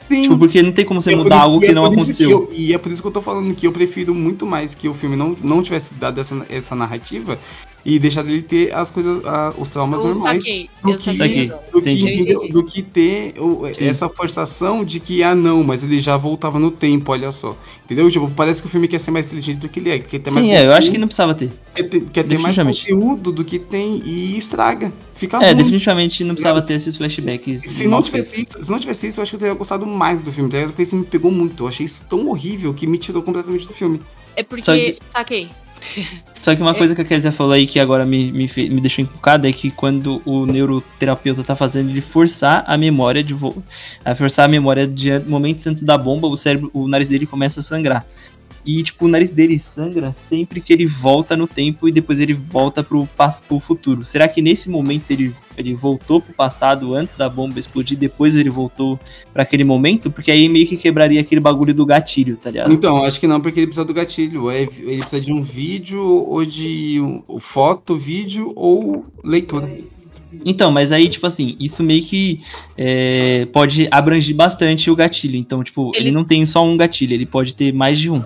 [0.02, 0.22] Sim.
[0.22, 2.30] Tipo, porque não tem como você É mudar isso- algo que é não aconteceu.
[2.30, 4.88] eu- e é por isso que eu tô falando que eu prefiro muito mais que
[4.88, 7.38] o filme não, não tivesse dado essa, essa narrativa
[7.88, 10.42] e deixado ele ter as coisas, a- os traumas eu normais.
[10.42, 10.68] saquei.
[10.82, 11.46] do Eu que- saquei.
[11.72, 16.16] Do que, do que ter o- essa forçação de que, ah, não, mas ele já
[16.16, 17.56] voltava no tempo, olha só.
[17.84, 18.10] Entendeu?
[18.10, 19.98] Tipo, parece que o filme quer ser mais inteligente do que ele é.
[20.00, 21.50] Quer ter mais Sim, é, eu acho que conteúdo, não precisava ter.
[21.76, 24.92] Quer ter, quer ter mais conteúdo do que tem e estraga.
[25.14, 25.56] Fica É, ruim.
[25.56, 27.62] definitivamente não precisava ter esses flashbacks.
[27.62, 30.22] Se não, tivesse isso, se não tivesse isso, eu acho que eu teria gostado mais
[30.22, 30.58] do filme, tá?
[30.64, 31.62] Porque isso me pegou muito.
[31.64, 34.00] Eu achei isso tão horrível que me tirou completamente do filme.
[34.34, 34.96] É porque.
[35.08, 35.48] Saquei.
[36.40, 36.74] Só que uma É.
[36.74, 39.70] coisa que a Kézia falou aí que agora me, me, me deixou encucado é que
[39.70, 43.62] quando o neuroterapeuta tá fazendo ele forçar a memória de vo-
[44.04, 47.60] a forçar a memória de momentos antes da bomba, o cérebro, o nariz dele começa
[47.60, 48.04] a sangrar.
[48.66, 52.34] E tipo, o nariz dele sangra sempre que ele volta no tempo e depois ele
[52.34, 53.08] volta pro,
[53.46, 54.04] pro futuro.
[54.04, 58.50] Será que nesse momento ele, ele voltou pro passado antes da bomba explodir, depois ele
[58.50, 58.98] voltou
[59.32, 60.10] pra aquele momento?
[60.10, 62.72] Porque aí meio que quebraria aquele bagulho do gatilho, tá ligado?
[62.72, 64.50] Então, acho que não, porque ele precisa do gatilho.
[64.50, 69.70] É- Ele precisa de um vídeo ou de um- foto, vídeo ou leitura.
[70.44, 72.40] Então, mas aí, tipo assim, isso meio que
[72.76, 75.36] é, pode abranger bastante o gatilho.
[75.36, 76.06] Então, tipo, ele...
[76.06, 78.22] Ele- não tem só um gatilho, ele pode ter mais de um.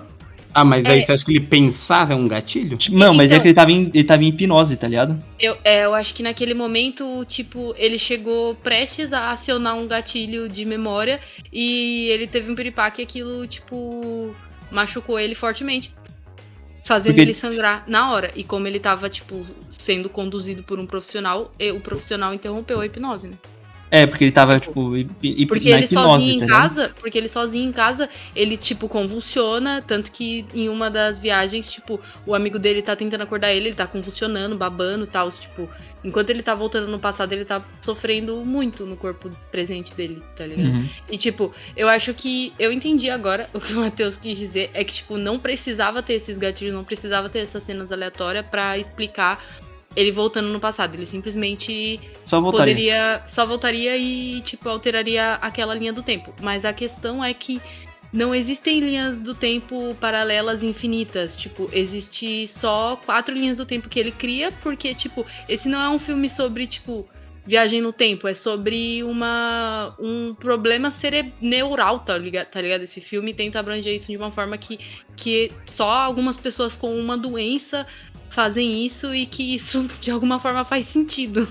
[0.53, 1.01] Ah, mas aí É.
[1.01, 2.77] você acha que ele pensar é um gatilho?
[2.77, 5.17] Tipo, Não, mas é Então- que ele tava, em, ele tava em hipnose, tá ligado?
[5.39, 10.49] Eu, é, eu acho que naquele momento, tipo, ele chegou prestes a acionar um gatilho
[10.49, 11.19] de memória
[11.51, 14.35] e ele teve um piripaque e aquilo, tipo,
[14.69, 15.93] machucou ele fortemente.
[16.83, 18.31] Fazendo Porque ele sangrar na hora.
[18.35, 22.85] E como ele tava, tipo, sendo conduzido por um profissional, e o profissional interrompeu a
[22.85, 23.35] hipnose, né?
[23.91, 27.17] É, porque ele tava, tipo, hip, hip, Porque ele hipnose, sozinho tá em casa, porque
[27.17, 32.33] ele sozinho em casa, ele tipo convulsiona, tanto que em uma das viagens, tipo, o
[32.33, 35.69] amigo dele tá tentando acordar ele, ele tá convulsionando, babando e tal, tipo,
[36.05, 40.45] enquanto ele tá voltando no passado, ele tá sofrendo muito no corpo presente dele, tá
[40.45, 40.73] ligado?
[40.73, 40.89] Uhum.
[41.09, 44.85] E tipo, eu acho que eu entendi agora o que o Matheus quis dizer, é
[44.85, 49.43] que tipo, não precisava ter esses gatilhos, não precisava ter essas cenas aleatórias pra explicar
[49.95, 52.73] ele voltando no passado, ele simplesmente Só voltaria.
[52.73, 56.33] poderia só voltaria e tipo alteraria aquela linha do tempo.
[56.41, 57.61] Mas a questão é que
[58.13, 61.35] não existem linhas do tempo paralelas infinitas.
[61.35, 65.89] Tipo, existe só quatro linhas do tempo que ele cria, porque tipo esse não é
[65.89, 67.07] um filme sobre tipo
[67.45, 72.47] viagem no tempo, é sobre uma um problema cere neural, tá ligado?
[72.47, 72.83] Tá ligado?
[72.83, 74.79] Esse filme tenta abranger isso de uma forma que
[75.15, 77.85] que só algumas pessoas com uma doença
[78.31, 81.47] fazem isso e que isso de alguma forma faz sentido.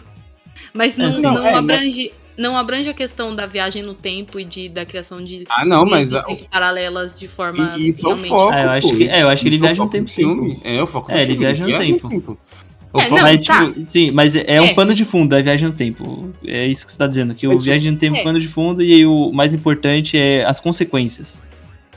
[0.74, 1.22] Mas não, sim.
[1.22, 2.12] não, Não, é, abrange.
[2.38, 5.84] Não abrange a questão da viagem no tempo e de, da criação de Ah, não,
[5.84, 8.52] mas a- tempo paralelas de forma e- isso é o realmente- foco.
[8.54, 10.60] Ah, eu acho que- é, eu acho que ele é viaja no tempo, sim, filme.
[10.64, 12.08] É, o foco do É, ele filme, viaja no viaja tempo.
[12.92, 13.66] O É, foco- não, mas, tá.
[13.66, 14.74] tipo, sim, mas é, é um É.
[14.74, 16.30] pano de fundo, é viagem no tempo.
[16.46, 18.22] É isso que você tá dizendo, que o É, tipo, viagem no tempo é é.
[18.22, 21.42] um pano de fundo e aí o mais importante é as consequências.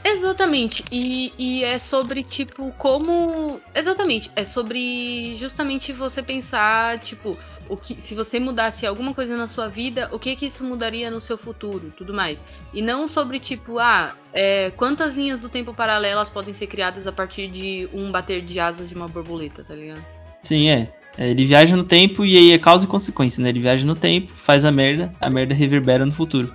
[0.04, 0.84] Exatamente.
[0.91, 3.60] E, e é sobre, tipo, como.
[3.74, 4.30] Exatamente.
[4.36, 7.38] É sobre justamente você pensar, tipo,
[7.70, 11.10] o que, se você mudasse alguma coisa na sua vida, o que que isso mudaria
[11.10, 12.43] no seu futuro, tudo mais.
[12.74, 17.12] E não sobre tipo, ah, é, quantas linhas do tempo paralelas podem ser criadas a
[17.12, 20.04] partir de um bater de asas de uma borboleta, tá ligado?
[20.41, 20.93] Sim, é.
[21.18, 23.49] É, Ele viaja no tempo e aí é causa e consequência, né?
[23.49, 26.51] Ele viaja no tempo, faz a merda, a merda reverbera no futuro.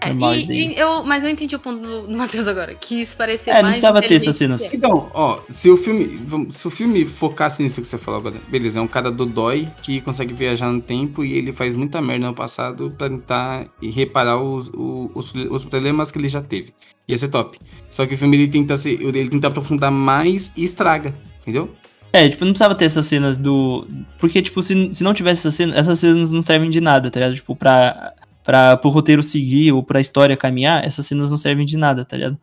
[0.00, 3.02] É, Normal e- e eu, mas eu entendi o ponto do, do Matheus agora, que
[3.02, 4.62] isso parecia É, não mais precisava ter essas cenas.
[4.70, 4.76] é.
[4.76, 6.20] Então, ó, se o filme.
[6.50, 9.68] Se o filme focasse nisso que você falou agora, beleza, é um cara do dói
[9.82, 13.90] que consegue viajar no tempo e ele faz muita merda no passado pra tentar e
[13.90, 16.72] reparar os, os, os problemas que ele já teve.
[17.08, 17.58] Ia ser top.
[17.88, 19.00] Só que o filme ele tenta ser.
[19.00, 21.70] Ele tenta aprofundar mais e estraga, entendeu?
[22.12, 23.86] É, tipo, não precisava ter essas cenas do.
[24.18, 27.20] Porque, tipo, se, se não tivesse essas cenas, essas cenas não servem de nada, tá
[27.20, 27.34] ligado?
[27.36, 28.12] Tipo, pra,
[28.44, 32.16] pra, pro roteiro seguir ou pra história caminhar, essas cenas não servem de nada, tá
[32.16, 32.38] ligado?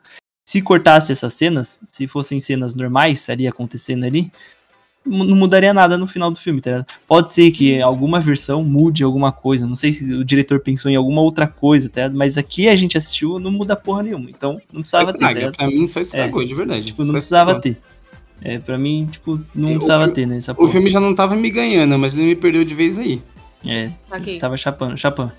[0.47, 4.31] Se cortasse essas cenas, se fossem cenas normais ali acontecendo ali,
[5.05, 6.85] não mudaria nada no final do filme, tá ligado?
[7.07, 10.95] Pode ser que alguma versão mude alguma coisa, não sei se o diretor pensou em
[10.95, 12.17] alguma outra coisa, tá ligado?
[12.17, 15.55] Mas aqui a gente assistiu, não muda porra nenhuma, então não precisava ter, tá ligado?
[15.57, 16.85] Pra mim só estragou, de verdade.
[16.87, 17.61] Tipo, não precisava estragou.
[17.75, 17.81] ter.
[18.41, 20.37] É, pra mim, tipo, não O precisava filme- ter, né?
[20.37, 20.71] Essa O porra.
[20.71, 23.21] filme já não tava me ganhando, mas ele me perdeu de vez aí.
[23.65, 24.37] É, Saquei.
[24.37, 25.31] tava chapando, chapando.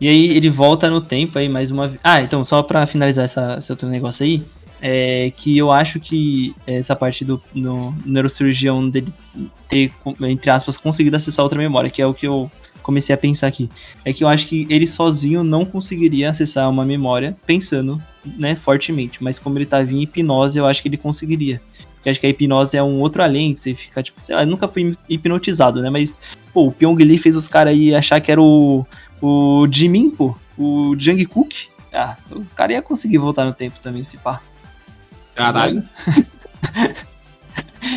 [0.00, 2.00] E aí ele volta no tempo aí mais uma vez.
[2.04, 4.42] Ah, então, só pra finalizar essa, esse outro negócio aí,
[4.80, 9.12] é que eu acho que essa parte do no, neurocirurgião dele
[9.68, 9.90] ter,
[10.22, 12.50] entre aspas, conseguido acessar outra memória, que é o que eu
[12.82, 13.70] comecei a pensar aqui.
[14.04, 19.24] É que eu acho que ele sozinho não conseguiria acessar uma memória pensando, né, fortemente.
[19.24, 21.60] Mas como ele tava em hipnose, eu acho que ele conseguiria.
[21.96, 24.42] Porque acho que a hipnose é um outro além, que você fica, tipo, sei lá,
[24.42, 25.90] eu nunca fui hipnotizado, né?
[25.90, 26.16] Mas,
[26.52, 28.86] pô, o Pyong Lee fez os caras aí achar que era o,
[29.20, 31.68] o Jimin, pô, o Jungkook.
[31.92, 34.40] Ah, o cara ia conseguir voltar no tempo também, se pá.
[35.34, 35.82] Caralho.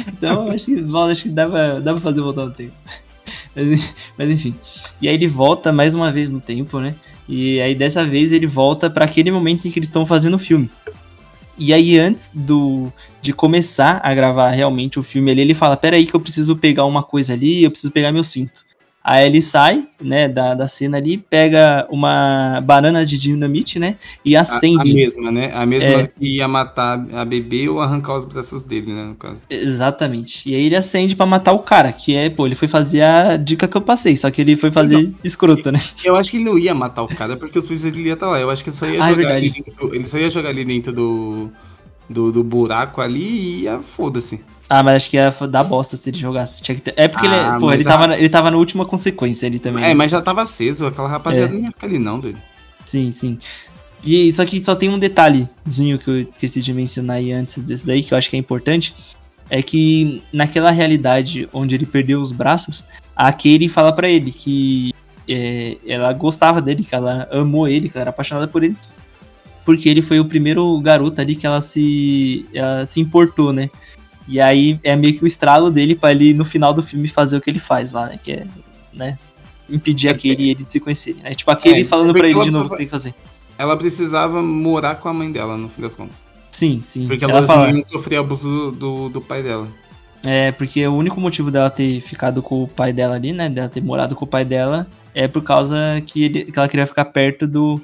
[0.07, 2.73] Então, acho que, acho que dava, dava pra fazer voltar no tempo.
[3.55, 4.55] Mas, mas, enfim.
[5.01, 6.95] E aí ele volta mais uma vez no tempo, né?
[7.27, 10.39] E aí dessa vez ele volta pra aquele momento em que eles estão fazendo o
[10.39, 10.69] filme.
[11.57, 12.91] E aí antes do
[13.21, 16.55] de começar a gravar realmente o filme ali, ele fala: "Pera aí que eu preciso
[16.55, 18.65] pegar uma coisa ali, eu preciso pegar meu cinto".
[19.03, 24.35] Aí ele sai, né, da, da cena ali, pega uma banana de dinamite, né, e
[24.35, 24.93] A, a acende.
[24.93, 25.51] mesma, né?
[25.53, 26.07] A mesma É.
[26.07, 29.05] que ia matar a bebê ou arrancar os braços dele, né?
[29.05, 29.45] No caso.
[29.49, 30.49] Exatamente.
[30.49, 33.37] E aí ele acende pra matar o cara, que é, pô, ele foi fazer a
[33.37, 35.79] dica que eu passei, só que ele foi fazer escroto, né?
[36.03, 38.27] Eu acho que ele não ia matar o cara porque os filhos dele ia estar
[38.27, 38.39] lá.
[38.39, 39.95] Eu acho que ele só ia Ah, é ali dentro.
[39.95, 41.49] Ele só ia jogar ali dentro do.
[42.09, 44.43] Do, do buraco ali e ia foda-se.
[44.67, 46.61] Ah, mas acho que ia dar bosta se ele jogasse.
[46.61, 48.85] Tinha que ter- É porque Ah, ele, pô, ele, a- tava, ele tava na última
[48.85, 49.83] consequência ali também.
[49.83, 49.93] É, né?
[49.93, 52.39] mas já tava aceso, aquela rapaziada não ia ficar ali, não, doido.
[52.85, 53.37] Sim, sim.
[54.03, 57.85] E só que só tem um detalhezinho que eu esqueci de mencionar aí antes desse
[57.85, 58.95] daí, que eu acho que é importante.
[59.49, 62.85] É que naquela realidade onde ele perdeu os braços,
[63.15, 64.93] a Katie fala pra ele que
[65.27, 68.75] é, ela gostava dele, que ela amou ele, que ela era apaixonada por ele.
[69.69, 73.69] Porque ele foi o primeiro garoto ali que ela se, ela se importou, né?
[74.27, 77.37] E aí é meio que o estralo dele pra ele, no final do filme, fazer
[77.37, 78.19] o que ele faz lá, né?
[78.21, 78.47] Que é,
[78.91, 79.19] né?
[79.69, 81.21] Impedir a Katie e ele de se conhecerem.
[81.21, 81.35] né?
[81.35, 83.13] Tipo, a Katie É, falando pra ele de novo o que tem que fazer.
[83.59, 86.25] Ela precisava morar com a mãe dela, no fim das contas.
[86.49, 87.05] Sim, sim.
[87.05, 89.67] Porque ela ela fala, sofria abuso do, do, do pai dela.
[90.23, 93.47] é, porque o único motivo dela ter ficado com o pai dela ali, né?
[93.51, 96.87] Dela ter morado com o pai dela, é por causa que, ele- que ela queria
[96.87, 97.79] ficar perto do,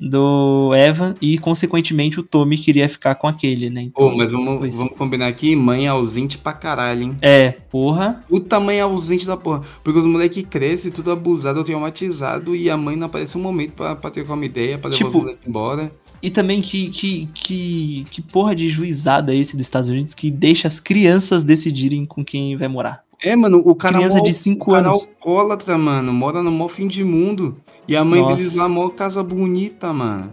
[0.00, 3.90] do Evan e, consequentemente, o Tommy queria ficar com aquele, né?
[3.94, 7.16] Pô, Então, mas foi vamos, vamos combinar aqui, mãe ausente pra caralho, hein?
[7.20, 8.22] É, porra.
[8.28, 9.62] Puta mãe ausente da porra.
[9.82, 13.96] Porque os moleques crescem, tudo abusado, traumatizado, e a mãe não aparece um momento pra,
[13.96, 15.90] pra ter uma ideia, pra levar Tipo, os moleques embora.
[16.20, 20.30] E também que, que, que, que porra de juizado é esse dos Estados Unidos que
[20.30, 23.04] deixa as crianças decidirem com quem vai morar?
[23.22, 25.08] É, mano, o cara Criança mó- de cinco o cara anos.
[25.18, 27.56] alcoólatra, mano, mora no mó fim de mundo.
[27.86, 28.36] E a mãe Nossa.
[28.36, 30.30] deles lá, mó casa bonita, mano.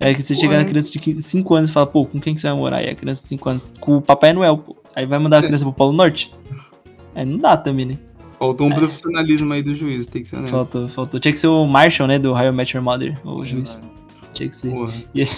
[0.00, 0.58] É que você Pô, chega é.
[0.58, 2.82] na criança de 5 anos e fala, pô, com quem que você vai morar?
[2.82, 4.76] E a criança de 5 anos, com o Papai Noel, pô.
[4.94, 5.46] Aí vai mandar a É.
[5.46, 6.34] criança pro Polo Norte?
[7.14, 7.98] Aí não dá também, né?
[8.38, 10.52] Faltou um profissionalismo aí do juiz, tem que ser honesto.
[10.54, 11.18] Faltou, faltou.
[11.20, 13.82] Tinha que ser o Marshall, né, do How I Met Your Mother, o juiz.
[14.32, 14.70] Tinha que ser.
[14.70, 14.92] Porra.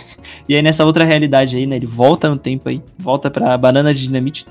[0.49, 3.95] E aí nessa outra realidade aí, né, ele volta no tempo aí, volta pra banana
[3.95, 4.47] de dinamite.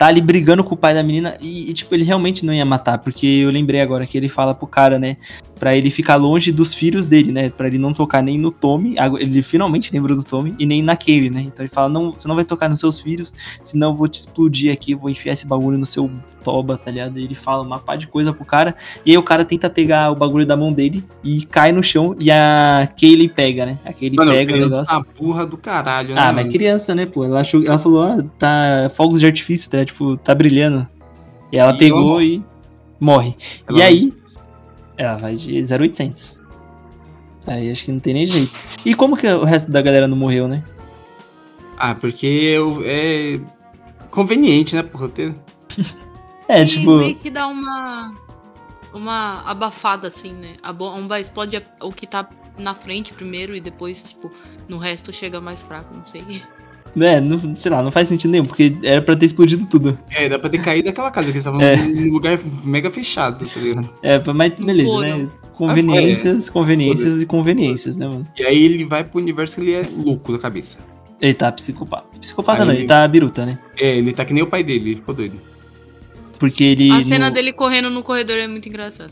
[0.00, 2.64] Tá ali brigando com o pai da menina e, e, tipo, ele realmente não ia
[2.64, 5.18] matar, porque eu lembrei agora que ele fala pro cara, né,
[5.58, 8.94] pra ele ficar longe dos filhos dele, né, pra ele não tocar nem no Tommy,
[9.18, 12.34] ele finalmente lembrou do Tommy, e nem naquele, né, então ele fala, não, você não
[12.34, 13.30] vai tocar nos seus filhos,
[13.62, 16.10] senão eu vou te explodir aqui, vou enfiar esse bagulho no seu
[16.42, 17.20] toba, tá ligado?
[17.20, 18.74] E ele fala uma pá de coisa pro cara,
[19.04, 22.16] e aí o cara tenta pegar o bagulho da mão dele e cai no chão,
[22.18, 24.82] e a Kaylee pega, né, a Kaylee Mano, pega o negócio.
[24.82, 26.20] tá burra do caralho, né?
[26.22, 27.22] Ah, mas criança, né, pô?
[27.22, 29.89] Ela, achou, ela falou, ah, tá fogos de artifício, tá?
[29.92, 30.86] Tipo, tá brilhando.
[31.52, 32.42] E ela E pegou ela e
[33.00, 33.36] morre.
[33.68, 34.12] Ela e aí,
[34.96, 36.38] ela vai de 0800.
[37.46, 38.52] Aí acho que não tem nem jeito.
[38.84, 40.62] E como que o resto da galera não morreu, né?
[41.76, 43.40] Ah, porque eu- é
[44.10, 45.34] conveniente, né, pro roteiro.
[46.48, 48.10] É, E tipo, meio que dá uma.
[48.92, 50.54] Uma abafada, assim, né?
[50.64, 54.28] A bomba explode o que tá na frente primeiro e depois, tipo,
[54.68, 56.42] no resto chega mais fraco, não sei.
[56.94, 59.98] Né, não, sei lá, não faz sentido nenhum, porque era pra ter explodido tudo.
[60.10, 61.76] É, dá pra ter caído daquela casa, que eles estavam É.
[61.76, 63.88] num lugar mega fechado, tá ligado?
[64.02, 65.18] É, mas beleza, porão.
[65.18, 65.28] né?
[65.56, 68.26] Conveniências, conveniências e conveniências, né, mano?
[68.38, 70.78] E aí ele vai pro universo que ele é louco da cabeça.
[71.20, 72.18] Ele tá psicopata.
[72.18, 73.58] Psicopata Aí não, ele- ele tá biruta, né?
[73.78, 75.38] É, ele tá que nem o pai dele, ele ficou doido.
[76.38, 76.90] Porque ele.
[76.90, 79.10] A cena no- dele correndo no corredor é muito engraçada.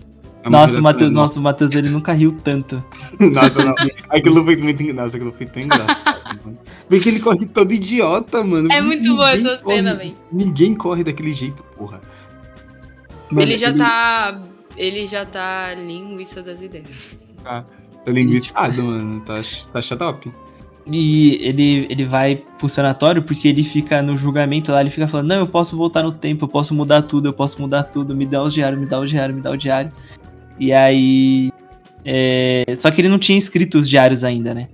[0.48, 2.82] É Nossa, o Matheus, nossa, o Matheus, ele nunca riu tanto.
[3.20, 3.74] Nossa, não.
[4.08, 6.40] Aquilo foi muito engraçado, aquilo foi tão engraçado.
[6.44, 6.58] mano.
[6.88, 8.68] Porque ele corre todo idiota, mano.
[8.72, 10.14] É muito boa essa corre- cena, velho.
[10.32, 12.00] Ninguém corre daquele jeito, porra.
[13.30, 14.40] Mano, Ele já tá.
[14.76, 17.18] Ele já tá linguiça das ideias.
[17.44, 17.64] Tá
[18.06, 19.20] linguiçado, mano.
[19.20, 19.34] Tá,
[19.72, 20.32] tá xarope.
[20.90, 25.28] E ele, ele vai pro sanatório porque ele fica no julgamento lá, ele fica falando,
[25.28, 28.24] não, eu posso voltar no tempo, eu posso mudar tudo, eu posso mudar tudo, me
[28.24, 29.92] dá os diários, me dá o diário, me dá o diário.
[30.58, 31.50] E aí.
[32.04, 34.68] é, Só que ele não tinha escrito os diários ainda, né?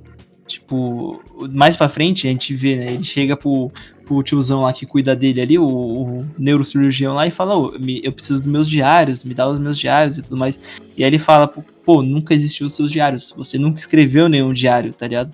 [0.46, 2.86] Tipo, mais pra frente a gente vê, né?
[2.92, 3.70] Ele chega pro,
[4.04, 8.00] pro tiozão lá que cuida dele ali, o, o neurocirurgião lá, e fala, "Ô, me-
[8.04, 10.60] eu preciso dos meus diários, me dá os meus diários e tudo mais.
[10.96, 14.92] E aí ele fala, pô, nunca existiu os seus diários, você nunca escreveu nenhum diário,
[14.92, 15.32] tá ligado?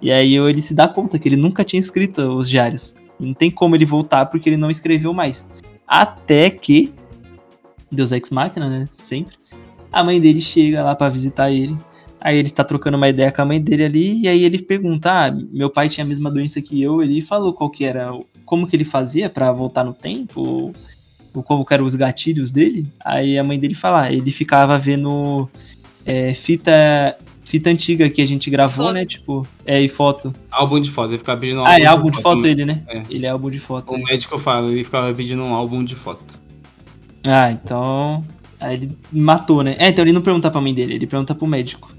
[0.00, 2.94] E aí ele se dá conta que ele nunca tinha escrito os diários.
[3.18, 5.44] Não tem como ele voltar porque ele não escreveu mais.
[5.88, 6.92] Até que
[7.90, 8.86] Deus Ex Machina, né?
[8.90, 9.34] Sempre.
[9.96, 11.74] A mãe dele chega lá pra visitar ele.
[12.20, 15.10] Aí ele tá trocando uma ideia com a mãe dele ali e aí ele pergunta:
[15.10, 17.02] "Ah, meu pai tinha a mesma doença que eu".
[17.02, 18.10] Ele falou qual que era,
[18.44, 20.72] como que ele fazia pra voltar no tempo, ou,
[21.32, 22.86] ou como que eram os gatilhos dele.
[23.02, 25.48] Aí a mãe dele fala: "Ah, ele ficava vendo
[26.04, 28.94] é, fita fita antiga que a gente gravou, Foto.
[28.94, 29.04] né?
[29.06, 30.34] Tipo, é, e foto.
[30.50, 32.50] Álbum de foto, ele ficava pedindo um Ah, é álbum de foto né?
[32.50, 32.82] ele, né?
[32.88, 33.02] É.
[33.08, 33.94] Ele é álbum de foto.
[33.94, 36.34] O médico fala, ele ficava pedindo um álbum de foto.
[37.22, 38.24] Ah, então.
[38.60, 39.76] Aí ele matou, né?
[39.78, 41.90] É, então ele não pergunta pra mãe dele, ele pergunta pro médico.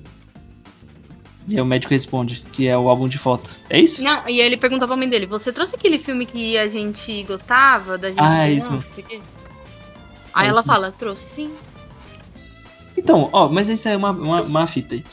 [1.47, 3.57] E aí o médico responde, que é o álbum de foto.
[3.69, 4.03] É isso?
[4.03, 7.23] Não, e aí ele pergunta pra mãe dele: Você trouxe aquele filme que a gente
[7.23, 7.97] gostava?
[7.97, 8.91] Da gente Ah, é isso não mesmo.
[8.95, 9.19] sei o quê?"
[10.33, 11.51] Aí É ela isso fala: Trouxe sim.
[12.97, 15.03] Então, ó, mas isso é uma, uma, uma fita aí.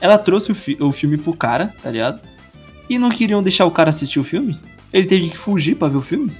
[0.00, 2.20] Ela trouxe o, fi- o filme pro cara, tá ligado?
[2.88, 4.58] E não queriam deixar o cara assistir o filme?
[4.92, 6.32] Ele teve que fugir pra ver o filme?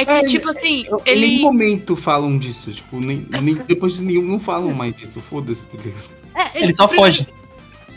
[0.00, 1.40] É que, É, tipo assim, Em nenhum ele.
[1.40, 5.76] momento falam disso, tipo, nem, nem- depois de nenhum não falam mais disso, foda-se, tá
[5.78, 6.08] ligado?
[6.34, 7.28] É, Ele só primeiro- foge.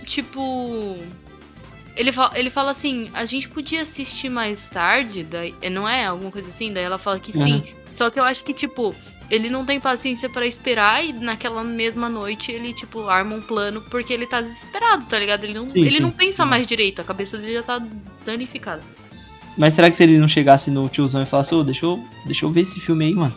[0.05, 0.97] Tipo.
[1.95, 6.05] Ele, fa- ele fala assim, a gente podia assistir mais tarde, daí, é, não é?
[6.05, 6.73] Alguma coisa assim?
[6.73, 7.43] Daí ela fala que Uhum.
[7.45, 7.63] sim.
[7.93, 8.95] Só que eu acho que, tipo,
[9.29, 13.81] ele não tem paciência pra esperar e naquela mesma noite ele, tipo, arma um plano
[13.91, 15.43] porque ele tá desesperado, tá ligado?
[15.43, 15.99] Ele não, Sim, ele sim.
[16.01, 17.85] não pensa mais direito, a cabeça dele já tá
[18.25, 18.81] danificada.
[19.57, 22.45] Mas será que se ele não chegasse no tiozão e falasse, ô, deixa eu, deixa
[22.45, 23.35] eu ver esse filme aí, mano?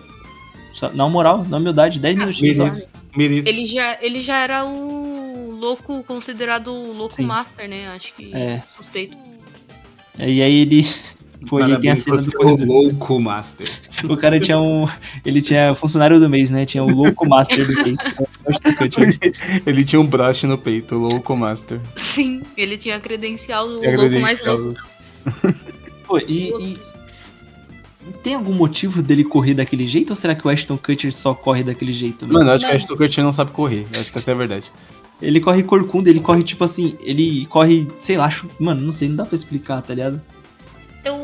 [0.72, 2.64] Só, na moral, na humildade, 10 minutinhos só.
[2.64, 3.48] Mereço, mereço.
[3.48, 7.24] Ele já, ele já era o louco, considerado o louco Sim.
[7.24, 7.88] master, né?
[7.94, 8.62] Acho que É.
[8.68, 9.16] suspeito.
[10.18, 10.86] E aí ele.
[11.48, 12.66] Pô, ele tem a Parabéns, cena do é corredor.
[12.66, 13.68] louco master.
[14.08, 14.86] O cara tinha um.
[15.24, 16.64] Ele tinha funcionário do mês, né?
[16.66, 17.96] Tinha o louco master do mês.
[19.66, 21.80] Ele tinha um broche no peito, o louco master.
[21.96, 24.80] Sim, ele tinha a credencial do louco mais louco.
[26.06, 26.78] Pô, e, e-
[28.22, 31.62] Tem algum motivo dele correr daquele jeito ou será que o Ashton Kutcher só corre
[31.64, 32.24] daquele jeito?
[32.26, 32.38] mesmo?
[32.38, 33.86] Mano, eu acho que a Ashton Kutcher não sabe correr.
[33.92, 34.72] Eu acho que essa é a verdade.
[35.20, 36.96] Ele corre corcunda, ele corre tipo assim.
[37.02, 40.20] Ele corre, sei lá, chu- mano, não sei, não dá pra explicar, tá ligado?
[41.04, 41.14] Eu,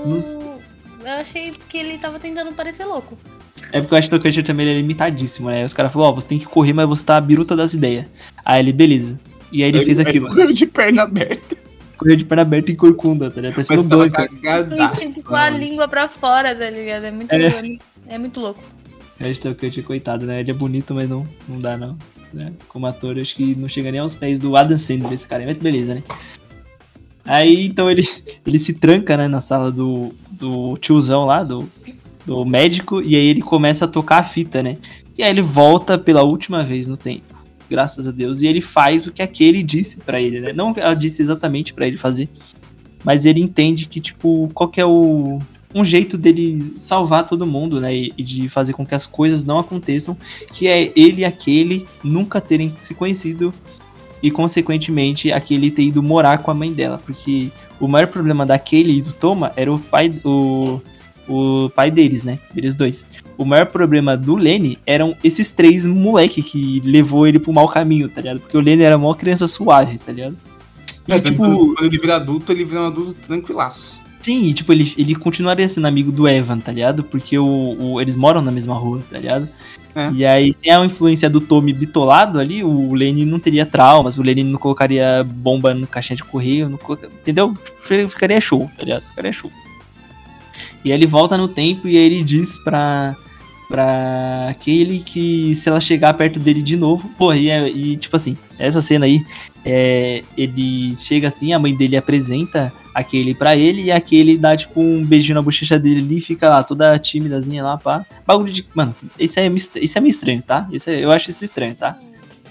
[1.04, 3.18] eu achei que ele tava tentando parecer louco.
[3.70, 5.58] É porque o Ashton Kutcher também ele é limitadíssimo, né?
[5.58, 7.74] Aí os caras falaram, ó, você tem que correr, mas você tá a biruta das
[7.74, 8.06] ideias.
[8.44, 9.20] Aí ele, beleza.
[9.52, 10.52] E aí ele fez aquilo.
[10.52, 11.56] De perna aberta.
[12.02, 13.54] Correu de perna aberta e corcunda, tá ligado?
[13.54, 14.28] Parecendo Blanca.
[14.28, 15.02] cagadaço.
[15.04, 17.04] Ele com a língua pra fora, tá ligado?
[17.04, 17.78] É muito, É.
[18.08, 18.18] é.
[18.18, 18.60] muito louco.
[19.20, 20.40] Ashton Kutcher, coitado, né?
[20.40, 21.96] Ele é bonito, mas não, não dá, não.
[22.32, 22.52] Né?
[22.66, 25.44] Como ator, acho que não chega nem aos pés do Adam Sandler, esse cara.
[25.46, 26.02] Mas beleza, né?
[27.24, 28.02] Aí, então, ele,
[28.44, 31.68] ele se tranca, né, na sala do, do tiozão lá, do,
[32.26, 34.76] do médico, e aí ele começa a tocar a fita, né?
[35.16, 37.31] E aí ele volta pela última vez no tempo.
[37.72, 38.42] Graças a Deus.
[38.42, 40.52] E ele faz o que aquele disse pra ele, né?
[40.52, 42.28] Não ela disse exatamente pra ele fazer.
[43.02, 45.38] Mas ele entende que, tipo, qual que é o.
[45.74, 47.96] Um jeito dele salvar todo mundo, né?
[47.96, 50.14] E e de fazer com que as coisas não aconteçam.
[50.52, 53.54] Que é ele e aquele nunca terem se conhecido.
[54.22, 56.98] E, consequentemente, aquele ter ido morar com a mãe dela.
[56.98, 57.50] Porque
[57.80, 60.12] o maior problema daquele e do Toma era o pai.
[60.22, 60.78] O,
[61.32, 62.38] o pai deles, né?
[62.52, 63.06] Deles dois.
[63.36, 68.08] O maior problema do Lenny eram esses três moleque que levou ele pro mau caminho,
[68.08, 68.40] tá ligado?
[68.40, 70.36] Porque o Lenny era uma criança suave, tá ligado?
[71.08, 74.00] E, é, tipo, quando ele vira adulto, ele vira um adulto tranquilaço.
[74.20, 77.02] Sim, e tipo, ele, ele continuaria sendo amigo do Evan, tá ligado?
[77.02, 79.48] Porque o, o eles moram na mesma rua, tá ligado?
[79.94, 80.10] É.
[80.12, 84.22] E aí, sem a influência do Tommy bitolado ali, o Lenny não teria traumas, o
[84.22, 86.78] Lenny não colocaria bomba no caixinha de correio, não
[87.20, 87.56] entendeu?
[88.08, 89.02] Ficaria show, tá ligado?
[89.02, 89.50] Ficaria show.
[90.84, 93.16] E ele volta no tempo e ele diz pra,
[93.68, 98.16] pra aquele que se ela chegar perto dele de novo, porra, e, é, e tipo
[98.16, 99.22] assim, essa cena aí,
[99.64, 104.80] é, ele chega assim, a mãe dele apresenta aquele para ele e aquele dá tipo
[104.80, 108.04] um beijinho na bochecha dele ali fica lá toda tímidazinha lá, pá.
[108.26, 108.66] Bagulho de.
[108.74, 109.50] Mano, isso é,
[109.80, 110.68] isso é meio estranho, tá?
[110.70, 111.98] Isso é, eu acho isso estranho, tá?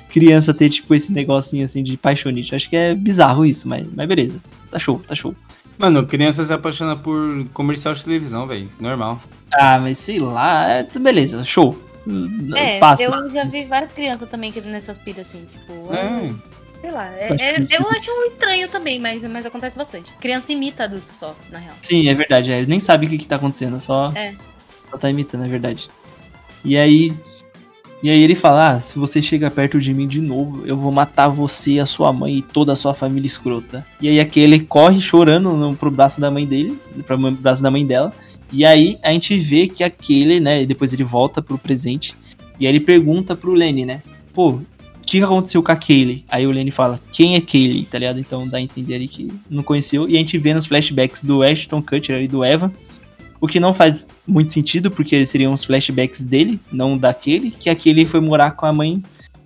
[0.10, 2.54] Criança ter, tipo, esse negocinho assim de paixonite.
[2.54, 4.42] Acho que é bizarro isso, mas, mas beleza.
[4.70, 5.34] Tá show, tá show.
[5.78, 8.70] Mano, criança se apaixona por comercial de televisão, velho.
[8.80, 9.20] Normal.
[9.52, 10.70] Ah, mas sei lá.
[10.70, 11.78] É, beleza, show.
[12.56, 13.04] É, Passa.
[13.04, 15.94] eu já vi várias crianças também que nessas piras assim, tipo.
[15.94, 16.32] É.
[16.82, 17.12] Sei lá.
[17.14, 20.12] É, é, eu acho estranho também, mas, mas acontece bastante.
[20.14, 21.76] Criança imita adulto só, na real.
[21.82, 22.52] Sim, é verdade.
[22.52, 24.36] É, ele nem sabe o que, que tá acontecendo, só, é.
[24.90, 25.90] só tá imitando, é verdade.
[26.66, 27.14] E aí.
[28.04, 30.92] E aí ele fala: ah, se você chega perto de mim de novo, eu vou
[30.92, 33.86] matar você, a sua mãe e toda a sua família escrota.
[34.02, 37.86] E aí aquele corre chorando no, pro braço da mãe dele, pro braço da mãe
[37.86, 38.14] dela.
[38.52, 40.66] E aí a gente vê que aquele, né?
[40.66, 42.16] Depois ele volta pro presente.
[42.60, 44.02] E aí ele pergunta pro Lenny, né?
[44.34, 44.60] Pô,
[45.12, 46.24] que aconteceu com a Kaylee?
[46.30, 48.18] Aí o Lenny fala, quem é Kaylee, tá ligado?
[48.18, 50.08] Então dá a entender ali que não conheceu.
[50.08, 52.72] E a gente vê nos flashbacks do Ashton Kutcher e do Evan,
[53.42, 58.06] o que não faz muito sentido, porque seriam os flashbacks dele, não daquele, que aquele
[58.06, 59.04] foi morar com a mãe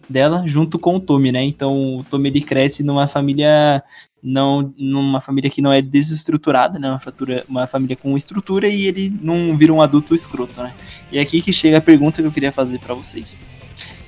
[0.07, 1.43] dela junto com o Tommy, né?
[1.43, 3.83] Então o Tommy ele cresce numa família
[4.21, 6.87] não numa família que não é desestruturada, né?
[6.87, 10.71] Uma, fratura, uma família com estrutura e ele não vira um adulto escroto, né?
[11.11, 13.39] E é aqui que chega a pergunta que eu queria fazer para vocês,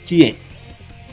[0.06, 0.36] que é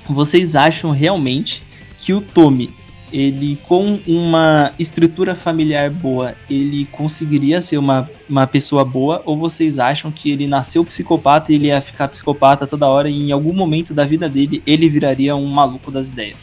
[0.07, 1.63] vocês acham realmente
[1.99, 2.71] que o Tommy,
[3.15, 9.23] ele com uma estrutura familiar boa, ele conseguiria ser uma, uma pessoa boa?
[9.25, 13.29] Ou vocês acham que ele nasceu psicopata e ele ia ficar psicopata toda hora e
[13.29, 16.37] em algum momento da vida dele ele viraria um maluco das ideias?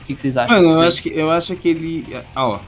[0.00, 0.56] O que, que vocês acham?
[0.56, 2.06] Mano, eu acho, que, eu acho que ele.
[2.34, 2.60] Ah, ó.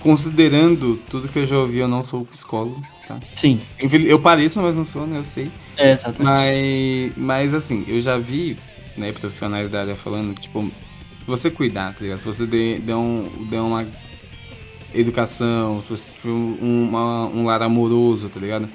[0.00, 3.18] Considerando tudo que eu já ouvi, eu não sou psicólogo, tá?
[3.32, 3.60] Sim.
[3.78, 5.18] Eu pareço, mas não sou, né?
[5.18, 5.48] Eu sei.
[5.76, 7.12] É, exatamente.
[7.16, 8.56] Mas, mas assim, eu já vi
[8.96, 10.68] né, profissionais da área falando que, tipo,
[11.26, 12.18] se você cuidar, tá ligado?
[12.18, 13.84] Se você der, der, um, der uma
[14.94, 18.68] educação, se você for um, uma, um lar amoroso, tá ligado?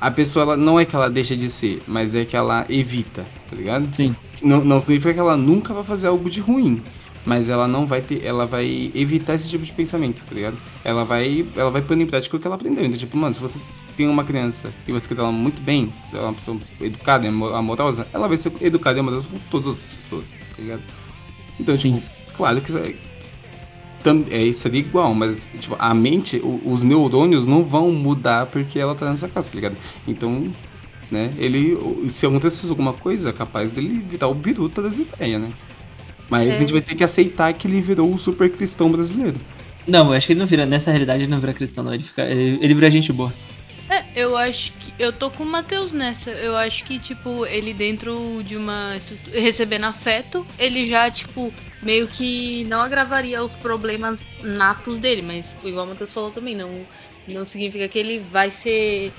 [0.00, 3.26] A pessoa, ela, não é que ela deixa de ser, mas é que ela evita,
[3.48, 3.94] tá ligado?
[3.94, 4.16] Sim.
[4.42, 6.82] Não, não significa que ela nunca vai fazer algo de ruim,
[7.26, 10.56] mas ela não vai ter, ela vai evitar esse tipo de pensamento, tá ligado?
[10.82, 12.86] Ela vai, ela vai pôr em prática o que ela aprendeu.
[12.86, 13.60] Então, tipo, mano, se você
[13.98, 17.26] tem uma criança e você quer ela muito bem, se ela é uma pessoa educada
[17.26, 20.82] e amorosa, ela vai ser educada e amorosa com todas as pessoas, tá ligado?
[21.62, 21.94] Então, Sim.
[21.94, 22.06] tipo,
[22.36, 22.72] claro que
[24.30, 29.08] é, seria igual, mas tipo, a mente, os neurônios não vão mudar porque ela tá
[29.08, 29.76] nessa casa, tá ligado?
[30.06, 30.52] Então,
[31.08, 31.78] né, ele,
[32.08, 35.48] se acontecer alguma coisa, é capaz dele virar o biruta das ideias, né?
[36.28, 36.54] Mas é.
[36.54, 39.38] a gente vai ter que aceitar que ele virou o super cristão brasileiro.
[39.86, 41.94] Não, eu acho que ele não vira, nessa realidade ele não vira cristão, não.
[41.94, 43.32] Ele, fica, ele, ele vira gente boa.
[43.92, 44.94] É, eu acho que.
[44.98, 46.30] Eu tô com o Matheus nessa.
[46.30, 48.96] Eu acho que, tipo, ele dentro de uma.
[49.34, 51.52] recebendo afeto, ele já, tipo,
[51.82, 55.20] meio que não agravaria os problemas natos dele.
[55.20, 56.86] Mas, igual o Matheus falou também, não,
[57.28, 59.12] não significa que ele vai ser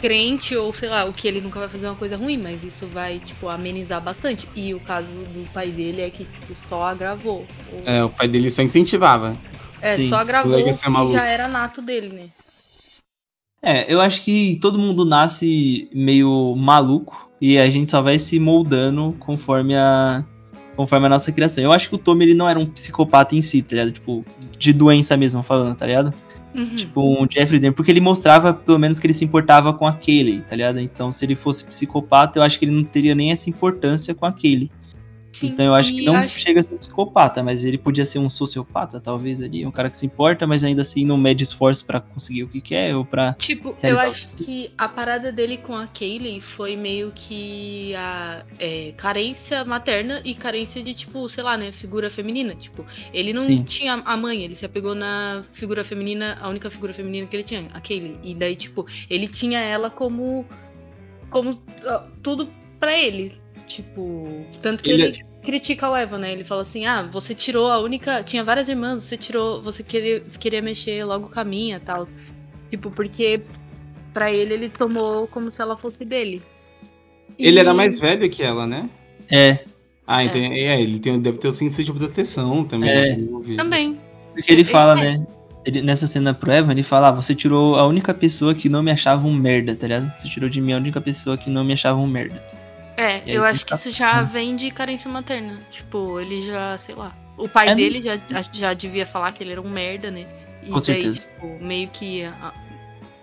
[0.00, 2.86] crente ou sei lá, o que ele nunca vai fazer uma coisa ruim, mas isso
[2.88, 4.48] vai, tipo, amenizar bastante.
[4.56, 7.46] E o caso do pai dele é que, tipo, só agravou.
[7.84, 9.36] É, o pai dele só incentivava.
[9.80, 10.08] É, Sim.
[10.08, 12.28] só agravou e já era nato dele, né?
[13.66, 18.38] É, eu acho que todo mundo nasce meio maluco e a gente só vai se
[18.38, 20.24] moldando conforme a
[20.76, 21.64] conforme a nossa criação.
[21.64, 23.90] Eu acho que o Tommy ele não era um psicopata em si, tá ligado?
[23.90, 24.24] Tipo,
[24.56, 26.14] de doença mesmo falando, tá ligado?
[26.54, 26.76] Uhum.
[26.76, 30.42] Tipo, um Jeffrey Dahmer, porque ele mostrava pelo menos que ele se importava com aquele,
[30.42, 30.78] tá ligado?
[30.78, 34.26] Então, se ele fosse psicopata, eu acho que ele não teria nem essa importância com
[34.26, 34.70] aquele.
[35.36, 36.38] Sim, então eu acho que não acho...
[36.38, 39.90] chega a ser um psicopata, mas ele podia ser um sociopata, talvez ali, um cara
[39.90, 43.04] que se importa, mas ainda assim não mede esforço para conseguir o que quer ou
[43.04, 48.44] para Tipo, eu acho que a parada dele com a Kaylee foi meio que a
[48.58, 52.82] é, carência materna e carência de tipo, sei lá, né, figura feminina, tipo,
[53.12, 53.58] ele não Sim.
[53.62, 57.44] tinha a mãe, ele se apegou na figura feminina, a única figura feminina que ele
[57.44, 60.46] tinha, a Kaylee, e daí tipo, ele tinha ela como
[61.28, 61.60] como
[62.22, 62.48] tudo
[62.78, 64.28] para ele, Tipo,
[64.62, 65.44] tanto que ele, ele é...
[65.44, 66.32] critica o Evan, né?
[66.32, 70.20] Ele fala assim: "Ah, você tirou a única, tinha várias irmãs, você tirou, você queria,
[70.38, 72.04] queria mexer logo com a minha, tal".
[72.70, 73.42] Tipo, porque
[74.12, 76.42] pra ele, ele tomou como se ela fosse dele.
[77.38, 78.88] Ele E- era mais velho que ela, né?
[79.30, 79.58] É,
[80.06, 82.88] Ah, então é, ele tem, deve ter o senso de proteção também.
[82.90, 83.16] É.
[83.56, 83.98] Também.
[84.32, 85.18] porque ele É, fala, é.
[85.18, 85.26] né?
[85.64, 88.84] Ele, nessa cena pro Evan, ele fala, ah, você tirou a única pessoa que não
[88.84, 90.16] me achava um merda, tá ligado?
[90.16, 92.40] Você tirou de mim a única pessoa que não me achava um merda.
[93.06, 94.26] É, eu acho que isso já Hum.
[94.26, 95.58] vem de carência materna.
[95.70, 97.16] Tipo, ele já, sei lá.
[97.36, 98.18] O pai É, dele já,
[98.52, 100.26] já devia falar que ele era um merda, né?
[100.62, 101.20] E Com certeza.
[101.20, 102.52] tipo, meio que ah,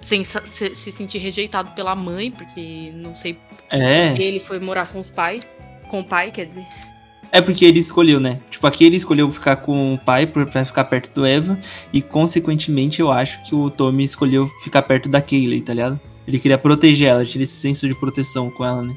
[0.02, 3.38] sem sa- se, se sentir rejeitado pela mãe, porque não sei
[3.72, 5.50] É, ele foi morar com os pais.
[5.90, 6.66] Com o pai, quer dizer.
[7.32, 8.40] é porque ele escolheu, né?
[8.52, 11.58] Tipo, aqui ele escolheu ficar com o pai pra pra ficar perto do Evan,
[11.92, 16.00] e consequentemente eu acho que o Tommy escolheu ficar perto da Kaylee, tá ligado?
[16.28, 18.96] Ele queria proteger ela, tinha esse senso de proteção com ela, né?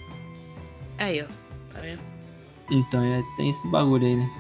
[0.99, 1.27] Aí, ó.
[1.73, 2.01] Tá vendo?
[2.71, 4.31] Então, é, tem esse bagulho aí, né?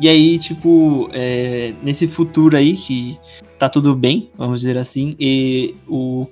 [0.00, 3.18] E aí, tipo, é, nesse futuro aí, que
[3.58, 6.26] tá tudo bem, vamos dizer assim, e o,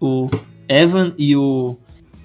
[0.00, 0.28] o
[0.68, 1.76] Evan e o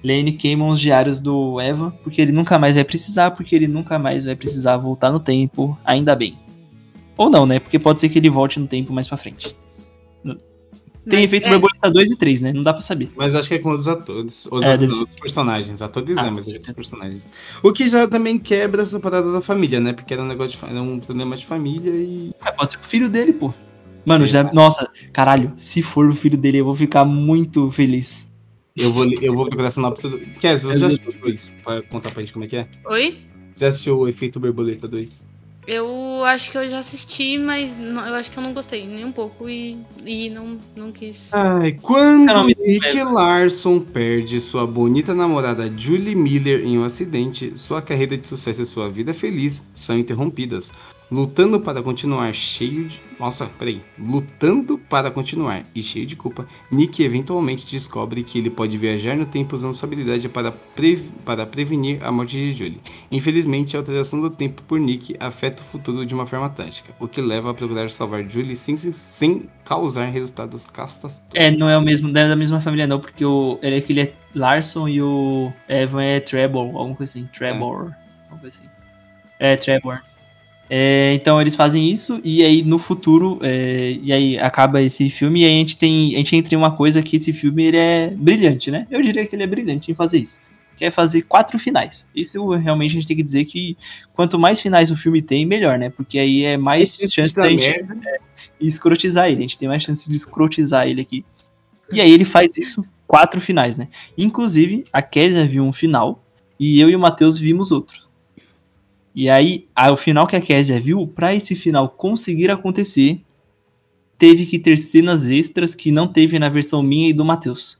[0.02, 3.98] Lane queimam os diários do Evan, porque ele nunca mais vai precisar, porque ele nunca
[3.98, 6.36] mais vai precisar voltar no tempo, ainda bem.
[7.16, 7.60] Ou não, né?
[7.60, 9.54] Porque pode ser que ele volte no tempo mais pra frente.
[11.10, 12.52] Tem efeito é, borboleta 2 e 3, né?
[12.52, 13.10] Não dá pra saber.
[13.16, 14.46] Mas acho que é com outros atores.
[14.50, 14.84] Os É, ser.
[14.84, 15.82] outros personagens.
[15.82, 16.74] Atores Ah, é, mas certeza.
[16.74, 17.28] personagens.
[17.62, 19.92] O que já também quebra essa parada da família, né?
[19.92, 22.32] Porque era um negócio de, era um problema de família e.
[22.40, 23.52] Ah, pode ser o filho dele, pô.
[24.06, 24.32] Mano, Sim.
[24.32, 24.44] já.
[24.52, 28.30] Nossa, caralho, se for o filho dele, eu vou ficar muito feliz.
[28.76, 30.18] Eu vou, eu vou procurar a sinopse do.
[30.38, 31.54] Kes, você já assistiu o 2?
[31.62, 32.68] Pra contar pra gente como é que é?
[32.88, 33.18] Oi?
[33.56, 35.28] Já assistiu o Efeito Borboleta 2?
[35.66, 39.04] Eu acho que eu já assisti, mas não- eu acho que eu não gostei nem
[39.04, 41.32] um pouco e, e não, não quis.
[41.34, 48.16] Ai, quando Nick Larson perde sua bonita namorada Julie Miller em um acidente, sua carreira
[48.16, 50.72] de sucesso e sua vida feliz são interrompidas.
[51.10, 53.00] Lutando para continuar cheio de.
[53.18, 53.82] Nossa, peraí.
[53.98, 59.26] Lutando para continuar e cheio de culpa, Nick eventualmente descobre que ele pode viajar no
[59.26, 62.80] tempo usando sua habilidade para, pre- para prevenir a morte de Julie.
[63.10, 67.08] Infelizmente, a alteração do tempo por Nick afeta o futuro de uma forma trágica, o
[67.08, 71.34] que leva a procurar salvar Julie sem, sem causar resultados catastróficos.
[71.34, 73.80] É, não é o mesmo, não é da mesma família, não, porque o, ele, é
[73.80, 77.28] que ele é Larson e o Evan é Trevor, alguma coisa assim.
[77.32, 77.92] Trevor.
[78.22, 78.70] Alguma coisa assim.
[79.38, 80.00] É, Trevor.
[80.72, 85.40] É, então eles fazem isso, e aí no futuro, é, e aí acaba esse filme,
[85.40, 86.14] e aí a gente tem.
[86.14, 88.86] A gente entra em uma coisa que esse filme ele é brilhante, né?
[88.88, 90.38] Eu diria que ele é brilhante em fazer isso.
[90.76, 92.08] Que é fazer quatro finais.
[92.14, 93.76] Isso realmente a gente tem que dizer que
[94.14, 95.90] quanto mais finais o filme tem, melhor, né?
[95.90, 97.80] Porque aí é mais chance da gente
[98.60, 99.38] e escrotizar ele.
[99.38, 101.24] A gente tem mais chance de escrotizar ele aqui.
[101.92, 103.88] E aí ele faz isso quatro finais, né?
[104.16, 106.24] Inclusive, a Késia viu um final
[106.60, 107.99] e eu e o Matheus vimos outro.
[109.14, 113.20] E aí, o final que a Késia viu, pra esse final conseguir acontecer,
[114.18, 117.78] teve que ter cenas extras que não teve na versão minha e do Matheus.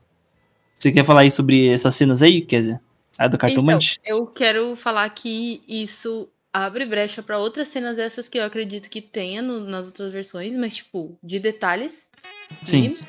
[0.76, 2.80] Você quer falar aí sobre essas cenas aí, Késia?
[3.18, 3.98] A do cartomante?
[4.02, 8.88] Então, eu quero falar que isso abre brecha pra outras cenas essas que eu acredito
[8.90, 12.08] que tenha no- nas outras versões, mas tipo, de detalhes.
[12.64, 12.78] Sim.
[12.80, 13.06] mínimos,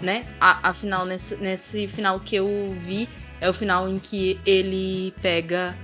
[0.00, 0.26] Né?
[0.40, 2.48] A- afinal, nesse, nesse final que eu
[2.80, 3.06] vi,
[3.40, 5.76] é o final em que ele pega.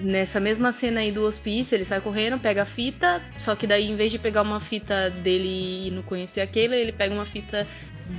[0.00, 3.90] Nessa mesma cena aí do hospício, ele sai correndo, pega a fita, só que daí,
[3.90, 7.66] em vez de pegar uma fita dele e não conhecer aquele, ele pega uma fita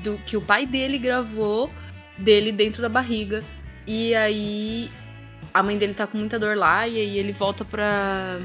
[0.03, 1.71] do que o pai dele gravou
[2.17, 3.43] dele dentro da barriga.
[3.87, 4.91] E aí
[5.53, 8.39] a mãe dele tá com muita dor lá, e aí ele volta pra,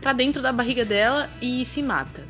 [0.00, 2.22] pra dentro da barriga dela e se mata.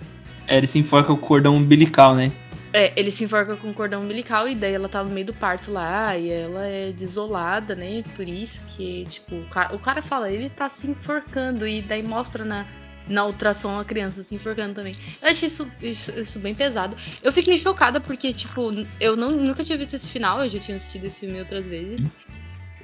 [0.46, 2.32] É, ele se enforca com o cordão umbilical, né?
[2.74, 5.34] É, ele se enforca com o cordão umbilical e daí ela tá no meio do
[5.34, 8.02] parto lá e ela é desolada, né?
[8.16, 12.02] Por isso que, tipo, o cara, o cara fala, ele tá se enforcando e daí
[12.02, 12.66] mostra na,
[13.06, 14.94] na ultrassom a criança se enforcando também.
[15.20, 16.96] Eu achei isso, isso, isso bem pesado.
[17.22, 20.78] Eu fiquei chocada porque, tipo, eu não, nunca tinha visto esse final, eu já tinha
[20.78, 22.08] assistido esse filme outras vezes.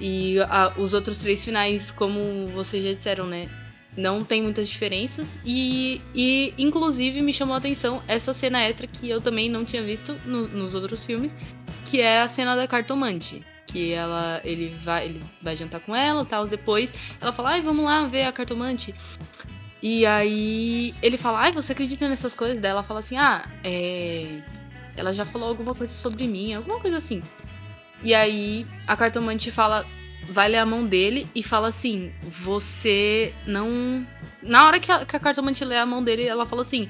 [0.01, 3.49] E a- os outros três finais, como vocês já disseram, né?
[3.99, 5.41] Não tem muitas diferenças.
[5.45, 9.83] E, e inclusive, me chamou a atenção essa cena extra que eu também não tinha
[9.83, 11.35] visto no- nos outros filmes,
[11.85, 13.45] que é a cena da cartomante.
[13.67, 16.47] Que ela, ele vai, ele vai jantar com ela, tal.
[16.47, 18.95] Depois, ela fala, ai, vamos lá ver a cartomante.
[19.83, 22.61] E aí ele fala, ai, você acredita nessas coisas?
[22.61, 24.41] Daí ela fala assim, ah, é.
[24.97, 27.21] Ela já falou alguma coisa sobre mim, alguma coisa assim.
[28.03, 29.85] E aí a cartomante fala,
[30.29, 34.07] vai ler a mão dele e fala assim: Você não.
[34.43, 36.89] Na hora que a, que a cartomante lê a mão dele, ela fala assim.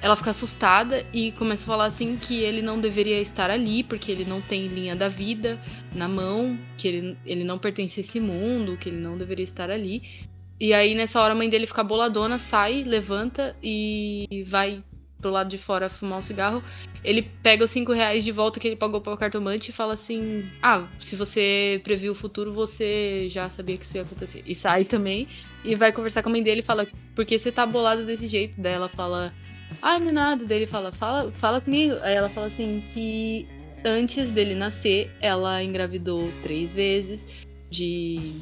[0.00, 4.12] Ela fica assustada e começa a falar assim que ele não deveria estar ali, porque
[4.12, 5.60] ele não tem linha da vida
[5.92, 9.72] na mão, que ele, ele não pertence a esse mundo, que ele não deveria estar
[9.72, 10.28] ali.
[10.60, 14.84] E aí, nessa hora, a mãe dele fica boladona, sai, levanta e vai
[15.20, 16.62] pro lado de fora fumar um cigarro.
[17.04, 19.94] Ele pega os 5 reais de volta que ele pagou para o cartomante e fala
[19.94, 24.42] assim: Ah, se você previu o futuro, você já sabia que isso ia acontecer.
[24.46, 25.28] E sai também
[25.64, 28.28] e vai conversar com a mãe dele e fala: Por que você tá bolado desse
[28.28, 28.54] jeito?
[28.58, 29.32] Daí ela fala:
[29.82, 30.44] Ah, não é nada.
[30.44, 31.96] Daí ele fala: Fala, fala comigo.
[32.02, 33.46] Aí ela fala assim: Que
[33.84, 37.24] antes dele nascer, ela engravidou três vezes
[37.70, 38.40] de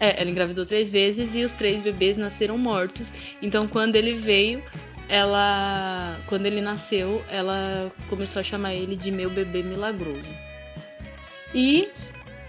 [0.00, 3.12] é, ela engravidou três vezes e os três bebês nasceram mortos.
[3.40, 4.60] Então, quando ele veio,
[5.08, 6.18] ela.
[6.26, 10.30] Quando ele nasceu, ela começou a chamar ele de meu bebê milagroso.
[11.54, 11.88] E,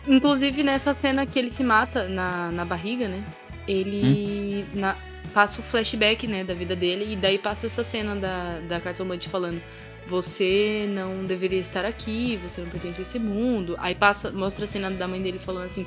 [0.07, 3.23] inclusive, nessa cena que ele se mata na, na barriga, né?
[3.67, 4.79] Ele hum.
[4.79, 4.95] na,
[5.33, 9.29] passa o flashback, né, da vida dele, e daí passa essa cena da, da cartomante
[9.29, 9.61] falando
[10.07, 13.75] você não deveria estar aqui, você não pertence a esse mundo.
[13.79, 15.85] Aí passa, mostra a cena da mãe dele falando assim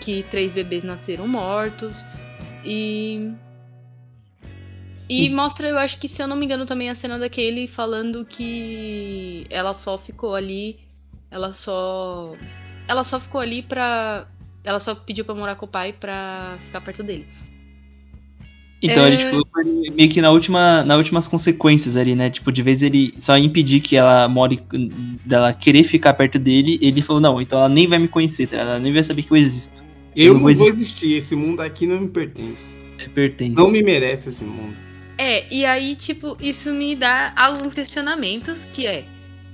[0.00, 2.04] que três bebês nasceram mortos.
[2.64, 3.30] E
[5.08, 8.24] e mostra, eu acho que, se eu não me engano, também a cena daquele falando
[8.24, 10.78] que ela só ficou ali.
[11.30, 12.34] Ela só.
[12.86, 14.26] Ela só ficou ali pra.
[14.64, 17.26] Ela só pediu pra morar com o pai pra ficar perto dele.
[18.82, 19.08] Então é...
[19.08, 22.30] ele, tipo, meio que na última, nas últimas consequências ali, né?
[22.30, 24.60] Tipo, de vez ele só impedir que ela more,
[25.24, 28.56] dela querer ficar perto dele, ele falou, não, então ela nem vai me conhecer, tá?
[28.56, 29.84] ela nem vai saber que eu existo.
[30.14, 30.70] Eu, eu não, vou, existir.
[30.70, 32.72] existir, esse mundo aqui não me pertence.
[32.98, 33.56] É, pertence.
[33.56, 34.87] Não me merece esse mundo.
[35.18, 39.04] É, e aí, tipo, isso me dá alguns questionamentos, que é,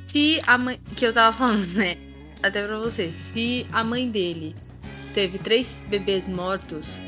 [0.07, 0.79] se a mãe.
[0.95, 1.97] Que eu tava falando, né?
[2.43, 3.11] Até pra você.
[3.33, 4.55] Se a mãe dele
[5.15, 7.01] teve três bebês mortos,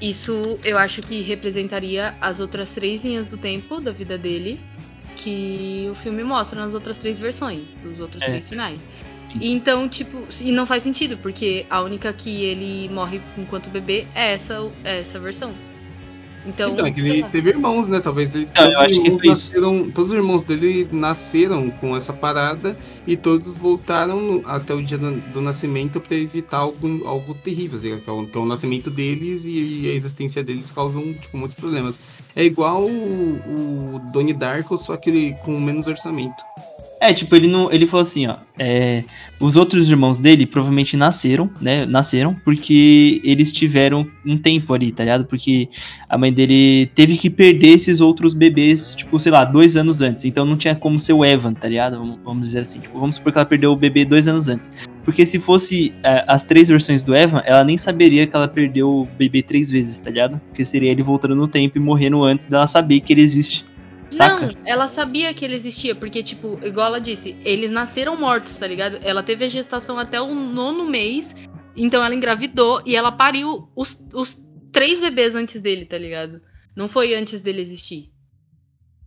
[0.00, 4.58] isso eu acho que representaria as outras três linhas do tempo da vida dele,
[5.14, 8.26] que o filme mostra nas outras três versões, dos outros é.
[8.26, 8.82] três finais.
[9.40, 14.34] Então, tipo, e não faz sentido, porque a única que ele morre enquanto bebê é
[14.34, 15.52] essa, é essa versão.
[16.46, 18.00] Então, então é que ele teve irmãos, né?
[18.00, 18.46] Talvez ele.
[18.46, 22.76] Todos, eu acho que nasceram, todos os irmãos dele nasceram com essa parada
[23.06, 27.78] e todos voltaram no, até o dia do, do nascimento para evitar algo, algo terrível,
[27.78, 31.36] tá que é, o, que é o nascimento deles e, a existência deles causam tipo,
[31.36, 31.98] muitos problemas.
[32.36, 36.42] É igual o, o Donnie Darko, só que ele, com menos orçamento.
[37.04, 37.70] É, tipo, ele não.
[37.70, 38.36] Ele falou assim, ó.
[38.58, 39.04] É,
[39.38, 41.84] os outros irmãos dele provavelmente nasceram, né?
[41.84, 45.26] Nasceram porque eles tiveram um tempo ali, tá ligado?
[45.26, 45.68] Porque
[46.08, 50.24] a mãe dele teve que perder esses outros bebês, tipo, sei lá, dois anos antes.
[50.24, 52.18] Então não tinha como ser o Evan, tá ligado?
[52.24, 52.80] Vamos, dizer assim.
[52.80, 54.70] Tipo, vamos supor que ela perdeu o bebê dois anos antes.
[55.04, 58.88] Porque se fosse é, as três versões do Evan, ela nem saberia que ela perdeu
[58.88, 60.40] o bebê três vezes, tá ligado?
[60.46, 63.66] Porque seria ele voltando no tempo e morrendo antes dela saber que ele existe.
[64.14, 64.46] Saca?
[64.46, 68.66] Não, ela sabia que ele existia, porque, tipo, igual ela disse, eles nasceram mortos, tá
[68.66, 68.98] ligado?
[69.02, 71.34] Ela teve a gestação até o nono mês,
[71.76, 74.42] então ela engravidou e ela pariu os, os
[74.72, 76.40] três bebês antes dele, tá ligado?
[76.76, 78.10] Não foi antes dele existir.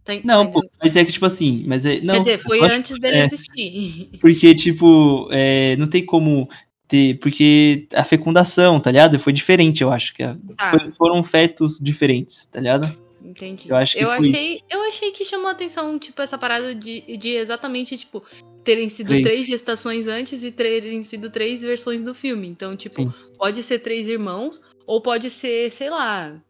[0.03, 1.99] Tá, não, tá pô, mas é que, tipo assim, mas é.
[1.99, 4.09] Não, Quer dizer, foi antes dele é, existir.
[4.21, 6.49] Porque, tipo, é, não tem como
[6.87, 7.19] ter.
[7.19, 9.19] Porque a fecundação, tá ligado?
[9.19, 10.13] Foi diferente, eu acho.
[10.13, 10.71] que tá.
[10.71, 13.06] foi, Foram fetos diferentes, tá ligado?
[13.27, 13.69] Entendi.
[13.69, 17.17] Eu, acho que eu achei, eu achei que chamou a atenção, tipo, essa parada de,
[17.17, 18.23] de exatamente, tipo,
[18.63, 19.27] terem sido três.
[19.27, 22.47] três gestações antes e terem sido três versões do filme.
[22.47, 23.13] Então, tipo, Sim.
[23.37, 26.41] pode ser três irmãos, ou pode ser, sei lá.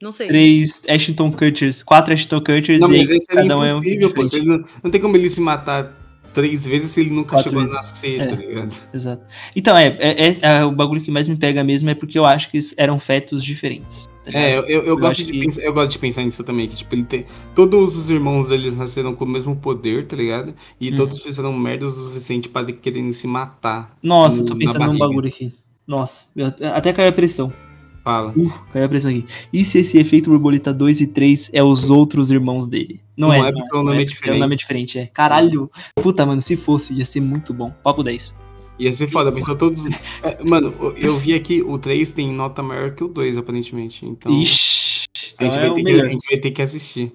[0.00, 0.28] Não sei.
[0.28, 4.64] Três Ashton Kutchers, quatro Ashton Kutchers não, e mas cada um é um pô, não,
[4.84, 5.96] não tem como ele se matar
[6.32, 7.76] três vezes se ele nunca Quatro chegou vezes.
[7.76, 8.76] a nascer, é, tá ligado?
[8.92, 9.24] Exato.
[9.54, 12.24] Então, é, é, é, é, o bagulho que mais me pega mesmo é porque eu
[12.24, 14.08] acho que eram fetos diferentes.
[14.24, 15.40] Tá é, eu, eu, eu gosto de que...
[15.40, 17.24] pensar, eu gosto de pensar nisso também, que tipo, ele tem.
[17.54, 20.54] Todos os irmãos deles nasceram com o mesmo poder, tá ligado?
[20.80, 20.96] E uhum.
[20.96, 23.96] todos fizeram merda o suficiente para quererem se matar.
[24.02, 25.52] Nossa, no, tô pensando num bagulho aqui.
[25.86, 26.26] Nossa,
[26.74, 27.52] até caiu a pressão.
[28.04, 28.32] Fala.
[28.36, 29.24] Uh, caiu a pressão aqui.
[29.52, 33.00] E se esse efeito borboleta 2 e 3 é os outros irmãos dele?
[33.16, 34.36] Não, não é, é porque o nome é, é diferente.
[34.36, 35.06] o nome é diferente, é.
[35.06, 35.70] Caralho.
[35.96, 37.72] Puta, mano, se fosse, ia ser muito bom.
[37.82, 38.41] Papo 10.
[38.78, 39.84] Ia ser foda, pensou todos.
[40.22, 44.06] É, mano, eu vi aqui, o 3 tem nota maior que o 2, aparentemente.
[44.06, 44.32] Então.
[44.32, 45.06] Ixi,
[45.38, 47.12] a, gente então é que, a gente vai ter que assistir.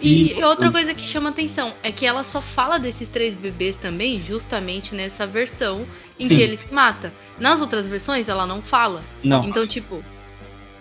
[0.00, 3.76] E, e outra coisa que chama atenção é que ela só fala desses três bebês
[3.76, 5.86] também, justamente nessa versão
[6.18, 6.36] em Sim.
[6.36, 7.12] que ele se mata.
[7.38, 9.02] Nas outras versões, ela não fala.
[9.22, 9.44] Não.
[9.44, 10.02] Então, tipo,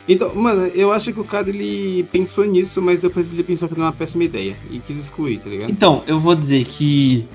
[0.08, 3.74] então, mano, eu acho que o cara ele pensou nisso, mas depois ele pensou que
[3.74, 5.70] era uma péssima ideia e quis excluir, tá ligado?
[5.70, 7.28] Então, eu vou dizer que.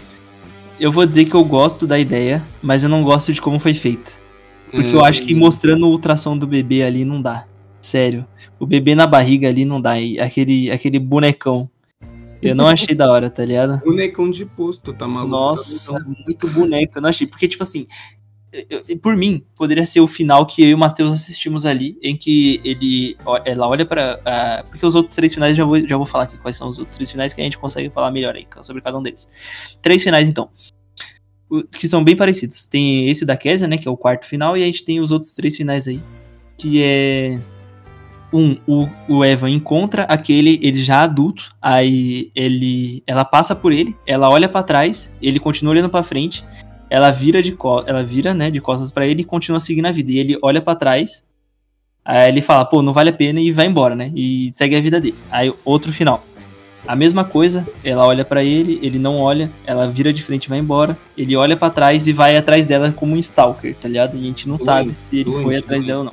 [0.81, 3.75] Eu vou dizer que eu gosto da ideia, mas eu não gosto de como foi
[3.75, 4.13] feita.
[4.71, 4.95] Porque é...
[4.95, 7.47] eu acho que mostrando o ultrassom do bebê ali não dá.
[7.81, 8.27] Sério.
[8.59, 10.01] O bebê na barriga ali não dá.
[10.01, 11.69] E aquele, aquele bonecão.
[12.41, 13.81] Eu não achei da hora, tá ligado?
[13.85, 15.31] Bonecão de posto, tá maluco?
[15.31, 16.99] Nossa, muito boneco.
[16.99, 17.27] Eu não achei.
[17.27, 17.87] Porque, tipo assim,
[18.69, 22.17] eu- por mim, poderia ser o final que eu e o Matheus assistimos ali, em
[22.17, 24.21] que ele, ela olha pra.
[24.25, 26.79] ah, porque os outros três finais, já vou, já vou falar aqui quais são os
[26.79, 29.27] outros três finais que a gente consegue falar melhor aí, sobre cada um deles.
[29.81, 30.51] Três finais, então.
[31.79, 32.65] Que são bem parecidos.
[32.65, 35.13] Tem esse da Késia, né, que é o quarto final, e a gente tem os
[35.13, 36.03] outros três finais aí,
[36.59, 37.41] que é.
[38.35, 43.95] Um, o, o Evan encontra aquele, ele já adulto, aí ele, ela passa por ele,
[44.07, 46.43] ela olha pra trás, ele continua olhando pra frente,
[46.93, 47.57] ela vira de
[47.87, 50.13] ela vira, né, de costas pra ele e continua seguindo a vida.
[50.13, 51.25] E ele olha pra trás,
[52.05, 54.13] aí ele fala, pô, não vale a pena e vai embora, né?
[54.15, 55.15] E segue a vida dele.
[55.31, 56.23] Aí outro final.
[56.87, 60.49] A mesma coisa, ela olha pra ele, ele não olha, ela vira de frente e
[60.51, 60.99] vai embora.
[61.17, 64.15] Ele olha pra trás e vai atrás dela como um stalker, tá ligado?
[64.17, 65.87] E a gente não Doente, sabe se ele foi doente, atrás doente.
[65.87, 66.13] dela ou não.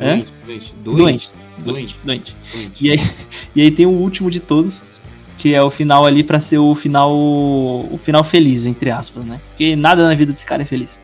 [0.00, 0.16] Hã?
[0.16, 1.04] Doente, doente, Doente.
[1.04, 2.36] doente, Doente, doente.
[2.52, 2.84] doente.
[2.84, 2.98] E aí,
[3.54, 4.84] e aí tem o último de todos,
[5.36, 9.40] que é o final ali pra ser o final o final feliz, entre aspas, né?
[9.50, 11.00] Porque nada na vida desse cara é feliz.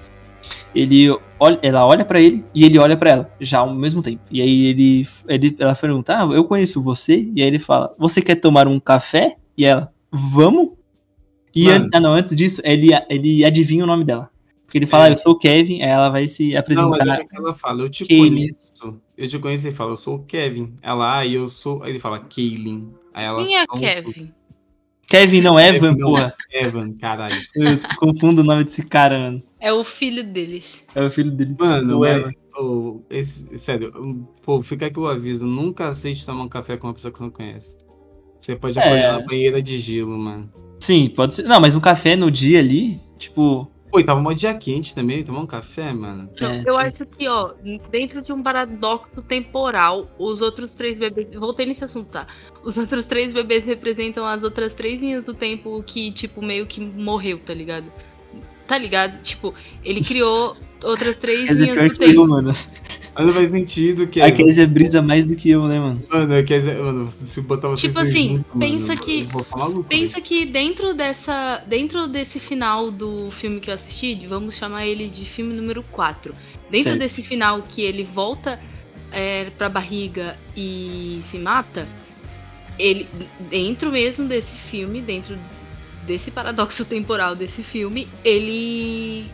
[0.74, 4.22] Ele olha, ela olha pra ele e ele olha pra ela, já ao mesmo tempo.
[4.30, 8.22] E aí ele, ele ela pergunta: "Ah, eu conheço você?" E aí ele fala: "Você
[8.22, 10.70] quer tomar um café?" E ela: "Vamos?"
[11.54, 14.30] E an- ah, não, antes disso, ele ele adivinha o nome dela.
[14.64, 15.08] Porque ele fala: É.
[15.08, 17.20] "Ah, "Eu sou o Kevin", aí ela vai se Não, mas apresentar.
[17.20, 18.30] é ela fala, eu te Kaylin.
[18.48, 19.00] conheço.
[19.18, 20.74] Eu te conheço e fala, eu sou o Kevin.
[20.82, 21.82] Ela, ah, eu sou.
[21.82, 22.88] Aí ele fala, Kaylin.
[23.14, 23.44] Aí ela.
[23.44, 24.32] Quem é "Não, Kevin?
[25.06, 26.08] Kevin não Evan, Kevin, não.
[26.08, 26.34] porra.
[26.50, 27.36] Evan, caralho.
[27.54, 29.42] Eu confundo o nome desse cara, mano.
[29.60, 30.82] É o filho deles.
[30.94, 31.54] É o filho dele.
[31.58, 32.30] Mano, O Evan.
[32.56, 33.92] ô, esse- sério,
[34.42, 37.24] pô, fica aqui o aviso, nunca aceite tomar um café com uma pessoa que você
[37.24, 37.76] não conhece.
[38.40, 38.82] Você pode É.
[38.82, 40.50] apanhar na banheira de gelo, mano.
[40.80, 41.42] Sim, pode ser.
[41.44, 43.70] Não, mas um café no dia ali, tipo.
[43.92, 46.30] Pô, e tava um dia quente também, tomar um café, mano.
[46.40, 46.62] Não, É.
[46.64, 47.52] eu acho que, ó,
[47.90, 51.28] dentro de um paradoxo temporal, os outros três bebês.
[51.34, 52.26] Voltei nesse assunto, tá?
[52.64, 56.80] Os outros três bebês representam as outras três linhas do tempo que, tipo, meio que
[56.80, 57.92] morreu, tá ligado?
[58.66, 59.20] Tá ligado?
[59.22, 59.54] Tipo,
[59.84, 62.26] ele criou outras três dizer, linhas pior do que eu, tempo.
[62.28, 62.54] mano.
[63.14, 64.20] Mas não faz sentido que.
[64.22, 66.00] A Kézia brisa mais do que eu, né, mano?
[66.10, 69.84] Mano, quer dizer, mano, se botar vocês Tipo assim, juntos, pensa mano, que- eu maluco,
[69.84, 71.62] Pensa que dentro dessa.
[71.66, 76.34] Dentro desse final do filme que eu assisti, vamos chamar ele de filme número 4.
[76.70, 76.98] Dentro Certo.
[77.00, 78.58] desse final que ele volta
[79.12, 81.86] é, pra barriga e se mata,
[82.78, 83.06] ele.
[83.50, 85.36] Dentro mesmo desse filme, dentro
[86.06, 89.26] desse paradoxo temporal desse filme, ele.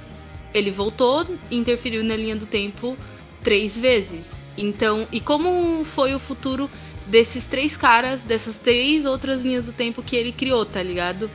[0.58, 2.96] Ele voltou e interferiu na linha do tempo
[3.42, 4.32] três vezes.
[4.56, 6.68] Então, e como foi o futuro
[7.06, 11.30] desses três caras, dessas três outras linhas do tempo que ele criou, tá ligado?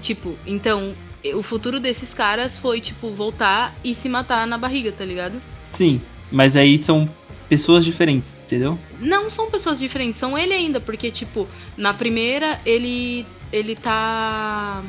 [0.00, 0.94] Tipo, então,
[1.34, 5.40] o futuro desses caras foi, tipo, voltar e se matar na barriga, tá ligado?
[5.72, 7.08] Sim, mas aí são
[7.48, 8.78] pessoas diferentes, entendeu?
[9.00, 13.26] Não são pessoas diferentes, são ele ainda, porque, tipo, na primeira ele.
[13.52, 14.82] ele tá.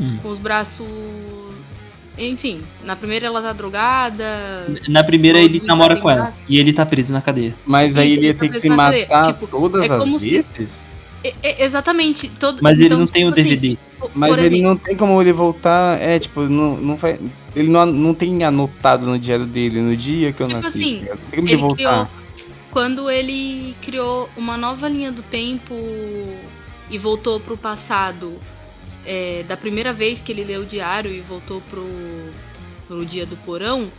[0.00, 0.18] Hum.
[0.22, 0.86] com os braços.
[2.16, 4.66] Enfim, na primeira ela tá drogada.
[4.88, 6.32] Na primeira ele namora tá com ela.
[6.48, 7.54] E ele tá preso na cadeia.
[7.66, 10.18] Mas aí ele ia ele ter tá que se matar Tipo, todas é as se-
[10.28, 10.82] vezes?
[11.24, 12.28] É- é- exatamente.
[12.28, 13.78] Todo, Mas ele então, não tem o tipo assim, DVD.
[14.14, 16.00] Mas ele não tem como ele voltar.
[16.00, 17.18] É, tipo, não, não vai.
[17.56, 20.78] Ele não, não tem anotado no diário dele no dia que eu Tipo nasci.
[20.82, 21.14] assim, tá?
[21.14, 21.76] Não tem como ele voltar.
[21.76, 22.08] criou
[22.70, 25.74] quando ele criou uma nova linha do tempo
[26.90, 28.34] e voltou pro passado
[29.06, 31.86] é, da primeira vez que ele leu o diário e voltou pro,
[32.86, 33.90] pro dia do porão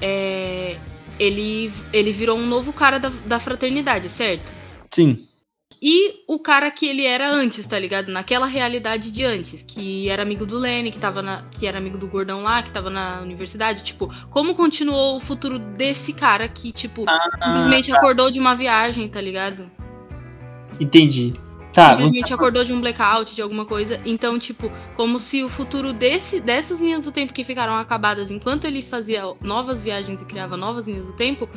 [0.00, 0.76] é,
[1.18, 4.52] ele ele virou um novo cara da, da fraternidade certo
[4.92, 5.26] Sim.
[5.82, 8.10] e o cara que ele era antes, tá ligado?
[8.10, 11.98] Naquela realidade de antes, que era amigo do Lenny, que tava na, que era amigo
[11.98, 16.72] do gordão lá, que tava na universidade, tipo, como continuou o futuro desse cara que,
[16.72, 17.04] tipo,
[17.44, 19.70] simplesmente acordou de uma viagem, tá ligado?
[20.80, 21.32] Entendi.
[21.72, 24.00] Tá, você- simplesmente acordou de um blackout, de alguma coisa.
[24.04, 28.64] Então, tipo, como se o futuro desse, dessas linhas do tempo que ficaram acabadas enquanto
[28.64, 31.48] ele fazia novas viagens e criava novas linhas do tempo,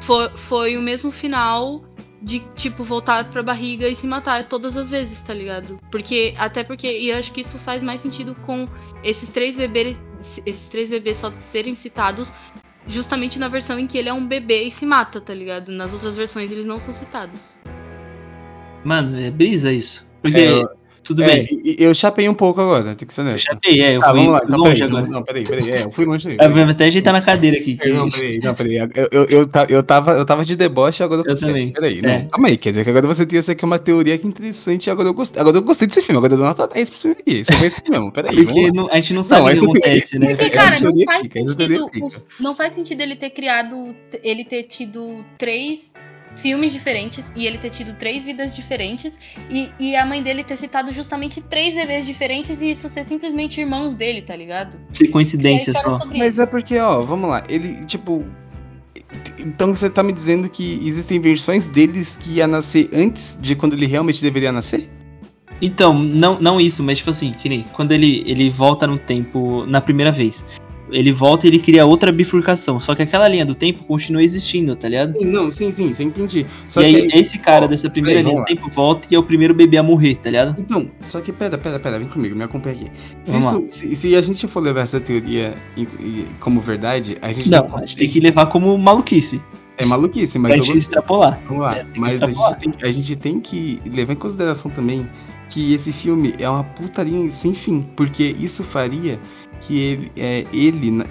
[0.00, 1.84] foi, foi o mesmo final
[2.22, 5.78] de, tipo, voltar pra barriga e se matar todas as vezes, tá ligado?
[5.90, 8.66] Porque, até porque, e eu acho que isso faz mais sentido com
[9.04, 10.00] esses três bebês,
[10.44, 12.32] esses três bebês só serem citados
[12.88, 15.70] justamente na versão em que ele é um bebê e se mata, tá ligado?
[15.72, 17.40] Nas outras versões eles não são citados.
[18.86, 20.06] Mano, é brisa isso.
[20.22, 20.68] Porque, É, eu-
[21.02, 21.48] tudo É, bem.
[21.78, 23.44] eu chapei um pouco agora, tem que ser Eu honesto.
[23.46, 24.40] chapei, é, eu Tá, fui, vamos lá.
[24.44, 25.06] Então, longe peraí, agora.
[25.12, 25.70] não, peraí, peraí.
[25.70, 26.36] É, eu fui longe aí.
[26.40, 27.76] Eu vou até ajeitar na cadeira aqui.
[27.76, 28.76] que- Não, peraí, não, peraí.
[28.76, 31.54] Eu, eu, eu, eu, tava, eu tava de deboche, agora eu tô Eu sério.
[31.54, 31.72] também.
[31.72, 32.02] Peraí, É.
[32.22, 32.28] não.
[32.28, 34.90] Calma aí, quer dizer que agora você tem essa aqui uma teoria que é interessante.
[34.90, 36.18] Agora eu gostei, agora eu gostei desse filme.
[36.18, 37.44] Agora eu dou nota 10 pro filme aqui.
[37.44, 38.34] Você foi esse mesmo, peraí.
[38.44, 40.26] Porque não- a gente não sabe o que acontece, né?
[40.28, 43.94] Porque, É, cara, não faz, sentido, não faz sentido ele ter criado.
[44.24, 45.92] ele ter tido três
[46.36, 49.18] filmes diferentes e ele ter tido três vidas diferentes
[49.50, 53.60] e, e a mãe dele ter citado justamente três bebês diferentes e isso ser simplesmente
[53.60, 54.78] irmãos dele, tá ligado?
[54.92, 56.18] Se coincidência a história só.
[56.18, 58.24] Mas é porque, ó, vamos lá, ele, tipo.
[59.38, 63.74] Então você tá me dizendo que existem versões deles que ia nascer antes de quando
[63.74, 64.90] ele realmente deveria nascer?
[65.60, 69.64] Então, não, não isso, mas tipo assim, que nem quando ele, ele volta no tempo
[69.66, 70.44] na primeira vez.
[70.90, 72.78] Ele volta e ele cria outra bifurcação.
[72.78, 75.18] Só que aquela linha do tempo continua existindo, tá ligado?
[75.18, 76.46] Sim, Não, sim, sim, você entendi.
[76.68, 79.18] Só e que aí, esse cara dessa primeira peraí, linha do tempo volta e é
[79.18, 80.54] o primeiro bebê a morrer, tá ligado?
[80.58, 82.86] Então, só que pera, pera, pera, vem comigo, me acompanha aqui.
[83.24, 85.54] Se, isso- se- se a gente for levar essa teoria
[86.40, 89.40] como verdade, a gente Não, tem a gente tem que levar como maluquice.
[89.78, 91.38] É maluquice, mas pra eu gente extrapolar.
[91.46, 91.76] Vamos lá.
[91.78, 95.06] É, mas a gente, tem, a gente tem que levar em consideração também
[95.50, 97.82] que esse filme é uma putaria sem fim.
[97.94, 99.20] Porque isso faria
[99.60, 101.06] que ele, é, ele na-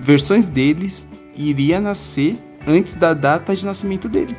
[0.00, 2.36] versões deles iria nascer
[2.66, 4.36] antes da data de nascimento dele.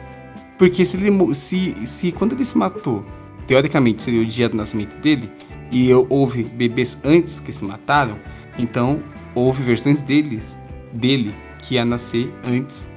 [0.57, 3.05] Porque se ele se, se quando ele se matou,
[3.47, 5.29] teoricamente seria o dia do nascimento dele,
[5.71, 8.17] e houve bebês antes que se mataram,
[8.57, 9.01] então
[9.33, 10.57] houve versões deles
[10.93, 12.91] dele que ia nascer antes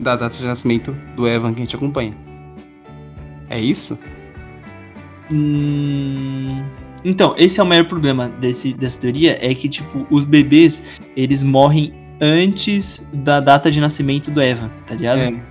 [0.00, 2.16] da data de nascimento do Evan que a gente acompanha.
[3.48, 3.98] É isso?
[5.30, 6.64] Hum,
[7.04, 10.82] Então, esse é o maior problema desse, dessa teoria, é que, tipo, os bebês,
[11.16, 15.20] eles morrem antes da data de nascimento do Evan, tá ligado?
[15.20, 15.42] É.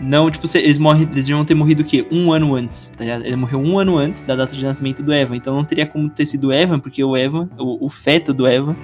[0.00, 2.06] Não, tipo, eles morrem, eles vão ter morrido o quê?
[2.10, 3.24] Um ano antes, tá ligado?
[3.24, 6.08] Ele morreu um ano antes da data de nascimento do Evan, então não teria como
[6.08, 8.76] ter sido o Evan, porque o Evan, o, o feto do Evan,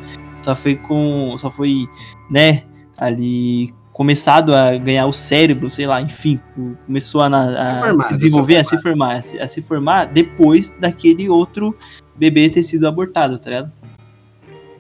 [0.43, 1.87] só foi com, só foi,
[2.31, 2.65] né,
[2.99, 6.39] ali começado a ganhar o cérebro, sei lá, enfim,
[6.85, 10.05] começou a, a Se formar, se desenvolver, a se formar, a se, a se formar
[10.07, 11.75] depois daquele outro
[12.17, 13.73] bebê ter sido abortado, tá ligado?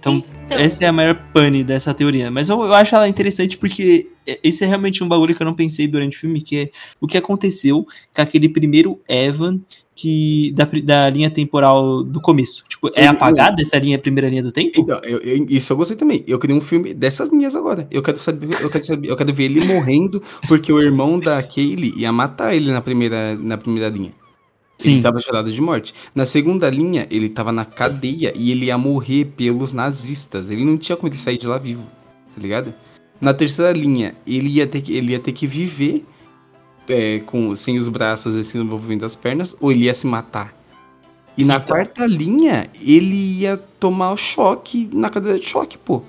[0.01, 2.29] Então, Então, essa é a maior pane dessa teoria.
[2.29, 5.47] Mas eu, eu acho ela interessante porque é- esse é realmente um bagulho que eu
[5.47, 6.71] não pensei durante o filme, que é
[7.01, 9.61] o que aconteceu com aquele primeiro Evan
[9.95, 12.65] que da, da linha temporal do começo.
[12.91, 14.81] Tipo, é apagada essa linha, primeira linha do tempo?
[14.81, 16.23] Então, eu- eu- isso eu gostei também.
[16.27, 17.87] Eu queria um filme dessas linhas agora.
[17.91, 21.43] Eu quero saber, eu quero saber, eu quero ver ele morrendo porque o irmão da
[21.43, 24.13] Kaylee ia matar ele na primeira, na primeira linha.
[24.77, 24.95] Sim.
[24.95, 25.95] Ele tava chorado de morte.
[26.15, 30.51] Na segunda linha, ele tava na cadeia e ele ia morrer pelos nazistas.
[30.51, 31.83] Ele não tinha como ele sair de lá vivo,
[32.35, 32.75] tá ligado?
[33.21, 36.05] Na terceira linha, ele ia ter que, ele ia ter que viver
[36.89, 40.07] é, com, sem os braços e sem o movimento das pernas, ou ele ia se
[40.07, 40.55] matar.
[41.37, 41.67] E na Então.
[41.69, 46.03] quarta linha, ele ia tomar o choque na cadeira de choque, pô.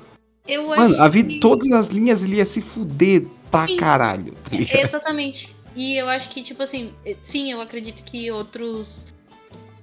[0.47, 1.39] eu Mano, acho a vida, que...
[1.39, 3.77] todas as linhas ele ia se fuder pra Sim.
[3.77, 4.85] caralho, tá ligado?
[4.85, 5.56] Exatamente.
[5.76, 9.03] E eu acho que, tipo assim, eh, sim, eu acredito que outros.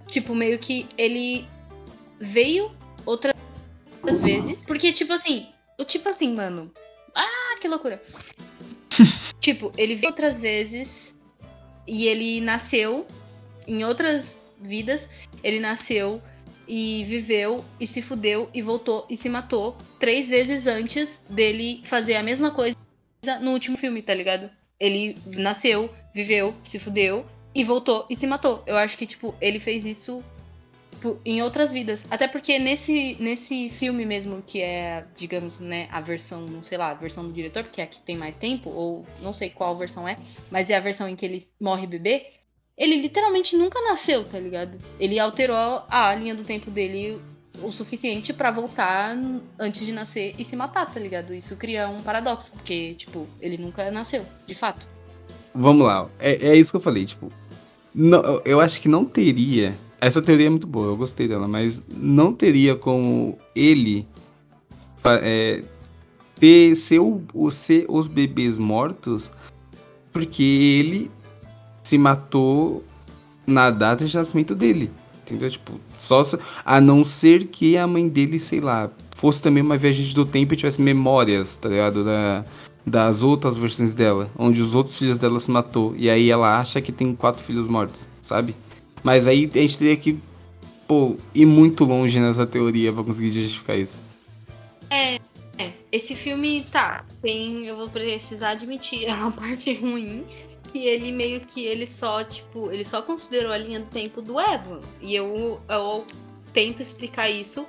[0.07, 1.45] Tipo, meio que ele
[2.21, 2.71] veio
[3.05, 3.35] outras
[4.21, 4.65] vezes.
[4.65, 5.47] Porque, tipo assim,
[5.79, 6.71] o tipo assim, mano.
[7.15, 8.01] Ah, que loucura.
[9.41, 11.15] tipo, ele veio outras vezes
[11.87, 13.07] e ele nasceu
[13.67, 15.09] em outras vidas.
[15.43, 16.23] Ele nasceu
[16.67, 22.15] e viveu e se fudeu e voltou e se matou três vezes antes dele fazer
[22.15, 22.77] a mesma coisa
[23.41, 24.51] no último filme, tá ligado?
[24.79, 28.63] Ele nasceu, viveu, se fudeu e voltou e se matou.
[28.67, 30.25] Eu acho que, tipo, ele fez isso
[31.03, 32.05] tipo, em outras vidas.
[32.11, 36.91] Até porque nesse, nesse filme mesmo, que é, digamos, né, a versão, não sei lá,
[36.91, 40.07] a versão do diretor, porque é que tem mais tempo, ou não sei qual versão
[40.07, 40.17] é,
[40.51, 42.27] mas é a versão em que ele morre bebê.
[42.77, 44.79] Ele literalmente nunca nasceu, tá ligado?
[44.99, 47.19] Ele alterou a linha do tempo dele
[47.63, 49.15] o suficiente pra voltar
[49.59, 51.35] antes de nascer e se matar, tá ligado?
[51.35, 54.89] Isso cria um paradoxo, porque, tipo, ele nunca nasceu, de fato.
[55.55, 57.31] Vamos lá, é, é isso que eu falei, tipo.
[57.95, 59.75] Não, eu acho que não teria.
[60.01, 64.09] Essa teoria é muito boa, eu gostei dela, mas não teria como ele
[65.05, 65.63] é,
[66.41, 69.31] ter ser, o, o- ser os bebês mortos,
[70.11, 71.11] porque ele
[71.83, 72.85] se matou
[73.47, 74.91] na data de nascimento dele.
[75.25, 75.51] Entendeu?
[75.51, 79.77] Tipo, só se- a não ser que a mãe dele, sei lá, fosse também uma
[79.77, 82.05] viajante do tempo e tivesse memórias, tá ligado?
[82.05, 82.45] Da,
[82.85, 85.95] das outras versões dela, onde os outros filhos dela se matou.
[85.97, 88.55] E aí ela acha que tem quatro filhos mortos, sabe?
[89.03, 90.19] Mas aí a gente teria que,
[90.89, 94.01] pô, ir muito longe nessa teoria pra conseguir justificar isso.
[94.91, 95.19] É,
[95.93, 100.25] esse filme, tá, tem, eu vou precisar admitir, é uma parte ruim,
[100.73, 104.41] que ele meio que, ele só, tipo, ele só considerou a linha do tempo do
[104.41, 104.81] Evan.
[105.01, 106.07] E eu, eu
[106.53, 107.67] tento explicar isso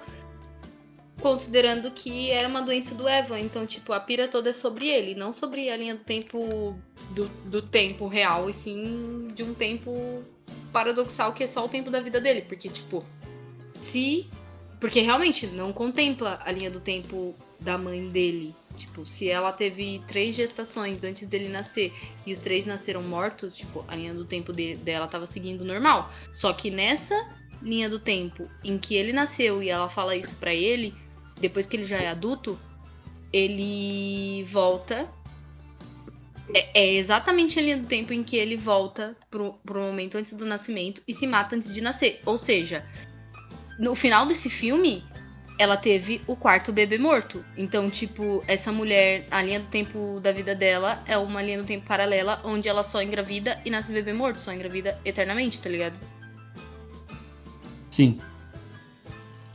[1.21, 3.39] considerando que era uma doença do Evan.
[3.39, 6.77] Então, tipo, a pira toda é sobre ele, não sobre a linha do tempo
[7.11, 10.23] do, do tempo real, e sim de um tempo
[10.71, 12.43] paradoxal que é só o tempo da vida dele.
[12.43, 13.03] Porque, tipo,
[13.79, 14.27] se.
[14.79, 18.55] Porque realmente não contempla a linha do tempo da mãe dele.
[18.77, 21.93] Tipo, se ela teve três gestações antes dele nascer
[22.25, 26.11] e os três nasceram mortos, tipo, a linha do tempo de- dela tava seguindo normal.
[26.33, 27.15] Só que nessa
[27.61, 30.93] linha do tempo em que ele nasceu e ela fala isso pra ele,
[31.39, 32.59] depois que ele já é adulto,
[33.31, 35.07] ele volta.
[36.53, 40.33] É, é exatamente a linha do tempo em que ele volta pro, pro momento antes
[40.33, 42.21] do nascimento e se mata antes de nascer.
[42.25, 42.85] Ou seja,
[43.79, 45.03] no final desse filme,
[45.59, 47.43] ela teve o quarto bebê morto.
[47.57, 51.65] Então, tipo, essa mulher, a linha do tempo da vida dela é uma linha do
[51.65, 55.95] tempo paralela onde ela só engravida e nasce bebê morto, só engravida eternamente, tá ligado?
[57.91, 58.19] Sim.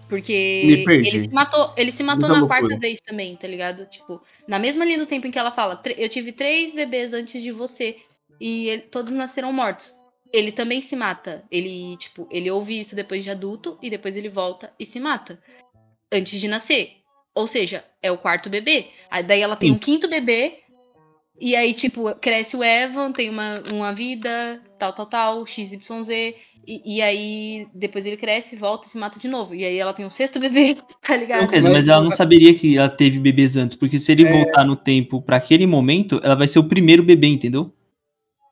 [0.09, 2.61] Porque ele se matou, ele se matou Muita na loucura.
[2.61, 3.85] quarta vez também, tá ligado?
[3.87, 7.13] Tipo, na mesma linha do tempo em que ela fala, "Tre- eu tive três bebês
[7.13, 7.99] antes de você
[8.41, 9.93] e ele- todos nasceram mortos.
[10.33, 11.43] Ele também se mata.
[11.51, 15.39] Ele, tipo, ele ouve isso depois de adulto e depois ele volta e se mata.
[16.13, 16.93] Antes de nascer.
[17.35, 18.87] Ou seja, é o quarto bebê.
[19.11, 19.77] Aí daí ela tem Sim.
[19.77, 20.55] um quinto bebê.
[21.41, 26.09] E aí, tipo, cresce o Evan, tem uma, uma vida, tal, tal, tal, XYZ.
[26.67, 29.55] E, e aí, depois ele cresce, volta e se mata de novo.
[29.55, 31.43] E aí ela tem um sexto bebê, tá ligado?
[31.43, 34.27] Não, quer dizer, mas ela não saberia que ela teve bebês antes, porque se ele
[34.27, 34.33] É.
[34.33, 37.73] voltar no tempo pra aquele momento, ela vai ser o primeiro bebê, entendeu?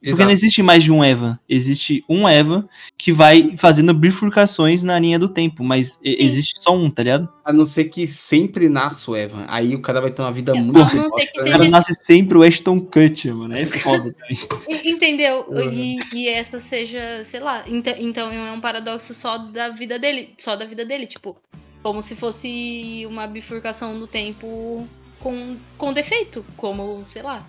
[0.05, 1.39] Porque não existe mais de um Evan.
[1.49, 6.89] Existe um Evan que vai fazendo bifurcações na linha do tempo, mas existe só um,
[6.91, 7.29] tá ligado?
[7.45, 9.45] A não ser que sempre nasça o Evan.
[9.49, 11.11] Aí o cara vai ter uma vida É, muito não O
[11.45, 13.57] cara seja- nasce sempre o Ashton Kutcher, mano.
[13.57, 14.39] É foda também.
[14.85, 15.45] Entendeu?
[15.49, 15.73] Uhum.
[15.73, 20.35] E, e essa seja, sei lá, ent- então é um paradoxo só da vida dele,
[20.39, 21.37] só da vida dele, tipo,
[21.83, 24.87] como se fosse uma bifurcação do tempo
[25.21, 27.47] com, com defeito, como, sei lá,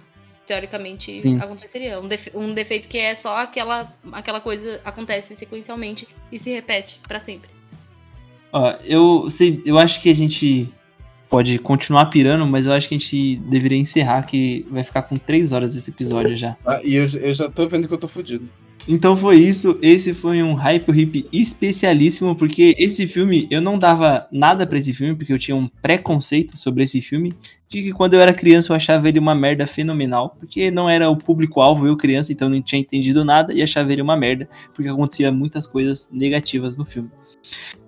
[0.48, 1.38] teoricamente Sim.
[1.40, 2.00] aconteceria.
[2.00, 7.00] Um, defe- um defeito que é só aquela, aquela coisa acontece sequencialmente e se repete
[7.08, 7.50] pra sempre.
[8.52, 10.74] Ó, eu, sei, eu acho que a gente
[11.30, 15.16] pode continuar pirando, mas eu acho que a gente deveria encerrar, que vai ficar com
[15.18, 16.56] três horas esse episódio já.
[16.66, 18.50] Ah, E eu, eu já tô vendo que eu tô fudido.
[18.88, 19.78] Então foi isso.
[19.82, 24.94] Esse foi um Hype Hip especialíssimo, porque esse filme, eu não dava nada pra esse
[24.94, 27.34] filme, porque eu tinha um preconceito sobre esse filme,
[27.70, 31.10] de que quando eu era criança eu achava ele uma merda fenomenal, porque não era
[31.10, 34.90] o público-alvo, eu criança, então não tinha entendido nada e achava ele uma merda, porque
[34.90, 37.10] acontecia muitas coisas negativas no filme.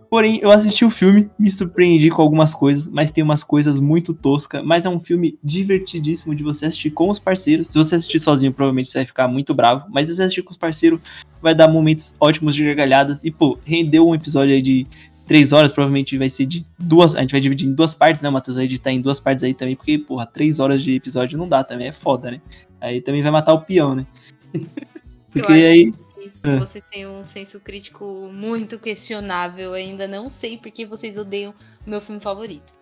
[0.10, 4.12] Porém, eu assisti o filme, me surpreendi com algumas coisas, mas tem umas coisas muito
[4.12, 4.64] toscas.
[4.66, 7.68] Mas é um filme divertidíssimo de você assistir com os parceiros.
[7.68, 9.86] Se você assistir sozinho, provavelmente você vai ficar muito bravo.
[9.90, 11.00] Mas se você assistir com os parceiros,
[11.42, 13.24] vai dar momentos ótimos de gargalhadas.
[13.24, 14.88] E, pô, rendeu um episódio aí de
[15.28, 17.16] três horas, provavelmente vai ser de duas.
[17.16, 18.32] A gente vai dividir em duas partes, né?
[18.32, 21.48] Matheus vai editar em duas partes aí também, porque, porra, três horas de episódio não
[21.48, 22.42] dá também, é foda, né?
[22.82, 24.08] Aí também vai matar o peão, né?
[25.32, 25.94] Porque aí.
[26.44, 26.56] É.
[26.58, 29.70] Vocês têm um senso crítico muito questionável.
[29.70, 31.54] Eu ainda não sei porque vocês odeiam
[31.86, 32.74] o meu filme favorito.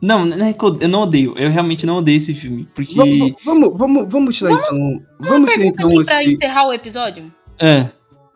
[0.00, 1.34] Não, não é que eu, eu não odeio.
[1.38, 2.68] Eu realmente não odeio esse filme.
[2.74, 2.94] Porque.
[2.94, 5.02] Vamos, vamos, vamos, vamos tirar então.
[5.18, 6.34] Vamos tirar Pergunta então aqui pra esse.
[6.34, 7.32] encerrar o episódio.
[7.58, 7.88] É.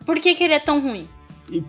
[0.07, 1.07] Por que, que ele é tão ruim?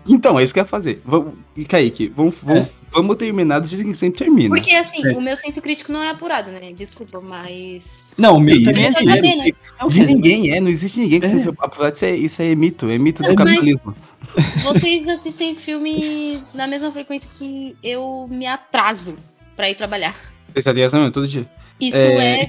[0.08, 1.02] Então, é isso que eu ia fazer.
[1.06, 4.50] Vamos, e Kaique, vamos, vamos, vamos terminar do jeito que sempre termina.
[4.56, 5.18] Porque assim, Certo.
[5.18, 6.72] o meu senso crítico não é apurado, né?
[6.76, 8.14] Desculpa, mas.
[8.18, 9.44] Não, o meu também é Eu sabendo.
[9.80, 11.30] Não, De ninguém, é, não existe ninguém que É.
[11.30, 11.96] seja apurado.
[11.96, 13.96] Isso é, isso é mito, é mito Não, do capitalismo.
[14.64, 19.16] Vocês assistem filme na mesma frequência que eu me atraso
[19.56, 20.16] pra ir trabalhar.
[20.48, 21.50] Especialização todo dia.
[21.80, 22.46] Isso É, é,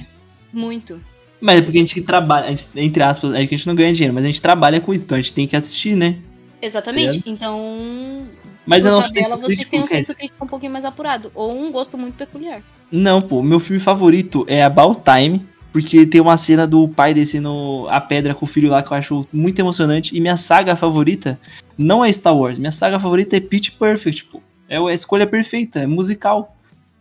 [0.53, 1.01] muito.
[1.39, 3.73] Mas é porque a gente trabalha, a gente, entre aspas, é que a gente não
[3.73, 6.17] ganha dinheiro, mas a gente trabalha com isso, então a gente tem que assistir, né?
[6.61, 7.23] Exatamente.
[7.25, 8.27] Então.
[8.65, 11.31] Mas eu não sei se você tem um senso crítico um pouquinho mais apurado.
[11.33, 12.61] Ou um gosto muito peculiar.
[12.91, 17.87] Não, pô, meu filme favorito é About Time, porque tem uma cena do pai descendo
[17.89, 20.15] a pedra com o filho lá que eu acho muito emocionante.
[20.15, 21.39] E minha saga favorita
[21.77, 24.41] não é Star Wars, minha saga favorita é Pitch Perfect, pô.
[24.67, 26.55] É a escolha perfeita, é musical.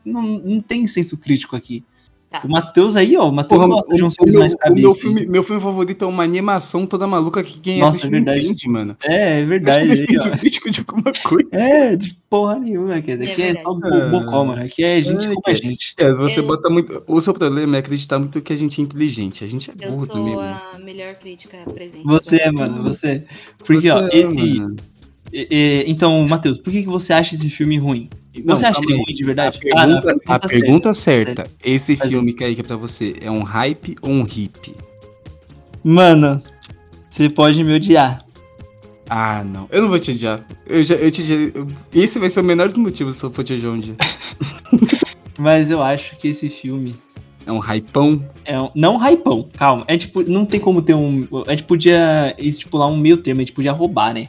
[0.05, 1.85] Não, não tem senso crítico aqui.
[2.31, 2.43] Tá.
[2.45, 5.01] O Matheus aí, ó, o Matheus gosta de filmes meu, mais o meu, cabeça.
[5.03, 8.39] filme, meu filme favorito é uma animação toda maluca que quem Nossa, assiste é verdade.
[8.41, 8.97] não entende, mano.
[9.03, 10.07] É, é Acho verdade.
[10.07, 11.49] que aí, crítico de alguma coisa.
[11.53, 13.65] É, de porra nenhuma, quer dizer, É aqui é verdade.
[13.65, 14.09] só bo- Ah.
[14.11, 14.63] bocó, mano.
[14.63, 15.95] Aqui é gente Ai, como a que- gente.
[15.99, 17.03] É, você Eu- bota muito.
[17.09, 19.43] O seu problema é acreditar muito que a gente é inteligente.
[19.43, 20.61] A gente é Eu burro sou também, mano.
[20.75, 22.05] a melhor crítica presente.
[22.05, 23.25] Você é, mano, você.
[23.59, 24.55] Porque, Você ó, é, esse.
[24.61, 24.77] mano.
[25.33, 28.09] É, é, então, Matheus, por que, que você acha esse filme ruim?
[28.45, 28.99] Não, Você acha ele aí.
[28.99, 29.59] ruim de verdade?
[29.77, 33.31] A Ah, não, pergunta, a pergunta certa, esse Mas- filme que é pra você é
[33.31, 34.73] um hype ou um hip?
[35.83, 36.43] Mano,
[37.09, 38.25] você pode me odiar.
[39.09, 39.67] Ah, não.
[39.71, 40.47] Eu não vou te odiar.
[40.67, 41.23] Eu já, eu te
[41.55, 43.97] eu- Esse vai ser o menor dos motivos se eu for te odiar um dia.
[45.39, 46.95] Mas eu acho que esse filme
[47.47, 48.25] É um hypão.
[48.45, 49.85] é um, não um hypão, calma.
[49.89, 51.27] É tipo, não tem como ter um.
[51.47, 54.29] A gente podia estipular um meio termo, a gente podia roubar, né?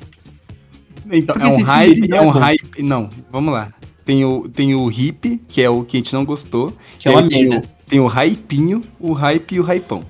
[1.11, 2.39] Então, é um hype, é é um bom.
[2.39, 2.83] hype.
[2.83, 3.71] Não, vamos lá.
[4.05, 6.73] Tem o, tem o hip, que é o que a gente não gostou.
[6.97, 7.57] Que é uma merda.
[7.59, 10.01] o, tem o hypinho, o hype e o hypão.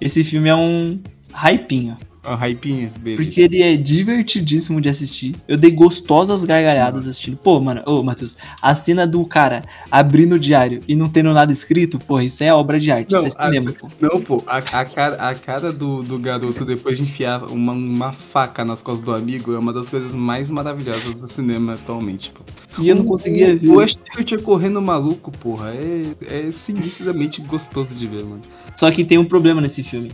[0.00, 0.98] Esse filme é um
[1.32, 1.96] hypinho.
[2.26, 3.22] O hypinho, beleza.
[3.22, 5.34] Porque ele é divertidíssimo de assistir.
[5.46, 7.36] Eu dei gostosas gargalhadas assistindo.
[7.36, 11.52] Pô, mano, ô, Matheus, a cena do cara abrindo o diário e não tendo nada
[11.52, 13.12] escrito, porra, isso é obra de arte.
[13.12, 13.90] Não, isso é cinema, a- pô.
[14.00, 18.12] Não, pô, a, a cara, a cara do, do garoto depois de enfiar uma, uma
[18.12, 22.42] faca nas costas do amigo é uma das coisas mais maravilhosas do cinema atualmente, pô.
[22.80, 23.68] E eu não conseguia o, ver.
[23.68, 28.40] O Ashton correndo maluco, porra, é, é sinistramente gostoso de ver, mano.
[28.74, 30.10] Só que tem um problema nesse filme.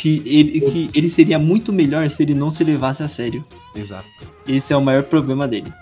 [0.00, 3.44] Que ele, que ele seria muito melhor se ele não se levasse a sério.
[3.76, 4.04] Exato.
[4.48, 5.72] Esse é o maior problema dele.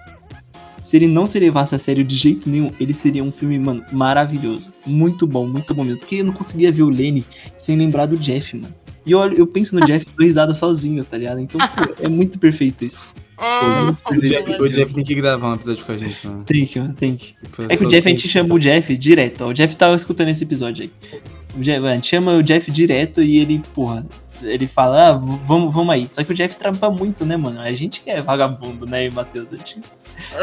[0.82, 3.84] Se ele não se levasse a sério de jeito nenhum, ele seria um filme, mano,
[3.92, 4.72] maravilhoso.
[4.86, 6.00] Muito bom, muito bom mesmo.
[6.00, 7.24] Porque eu não conseguia ver o Lenny
[7.56, 8.74] sem lembrar do Jeff, mano.
[9.06, 11.40] E eu, olho- eu penso no Jeff dou risada sozinho, tá ligado?
[11.40, 13.06] Então, pô, é muito perfeito isso.
[13.40, 16.42] Ah, O Jeff, o Jeff tem que gravar um episódio com a gente, mano.
[16.44, 17.34] Tem que, mano, tem que.
[17.68, 19.50] É que o Jeff, a gente chama o Jeff direto, ó.
[19.50, 20.90] O Jeff tava escutando esse episódio aí.
[21.58, 24.06] O Jeff, a gente chama o Jeff direto e ele, porra,
[24.42, 26.06] ele fala, ah, vamos, vamos aí.
[26.08, 27.60] Só que o Jeff trampa muito, né, mano?
[27.60, 29.52] A gente que é vagabundo, né, Matheus?
[29.52, 29.80] A gente...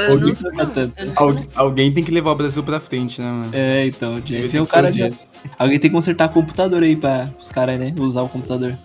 [0.10, 0.72] Alguém sei, trampa não.
[0.74, 1.00] tanto.
[1.00, 1.46] Eu não sei, Al- não.
[1.56, 3.50] alguém tem que levar o Brasil pra frente, né, mano?
[3.54, 4.92] É, então, o Ele Jeff é o cara.
[4.92, 5.18] Jeff.
[5.58, 8.78] Alguém tem que consertar computador aí pra os caras, né, usar o computador.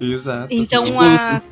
[0.00, 0.48] Exato.
[0.50, 1.42] Então a,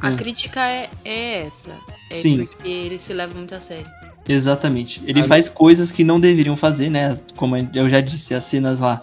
[0.00, 0.16] a Hum.
[0.16, 1.72] crítica é, é essa.
[2.10, 2.44] É Sim.
[2.44, 3.86] porque ele se leva muito a sério.
[4.28, 5.00] Exatamente.
[5.06, 7.16] Ele Ah, faz coisas que não deveriam fazer, né?
[7.36, 9.02] Como eu já disse, as cenas lá.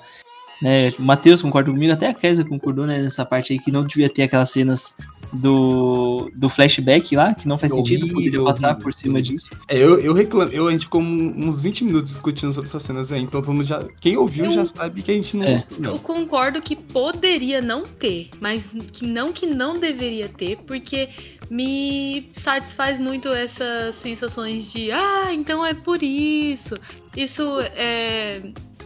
[0.62, 0.90] Né?
[1.00, 4.10] O Matheus concorda comigo, até a Kézia concordou né, nessa parte aí, que não devia
[4.10, 4.94] ter aquelas cenas
[5.32, 9.36] do, do flashback lá, que não faz sentido, poderia passar horrível, por cima horrível.
[9.36, 9.50] disso.
[9.68, 13.12] É, eu, eu reclamo, eu, a gente ficou uns 20 minutos discutindo sobre essas cenas
[13.12, 13.84] aí, então todo mundo já.
[14.02, 15.54] Quem ouviu Eu- já sabe que a gente não É.
[15.54, 16.00] gostou, Eu não.
[16.00, 21.10] concordo que poderia não ter, mas que não que não deveria ter, porque
[21.50, 26.74] me satisfaz muito essas sensações de ah, então é por isso.
[27.16, 27.44] Isso
[27.76, 28.42] é,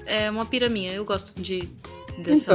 [0.05, 0.91] é uma pira minha.
[0.91, 1.69] Eu gosto de
[2.19, 2.53] dessa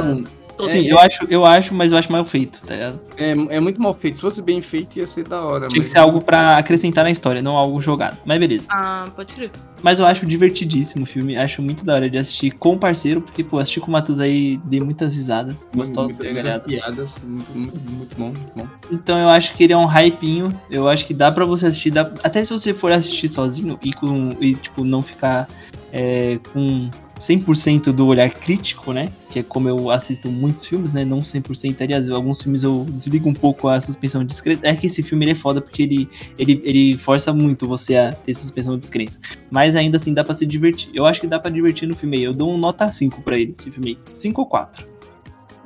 [0.53, 2.99] Então, Sim, eu acho, eu acho, mas eu acho mal feito, tá ligado?
[3.15, 4.17] é, é muito mal feito.
[4.17, 5.69] Se fosse bem feito, ia ser da hora.
[5.69, 8.17] Tinha que mas- ser algo pra acrescentar na história, não algo jogado.
[8.25, 8.67] Mas beleza.
[8.69, 9.51] Ah, pode crer.
[9.81, 13.21] Mas eu acho divertidíssimo o filme, acho muito da hora de assistir com o parceiro,
[13.21, 16.65] porque, pô, assistir com o Matheus aí, dei muitas risadas, gostosas, Muitas gargalhadas.
[16.65, 17.15] piadas.
[17.25, 18.67] Muito, muito, muito bom, muito bom.
[18.91, 20.53] Então eu acho que ele é um hypinho.
[20.69, 21.91] Eu acho que dá pra você assistir.
[21.91, 25.47] dá- até se você for assistir sozinho e, com, e tipo, não ficar
[25.93, 26.89] é, com
[27.19, 29.09] 100% do olhar crítico, né?
[29.29, 31.03] Que é como eu assisto muitos filmes, né?
[31.03, 31.81] Não 100%.
[31.81, 34.61] Aliás, alguns filmes eu desligo um pouco a suspensão de descrença.
[34.63, 38.13] É que esse filme ele é foda porque ele, ele, ele força muito você a
[38.13, 39.19] ter suspensão de descrença.
[39.51, 40.89] Mas ainda assim dá pra se divertir.
[40.93, 42.23] Eu acho que dá pra divertir no filme aí.
[42.23, 43.97] Eu dou um nota 5 pra ele, esse filme aí.
[44.13, 44.87] 5 ou 4.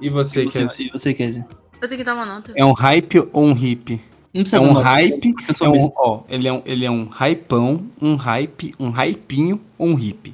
[0.01, 0.87] E você, E você, Cassie?
[0.87, 1.45] e você quer dizer?
[1.81, 2.51] Eu tenho que dar uma nota.
[2.55, 4.01] É um hype ou um hip?
[4.33, 6.53] Não precisa É dar um nota, hype, porque eu sou É um, ó, ele é
[6.53, 10.33] um, ele é um hypão, um hype, um hypinho ou um hip?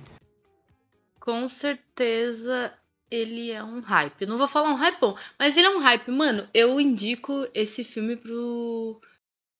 [1.30, 2.74] Com certeza
[3.12, 4.26] ele é um hype.
[4.26, 6.10] Não vou falar um hypão, mas ele é um hype.
[6.10, 9.00] Mano, eu indico esse filme pro,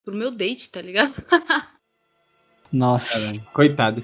[0.04, 1.14] pro meu date, tá ligado?
[2.72, 3.40] Nossa.
[3.52, 4.02] Coitado.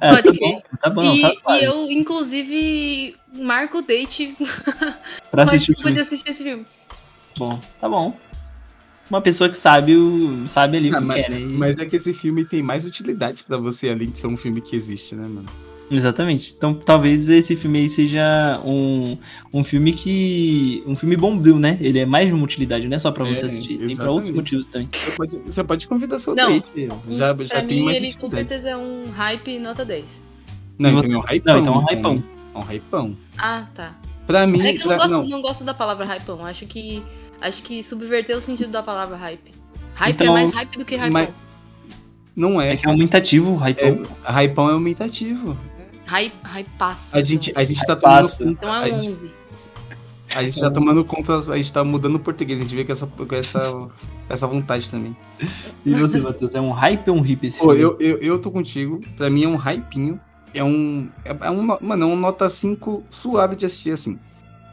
[0.00, 4.36] Ah, Pode tá bom, tá bom, e, tá e eu, inclusive, marco o date
[5.30, 6.00] Pra assistir o poder filme.
[6.00, 6.66] assistir esse filme.
[7.38, 8.18] Bom, tá bom.
[9.08, 11.38] Uma pessoa que sabe, o, sabe ali o Ah, que mas, quer, né?
[11.38, 14.60] Mas é que esse filme tem mais utilidades pra você, além de ser um filme
[14.60, 15.65] que existe, né, mano?
[15.90, 16.52] Exatamente.
[16.56, 19.16] Então talvez esse filme aí seja um,
[19.52, 20.82] um filme que.
[20.86, 21.78] Um filme bombril, né?
[21.80, 23.78] Ele é mais de uma utilidade, não é só pra você É, assistir.
[23.78, 24.32] Tem pra outros exatamente.
[24.34, 24.88] motivos também.
[24.92, 26.50] Você pode, você pode convidar seu Não.
[26.50, 26.88] date.
[27.08, 30.04] Já, pra já tem mim, mais ele com certeza é um hype nota 10.
[30.78, 31.54] Não, então você- é um hypão.
[31.54, 32.24] Não, então é um hypão.
[32.54, 33.16] É um hypão.
[33.38, 33.94] Ah, tá.
[34.26, 36.44] Pra mim, É que eu não pra- gosto, não, não gosto da palavra hypão.
[36.44, 37.02] Acho que.
[37.40, 39.52] Acho que subverteu o sentido da palavra hype.
[39.94, 41.10] Hype Então, é mais hype do que hypão.
[41.10, 41.28] mas-
[42.34, 42.72] não é.
[42.72, 44.02] É que é aumentativo, hypão.
[44.26, 45.56] É, hypão é aumentativo.
[46.06, 47.16] Hype, hypaço.
[47.16, 49.32] A gente, a gente tá tomando Então a é um gente- 11.
[50.34, 52.92] A gente tá tomando conta, a gente tá mudando o português, a gente vê com
[52.92, 53.88] essa, com essa,
[54.28, 55.16] essa vontade também.
[55.84, 56.54] E você, Matheus?
[56.54, 57.80] É um hype ou um hip esse Pô, filme?
[57.80, 60.20] eu, eu, eu tô contigo, pra mim é um hypinho,
[60.52, 64.18] é um, é, é um, mano, é um nota 5 suave de assistir assim.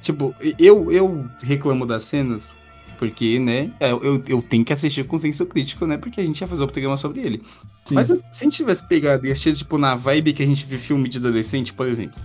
[0.01, 2.57] Tipo, eu, eu reclamo das cenas,
[2.97, 6.39] porque, né, é, eu, eu tenho que assistir com senso crítico, né, porque a gente
[6.39, 7.41] ia fazer o programa sobre ele.
[7.85, 7.95] Sim.
[7.95, 10.77] Mas se a gente tivesse pegado e assistido, tipo, na vibe que a gente vê
[10.77, 12.19] filme de adolescente, por exemplo.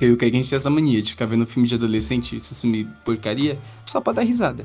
[0.00, 2.88] Eu que a gente tem essa mania de ficar vendo filme de adolescente, esse filme
[3.04, 4.64] porcaria, só pra dar risada.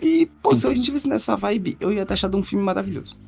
[0.00, 0.60] E, pô, Sim.
[0.60, 3.18] se a gente tivesse nessa vibe, eu ia ter achado um filme maravilhoso.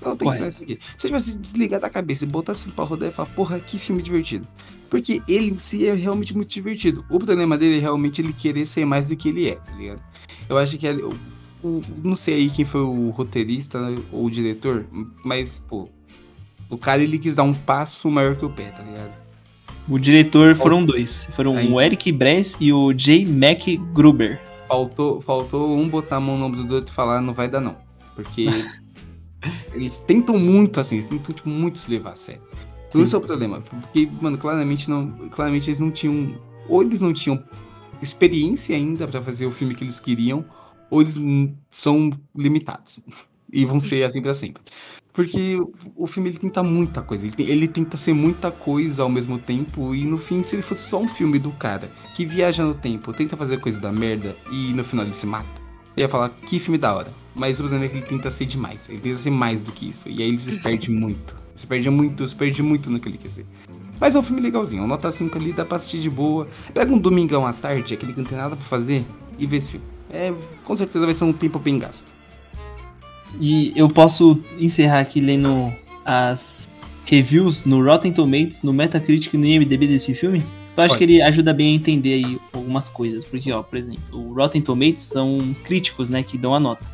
[0.00, 0.78] Eu tenho que ensinar isso aqui.
[0.98, 4.02] Se eu tivesse desligado a cabeça e botasse pra rodar e falar, porra, que filme
[4.02, 4.46] divertido.
[4.90, 7.04] Porque ele em si é realmente muito divertido.
[7.08, 10.02] O problema dele é realmente ele querer ser mais do que ele é, tá ligado?
[10.48, 11.14] Eu acho que o-
[11.62, 13.78] o- não sei aí quem foi o roteirista
[14.12, 14.84] ou o diretor,
[15.24, 15.88] mas, pô,
[16.70, 19.12] O cara, ele quis dar um passo maior que o pé, tá ligado?
[19.86, 21.26] O diretor foram dois.
[21.32, 21.70] Foram Aí.
[21.70, 23.26] o Eric Bress e o J.
[23.26, 24.40] Mac Gruber.
[24.66, 27.60] Faltou, faltou um botar a mão no ombro do outro e falar, não vai dar
[27.60, 27.76] não.
[28.16, 28.46] Porque
[29.74, 32.40] eles tentam muito, assim, eles tentam tipo, muito se levar a sério.
[32.88, 33.02] Sim.
[33.02, 33.60] Esse é o problema.
[33.60, 35.10] Porque, mano, claramente não.
[35.30, 36.34] Claramente eles não tinham.
[36.68, 37.42] Ou eles não tinham
[38.02, 40.44] experiência ainda pra fazer o filme que eles queriam,
[40.90, 43.00] ou eles n- são limitados.
[43.52, 44.62] E vão ser assim pra sempre.
[45.12, 45.56] Porque
[45.94, 47.24] o- filme ele tenta muita coisa.
[47.24, 49.94] Ele, ele tenta ser muita coisa ao mesmo tempo.
[49.94, 53.12] E no fim, se ele fosse só um filme do cara que viaja no tempo,
[53.12, 55.46] tenta fazer coisa da merda e no final ele se mata,
[55.96, 57.12] eu ia falar que filme da hora.
[57.32, 58.88] Mas o problema é que ele tenta ser demais.
[58.88, 60.08] Ele tenta ser mais do que isso.
[60.08, 61.36] E aí ele se perde muito.
[61.54, 63.46] Se perde muito, se perde muito no que ele quer ser.
[64.00, 64.86] Mas é um filme legalzinho.
[64.86, 66.46] Nota 5 ali, dá pra assistir de boa.
[66.72, 69.04] Pega um domingão à tarde, aquele que não tem nada pra fazer,
[69.38, 69.86] e vê esse filme.
[70.10, 70.32] É,
[70.64, 72.12] com certeza vai ser um tempo bem gasto.
[73.40, 75.72] E eu posso encerrar aqui lendo
[76.04, 76.68] as
[77.04, 80.42] reviews no Rotten Tomatoes, no Metacritic e no IMDb desse filme.
[80.76, 80.98] Eu acho Pode.
[80.98, 83.24] que ele ajuda bem a entender aí algumas coisas.
[83.24, 86.84] Porque, ó, por exemplo, o Rotten Tomatoes são críticos, né, que dão a nota.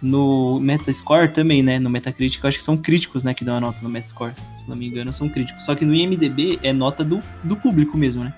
[0.00, 3.60] No Metascore também, né, no Metacritic, eu acho que são críticos, né, que dão a
[3.60, 4.32] nota no Metascore.
[4.54, 5.64] Se não me engano, são críticos.
[5.64, 8.32] Só que no IMDb é nota do, do público mesmo, né?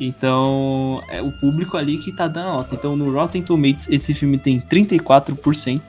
[0.00, 2.74] Então, é o público ali que tá dando a nota.
[2.74, 5.80] Então, no Rotten Tomatoes, esse filme tem 34%,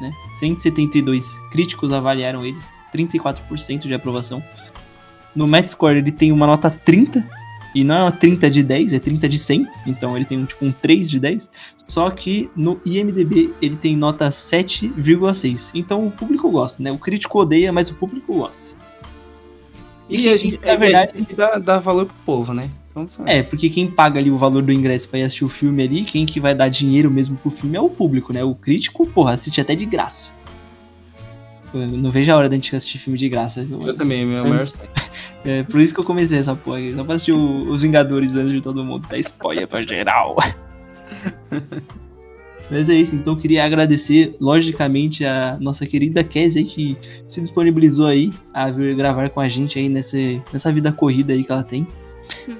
[0.00, 0.12] né?
[0.38, 2.58] 172 críticos avaliaram ele,
[2.92, 4.42] 34% de aprovação.
[5.34, 7.26] No Metascore ele tem uma nota 30,
[7.74, 10.44] e não é uma 30 de 10, é 30 de 100, então ele tem um,
[10.44, 11.50] tipo um 3 de 10.
[11.88, 15.70] Só que no IMDB ele tem nota 7,6.
[15.74, 16.90] Então o público gosta, né?
[16.92, 18.76] O crítico odeia, mas o público gosta.
[20.08, 22.70] E, quem- a gente, na verdade, a gente dá, dá valor pro povo, né?
[22.90, 25.82] Então, É, porque quem paga ali o valor do ingresso pra ir assistir o filme
[25.82, 28.44] ali, quem que vai dar dinheiro mesmo pro filme é o público, né?
[28.44, 30.32] O crítico, porra, assiste até de graça.
[31.74, 33.64] Eu não vejo a hora da gente assistir filme de graça.
[33.64, 33.86] viu?
[33.86, 34.88] Eu também, meu maior Antes- sonho.
[35.46, 38.34] É por isso que eu comecei essa porra aí, só pra assistir o- os Vingadores
[38.34, 39.06] antes de todo mundo.
[39.10, 40.36] Dá spoiler pra geral.
[42.70, 46.96] Mas é isso, então eu queria agradecer, logicamente, a nossa querida Kézia que
[47.28, 51.44] se disponibilizou aí a vir gravar com a gente aí nesse, nessa vida corrida aí
[51.44, 51.86] que ela tem.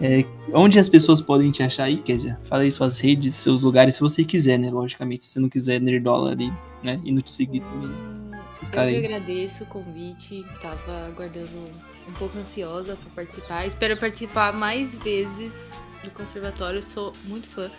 [0.02, 0.22] É,
[0.52, 2.38] onde as pessoas podem te achar aí, Kézia?
[2.44, 4.70] Fala aí suas redes, seus lugares, se você quiser, né?
[4.70, 6.52] Logicamente, se você não quiser nerdola ali,
[6.84, 7.00] né?
[7.02, 7.90] E não te seguir também.
[8.64, 11.70] Esses Eu que agradeço o convite, tava aguardando
[12.08, 13.66] um pouco ansiosa pra participar.
[13.66, 15.52] Espero participar mais vezes
[16.02, 17.70] do conservatório, sou muito fã.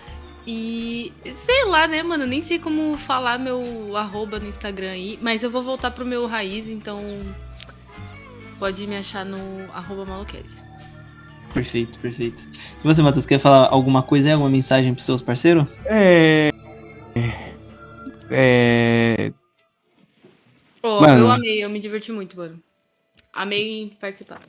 [0.47, 2.25] E sei lá, né, mano?
[2.25, 6.27] Nem sei como falar meu arroba no Instagram aí, mas eu vou voltar pro meu
[6.27, 7.01] raiz, então
[8.59, 9.37] pode me achar no
[9.73, 10.55] arroba maluquese.
[11.51, 12.47] Perfeito, perfeito.
[12.79, 15.67] E você, Matheus, quer falar alguma coisa alguma mensagem pros seus parceiros?
[15.85, 16.51] É.
[17.15, 17.55] É.
[20.85, 21.23] Pô, Mano.
[21.23, 22.59] eu amei, eu me diverti muito, mano.
[23.33, 24.39] Amei participar.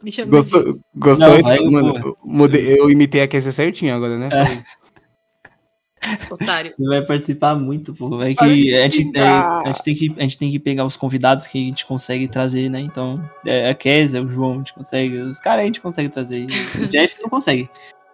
[0.00, 0.78] Me Gostou?
[0.94, 1.42] Gostou?
[1.42, 2.04] Não, Mano, porra.
[2.06, 4.28] eu mudei- eu imitei a Kézia certinho agora, né?
[4.32, 6.16] É.
[6.24, 6.72] de otário.
[6.76, 8.22] Você vai participar muito, pô.
[8.22, 10.96] É que de a gente, a, gente tem que a gente tem que pegar os
[10.96, 12.78] convidados que a gente consegue trazer, né?
[12.78, 15.16] Então, é, a Kézia, o João, a gente consegue.
[15.18, 16.46] Os caras a gente consegue trazer.
[16.80, 17.68] O Jeff não consegue.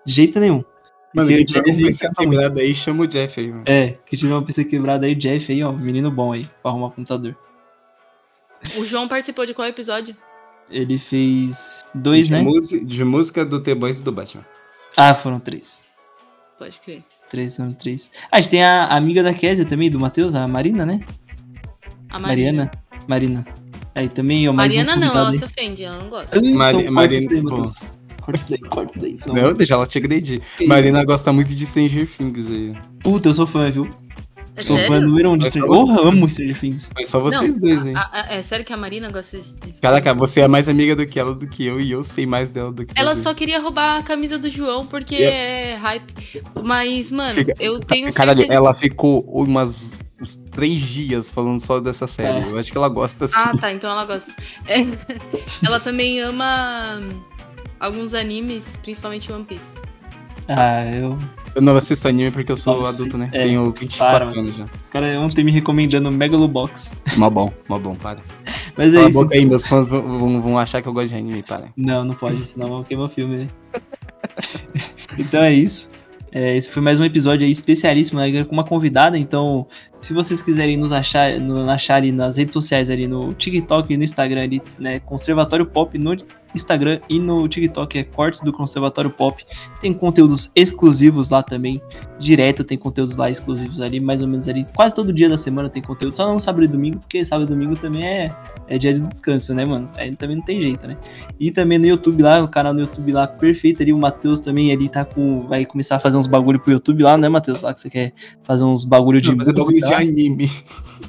[0.07, 0.65] De jeito nenhum.
[1.13, 2.31] Mano, Porque quem o tiver canta muito.
[2.31, 3.65] quebrado aí, chama o Jeff aí, mano.
[3.67, 6.71] É, que tiver uma PC quebrada aí, o Jeff aí, ó, menino bom aí, pra
[6.71, 7.37] arrumar computador.
[8.77, 10.15] O João participou de qual episódio?
[10.71, 12.43] Ele fez dois, de né?
[12.43, 14.45] música- de música do The-Boys e do Batman.
[14.97, 15.83] Ah, foram três.
[16.59, 17.03] Pode crer.
[17.29, 18.11] Três, foram três.
[18.31, 21.01] Ah, a gente tem a amiga da Kézia também, do Matheus, a Marina, né?
[22.11, 22.71] A Mariana.
[23.09, 23.45] Mariana.
[23.95, 25.39] Aí também, ó, mais um Mariana não, convidado ela aí.
[25.39, 26.39] se ofende, ela não gosta.
[26.39, 27.51] Então, Mari- corta Marina-
[28.31, 29.17] Corta isso daí, corta isso daí.
[29.17, 30.41] senão- Não, deixa ela te agredir.
[30.57, 32.75] Que Marina gosta muito de Stranger Things aí.
[33.03, 33.89] Puta, eu sou fã, viu?
[34.57, 36.91] É sou fã número um de Mas Stranger só Porra, amo Stranger Things.
[36.93, 37.95] Foi só vocês dois, hein?
[37.97, 39.55] A- a- é sério que a Marina gosta de.
[39.57, 42.27] de- Caraca, você é mais amiga do que ela do que eu e eu sei
[42.27, 43.23] mais dela do que Ela você.
[43.23, 45.37] só queria roubar a camisa do João porque Yeah.
[45.39, 46.43] é hype.
[46.65, 48.57] Mas, mano, Fica- eu tenho Caralho, certeza.
[48.59, 49.93] ela ficou umas
[50.23, 52.45] uns três dias falando só dessa série.
[52.45, 52.51] É.
[52.51, 53.35] Eu acho que ela gosta assim.
[53.39, 54.35] Ah, tá, então ela gosta.
[54.69, 54.81] É,
[55.67, 57.01] ela também ama
[57.81, 59.81] alguns animes, principalmente One Piece.
[60.49, 61.17] Ah, eu.
[61.55, 63.29] Eu não assisto anime porque eu sou Nossa, adulto, né?
[63.33, 64.65] é, Tenho 24 para, anos já.
[64.65, 66.93] O cara ontem me recomendando Megalobox.
[67.17, 68.21] Mó bom, mó bom, para.
[68.77, 69.19] Mas é Cala a isso.
[69.21, 71.73] boca aí, meus fãs vão, vão, achar que eu gosto de anime, para.
[71.77, 73.49] Não, não pode, senão vão queimar o filme, né?
[75.19, 75.91] então é isso.
[76.33, 79.19] É, esse foi mais um episódio aí especialíssimo né, com uma convidada.
[79.19, 79.67] Então,
[80.01, 83.97] se vocês quiserem nos achar, nos achar ali nas redes sociais ali no TikTok e
[83.97, 85.01] no Instagram ali, né?
[85.01, 86.17] Conservatório Pop no
[86.55, 89.45] Instagram e no TikTok é Cortes do Conservatório Pop.
[89.81, 91.81] Tem conteúdos exclusivos lá também.
[92.19, 94.67] Direto tem conteúdos lá exclusivos ali, mais ou menos ali.
[94.75, 96.15] Quase todo dia da semana tem conteúdo.
[96.15, 98.31] Só não sábado e domingo, porque sábado e domingo também é,
[98.69, 99.89] é dia de descanso, né, mano?
[99.97, 100.97] Aí também não tem jeito, né?
[101.39, 103.93] E também no YouTube lá, o canal no YouTube lá, perfeito ali.
[103.93, 105.47] O Matheus também ali tá com.
[105.47, 107.61] Vai começar a fazer uns bagulho pro YouTube lá, né, Matheus?
[107.61, 108.13] Lá que você quer
[108.43, 109.31] fazer uns bagulho de.
[109.31, 110.01] Não, fazer bagulho de música.
[110.01, 110.51] anime.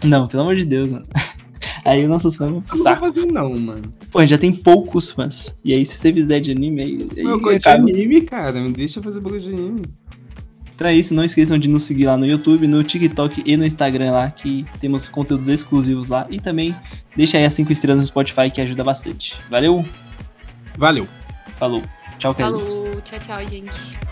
[0.04, 1.06] Não, pelo amor de Deus, mano.
[1.84, 3.94] Aí os nossos fãs vão pro Não vou fazer não, mano.
[4.12, 5.56] Pô, já tem poucos fãs.
[5.64, 7.08] E aí, se você fizer de anime, aí.
[7.18, 8.62] aí Eu gosto de anime, cara.
[8.62, 9.82] Me deixa fazer bagulho de anime.
[10.82, 13.64] Então é isso, não esqueçam de nos seguir lá no YouTube, no TikTok e no
[13.64, 16.26] Instagram lá, que temos conteúdos exclusivos lá.
[16.28, 16.76] E também
[17.16, 19.38] deixa aí as 5 estrelas no Spotify, que ajuda bastante.
[19.48, 19.86] Valeu,
[20.80, 21.08] Valeu.
[21.60, 21.84] falou.
[22.18, 22.52] Tchau, Kelly.
[22.52, 24.11] Falou, tchau, tchau, gente.